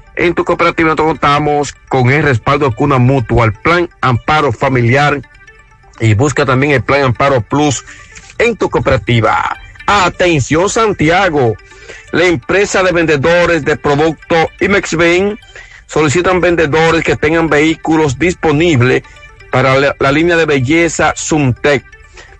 [0.15, 5.21] En tu cooperativa nosotros contamos con el respaldo de Cuna Mutua, el Plan Amparo Familiar
[5.99, 7.85] y busca también el Plan Amparo Plus
[8.37, 9.55] en tu cooperativa.
[9.87, 11.55] Atención Santiago,
[12.11, 15.37] la empresa de vendedores de productos Imexben
[15.87, 19.03] solicitan vendedores que tengan vehículos disponibles
[19.51, 21.83] para la, línea de belleza Sumtec.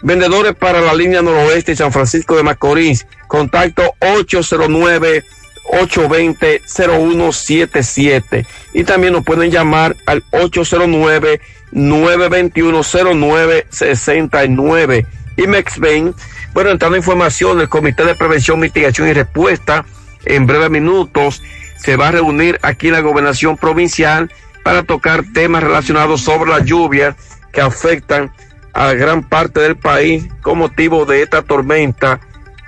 [0.02, 3.06] Vendedores para la línea noroeste de San Francisco de Macorís.
[3.28, 5.24] Contacto 809
[5.66, 11.40] 820 0177 y también nos pueden llamar al 809
[11.72, 15.06] 921 0969
[15.38, 16.14] y Mexben
[16.54, 19.86] bueno, entrando información del Comité de Prevención, Mitigación y Respuesta,
[20.26, 21.42] en breves minutos
[21.78, 24.32] se va a reunir aquí en la gobernación provincial
[24.64, 27.16] para tocar temas relacionados sobre las lluvias
[27.54, 28.32] que afectan
[28.74, 32.20] a gran parte del país con motivo de esta tormenta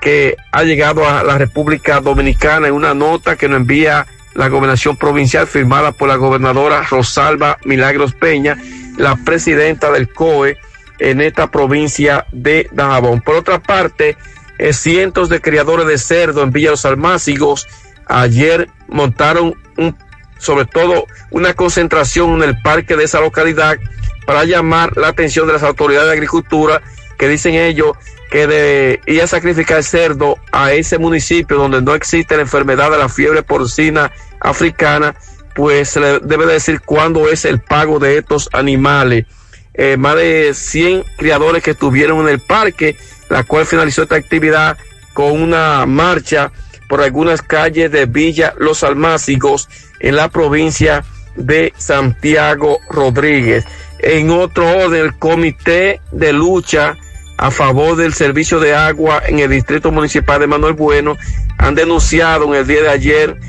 [0.03, 4.97] que ha llegado a la República Dominicana en una nota que nos envía la gobernación
[4.97, 8.57] provincial firmada por la gobernadora Rosalba Milagros Peña,
[8.97, 10.57] la presidenta del COE
[10.99, 13.21] en esta provincia de Dajabón.
[13.21, 14.17] Por otra parte,
[14.59, 17.65] eh, cientos de criadores de cerdo en Villa Los Almácigos
[18.05, 19.95] ayer montaron un,
[20.37, 23.77] sobre todo una concentración en el parque de esa localidad
[24.25, 26.81] para llamar la atención de las autoridades de agricultura
[27.17, 27.93] que dicen ellos
[28.33, 32.97] que de ir a sacrificar cerdo a ese municipio donde no existe la enfermedad de
[32.97, 35.13] la fiebre porcina africana,
[35.53, 39.27] pues se le debe decir cuándo es el pago de estos animales
[39.75, 42.97] eh, más de 100 criadores que estuvieron en el parque,
[43.29, 44.79] la cual finalizó esta actividad
[45.13, 46.51] con una marcha
[46.89, 51.03] por algunas calles de Villa Los Almácigos en la provincia
[51.35, 53.63] de Santiago Rodríguez.
[53.99, 56.97] En otro orden, el Comité de Lucha
[57.37, 61.17] a favor del servicio de agua en el Distrito Municipal de Manuel Bueno
[61.57, 63.39] han denunciado en el día de ayer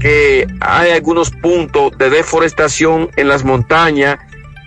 [0.00, 4.18] que hay algunos puntos de deforestación en las montañas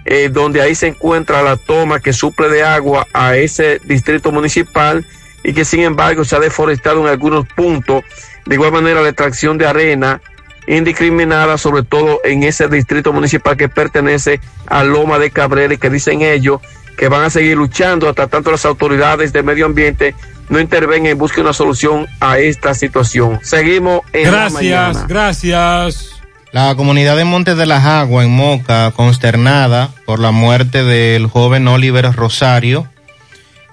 [0.09, 5.06] eh, donde ahí se encuentra la toma que suple de agua a ese distrito municipal
[5.43, 8.03] y que sin embargo se ha deforestado en algunos puntos.
[8.45, 10.22] De igual manera la extracción de arena
[10.65, 15.89] indiscriminada, sobre todo en ese distrito municipal que pertenece a Loma de Cabrera y que
[15.89, 16.61] dicen ellos
[16.98, 20.16] que van a seguir luchando hasta tanto las autoridades de medio ambiente
[20.50, 23.40] no intervengan y busquen una solución a esta situación.
[23.43, 25.06] Seguimos en Gracias, la mañana.
[25.08, 26.11] gracias.
[26.51, 31.67] La comunidad de Montes de las Aguas en Moca, consternada por la muerte del joven
[31.67, 32.88] Oliver Rosario.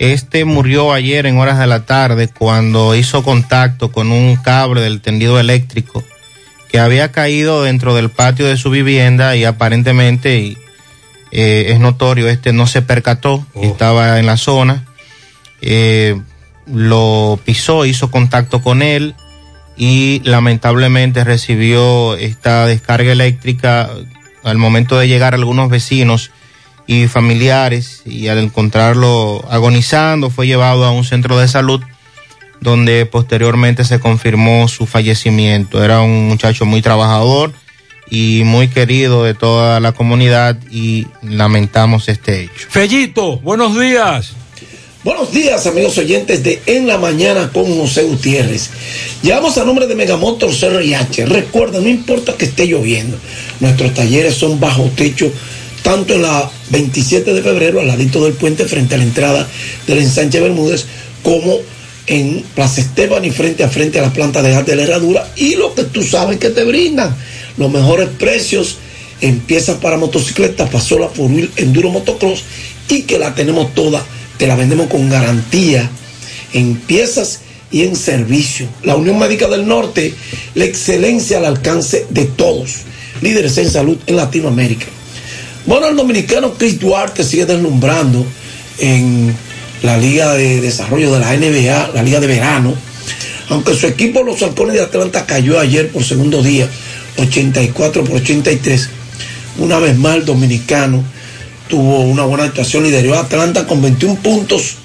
[0.00, 5.00] Este murió ayer en horas de la tarde cuando hizo contacto con un cable del
[5.00, 6.02] tendido eléctrico
[6.68, 10.58] que había caído dentro del patio de su vivienda y aparentemente y,
[11.34, 14.84] eh, es notorio, este no se percató, estaba en la zona,
[15.60, 16.18] eh,
[16.66, 19.14] lo pisó, hizo contacto con él,
[19.76, 23.90] y lamentablemente recibió esta descarga eléctrica
[24.44, 26.30] al momento de llegar algunos vecinos
[26.86, 31.82] y familiares y al encontrarlo agonizando fue llevado a un centro de salud
[32.60, 35.82] donde posteriormente se confirmó su fallecimiento.
[35.82, 37.52] Era un muchacho muy trabajador
[38.10, 42.66] y muy querido de toda la comunidad y lamentamos este hecho.
[42.68, 44.32] Fellito, buenos días.
[45.04, 48.70] Buenos días, amigos oyentes de En la Mañana con José Gutiérrez.
[49.22, 51.26] Llegamos a nombre de Megamotor CRIH.
[51.26, 53.18] Recuerda, no importa que esté lloviendo,
[53.60, 55.30] nuestros talleres son bajo techo,
[55.82, 59.46] tanto en la 27 de febrero, al ladito del puente, frente a la entrada
[59.86, 60.86] del ensanche Bermúdez,
[61.22, 61.58] como
[62.06, 65.28] en Plaza Esteban y frente a frente a la planta de gas de la herradura.
[65.36, 67.14] Y lo que tú sabes que te brindan,
[67.56, 68.78] los mejores precios
[69.20, 72.42] en piezas para motocicletas, pasola, wheel, enduro, motocross,
[72.88, 74.04] y que la tenemos toda
[74.38, 75.88] te la vendemos con garantía
[76.52, 78.66] en piezas y en servicio.
[78.82, 80.14] La Unión Médica del Norte,
[80.54, 82.70] la excelencia al alcance de todos.
[83.20, 84.86] Líderes en salud en Latinoamérica.
[85.66, 88.24] Bueno, el dominicano Chris Duarte sigue deslumbrando
[88.78, 89.34] en
[89.82, 92.74] la Liga de Desarrollo de la NBA, la Liga de Verano.
[93.48, 96.68] Aunque su equipo, los Halcones de Atlanta, cayó ayer por segundo día,
[97.18, 98.88] 84 por 83.
[99.58, 101.04] Una vez más, el dominicano
[101.68, 104.76] tuvo una buena actuación, lideró a Atlanta con 21 puntos,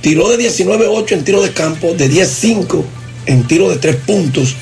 [0.00, 2.82] tiró de 19-8 en tiro de campo, de 10-5
[3.26, 4.54] en tiro de 3 puntos,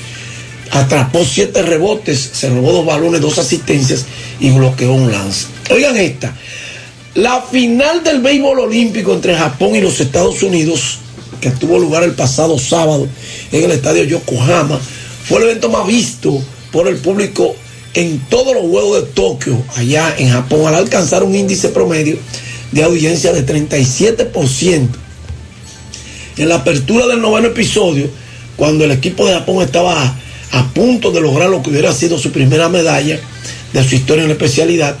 [0.71, 4.05] atrapó 7 rebotes, se robó dos balones, dos asistencias
[4.39, 5.47] y bloqueó un lance.
[5.69, 6.35] Oigan esta,
[7.15, 10.99] la final del béisbol olímpico entre Japón y los Estados Unidos
[11.41, 13.07] que tuvo lugar el pasado sábado
[13.51, 14.79] en el estadio Yokohama,
[15.25, 16.41] fue el evento más visto
[16.71, 17.55] por el público
[17.93, 22.17] en todos los Juegos de Tokio, allá en Japón, al alcanzar un índice promedio
[22.71, 24.87] de audiencia de 37%.
[26.37, 28.09] En la apertura del noveno episodio,
[28.55, 30.15] cuando el equipo de Japón estaba
[30.51, 33.19] a punto de lograr lo que hubiera sido su primera medalla
[33.73, 34.95] de su historia en la especialidad,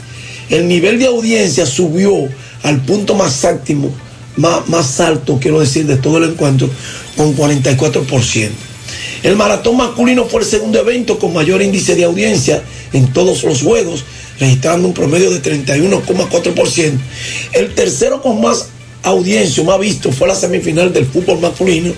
[0.49, 2.27] el nivel de audiencia subió
[2.63, 3.93] al punto más óptimo,
[4.35, 6.69] más, más alto, quiero decir, de todo el encuentro,
[7.15, 8.49] con 44%.
[9.23, 13.61] El maratón masculino fue el segundo evento con mayor índice de audiencia en todos los
[13.61, 14.03] juegos,
[14.39, 16.93] registrando un promedio de 31,4%.
[17.53, 18.69] El tercero con más
[19.03, 21.93] audiencia, más visto, fue la semifinal del fútbol masculino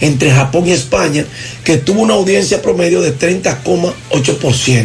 [0.00, 1.26] entre Japón y España,
[1.64, 4.84] que tuvo una audiencia promedio de 30,8%.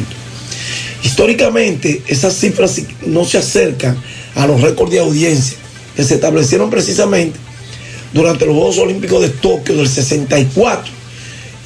[1.03, 3.98] Históricamente, esas cifras no se acercan
[4.35, 5.58] a los récords de audiencia
[5.95, 7.40] que se establecieron precisamente
[8.14, 10.98] durante los Juegos Olímpicos de Tokio del 64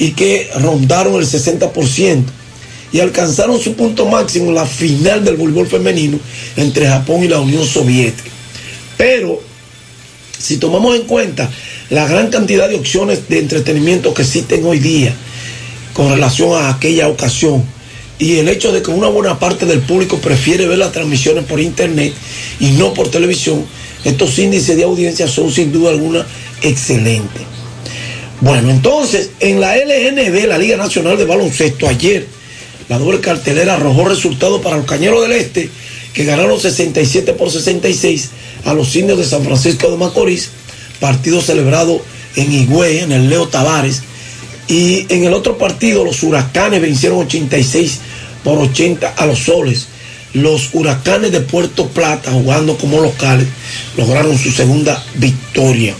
[0.03, 2.23] y que rondaron el 60%
[2.91, 6.19] y alcanzaron su punto máximo la final del voleibol femenino
[6.57, 8.29] entre Japón y la Unión Soviética.
[8.97, 9.41] Pero
[10.37, 11.49] si tomamos en cuenta
[11.89, 15.15] la gran cantidad de opciones de entretenimiento que existen hoy día
[15.93, 17.63] con relación a aquella ocasión
[18.19, 21.61] y el hecho de que una buena parte del público prefiere ver las transmisiones por
[21.61, 22.13] internet
[22.59, 23.65] y no por televisión,
[24.03, 26.27] estos índices de audiencia son sin duda alguna
[26.61, 27.52] excelentes.
[28.43, 32.27] Bueno, entonces, en la LNB, la Liga Nacional de Baloncesto, ayer,
[32.89, 35.69] la doble cartelera arrojó resultados para los Cañeros del Este,
[36.13, 38.31] que ganaron 67 por 66
[38.65, 40.49] a los indios de San Francisco de Macorís,
[40.99, 42.01] partido celebrado
[42.35, 44.01] en Higüey, en el Leo Tavares.
[44.67, 47.99] Y en el otro partido, los huracanes vencieron 86
[48.43, 49.87] por 80 a los soles.
[50.33, 53.47] Los huracanes de Puerto Plata, jugando como locales,
[53.95, 55.95] lograron su segunda victoria.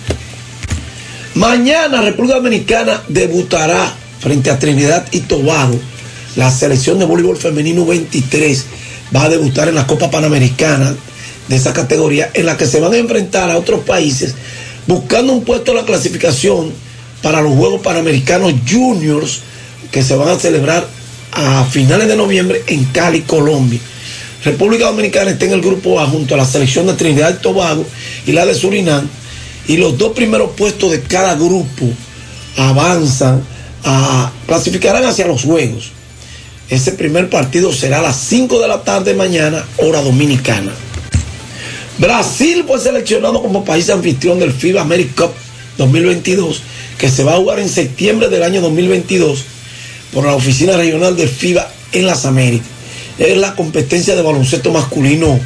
[1.35, 5.79] Mañana República Dominicana debutará frente a Trinidad y Tobago.
[6.35, 8.65] La selección de voleibol femenino 23
[9.15, 10.95] va a debutar en la Copa Panamericana
[11.47, 14.35] de esa categoría, en la que se van a enfrentar a otros países
[14.85, 16.71] buscando un puesto en la clasificación
[17.23, 19.41] para los Juegos Panamericanos Juniors
[19.91, 20.87] que se van a celebrar
[21.31, 23.79] a finales de noviembre en Cali, Colombia.
[24.43, 27.85] República Dominicana está en el grupo A junto a la selección de Trinidad y Tobago
[28.27, 29.07] y la de Surinam
[29.67, 31.85] y los dos primeros puestos de cada grupo
[32.57, 33.43] avanzan
[33.83, 35.91] a clasificarán hacia los juegos.
[36.69, 40.71] Ese primer partido será a las 5 de la tarde mañana, hora dominicana.
[41.97, 45.33] Brasil fue seleccionado como país anfitrión del FIBA America Cup
[45.77, 46.61] 2022,
[46.97, 49.43] que se va a jugar en septiembre del año 2022
[50.11, 52.67] por la oficina regional del FIBA en las Américas.
[53.17, 55.39] Es la competencia de baloncesto masculino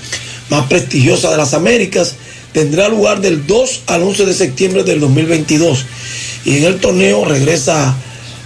[0.49, 2.15] más prestigiosa de las Américas
[2.53, 5.85] tendrá lugar del 2 al 11 de septiembre del 2022
[6.45, 7.95] y en el torneo regresa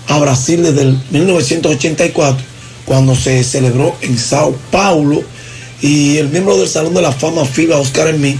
[0.08, 2.44] a Brasil desde el 1984
[2.86, 5.24] cuando se celebró en Sao Paulo
[5.82, 8.38] y el miembro del Salón de la Fama FIBA, Oscar Emmy,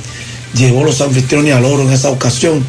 [0.54, 2.64] llevó los anfitriones al oro en esa ocasión.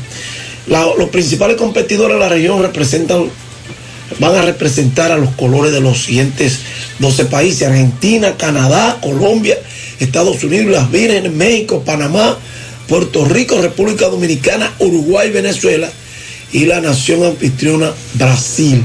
[0.66, 3.24] los principales competidores de la región representan,
[4.18, 6.60] van a representar a los colores de los siguientes
[7.00, 9.58] 12 países, Argentina, Canadá, Colombia,
[9.98, 12.38] Estados Unidos, las Vírgenes, México, Panamá,
[12.92, 15.90] Puerto Rico, República Dominicana, Uruguay, Venezuela
[16.52, 18.84] y la nación anfitriona Brasil.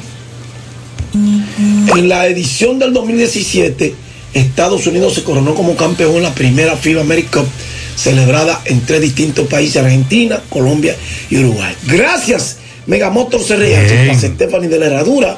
[1.13, 3.93] En la edición del 2017,
[4.33, 7.49] Estados Unidos se coronó como campeón en la primera FIBA America Cup,
[7.97, 10.95] celebrada en tres distintos países, Argentina, Colombia
[11.29, 11.75] y Uruguay.
[11.83, 15.37] Gracias, Megamotor CRH, Plaza Stephanie de la Herradura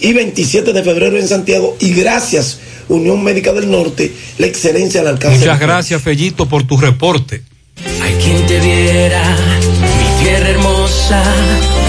[0.00, 2.58] y 27 de febrero en Santiago y gracias
[2.90, 5.38] Unión Médica del Norte, la excelencia al alcance.
[5.38, 7.51] Muchas gracias, Fellito, por tu reporte.
[8.02, 9.22] Hay quien te viera,
[9.98, 11.22] mi tierra hermosa,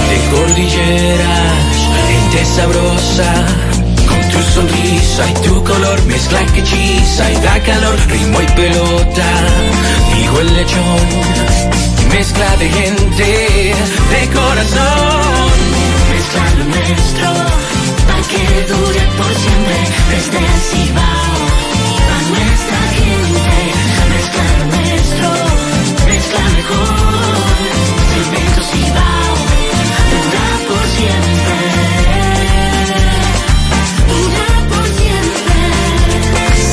[0.09, 1.77] de cordilleras,
[2.07, 3.45] gente sabrosa,
[4.07, 9.29] con tu sonrisa y tu color, mezcla que hechiza y da calor, ritmo y pelota,
[10.15, 11.07] digo el lechón,
[12.11, 13.73] mezcla de gente,
[14.13, 15.51] de corazón,
[16.13, 17.27] mezcla lo nuestro,
[18.07, 19.77] para que dure por siempre,
[20.11, 21.72] desde el Cibao,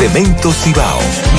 [0.01, 1.30] Cemento Cibao.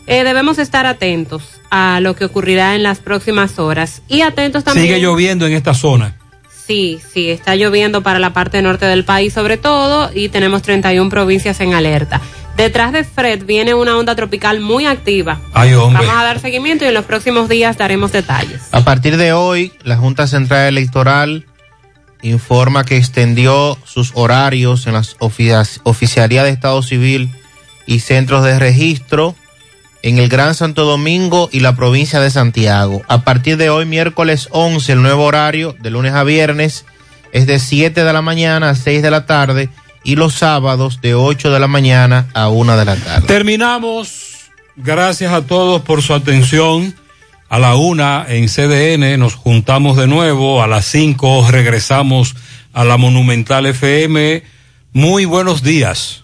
[0.08, 4.88] Eh, debemos estar atentos a lo que ocurrirá en las próximas horas y atentos también.
[4.88, 6.16] Sigue lloviendo en esta zona.
[6.72, 11.10] Sí, sí, está lloviendo para la parte norte del país sobre todo y tenemos 31
[11.10, 12.22] provincias en alerta.
[12.56, 15.42] Detrás de Fred viene una onda tropical muy activa.
[15.54, 15.74] Ay.
[15.74, 18.62] Vamos a dar seguimiento y en los próximos días daremos detalles.
[18.72, 21.46] A partir de hoy, la Junta Central Electoral
[22.22, 27.32] informa que extendió sus horarios en las ofici- oficialías de Estado Civil
[27.86, 29.36] y centros de registro
[30.04, 33.02] en el Gran Santo Domingo y la provincia de Santiago.
[33.08, 36.86] A partir de hoy, miércoles 11, el nuevo horario de lunes a viernes
[37.32, 39.70] es de 7 de la mañana a 6 de la tarde
[40.04, 43.28] y los sábados de 8 de la mañana a 1 de la tarde.
[43.28, 44.32] Terminamos.
[44.76, 46.96] Gracias a todos por su atención.
[47.50, 50.64] A la una en CDN nos juntamos de nuevo.
[50.64, 52.34] A las cinco regresamos
[52.72, 54.44] a la Monumental FM.
[54.94, 56.24] Muy buenos días.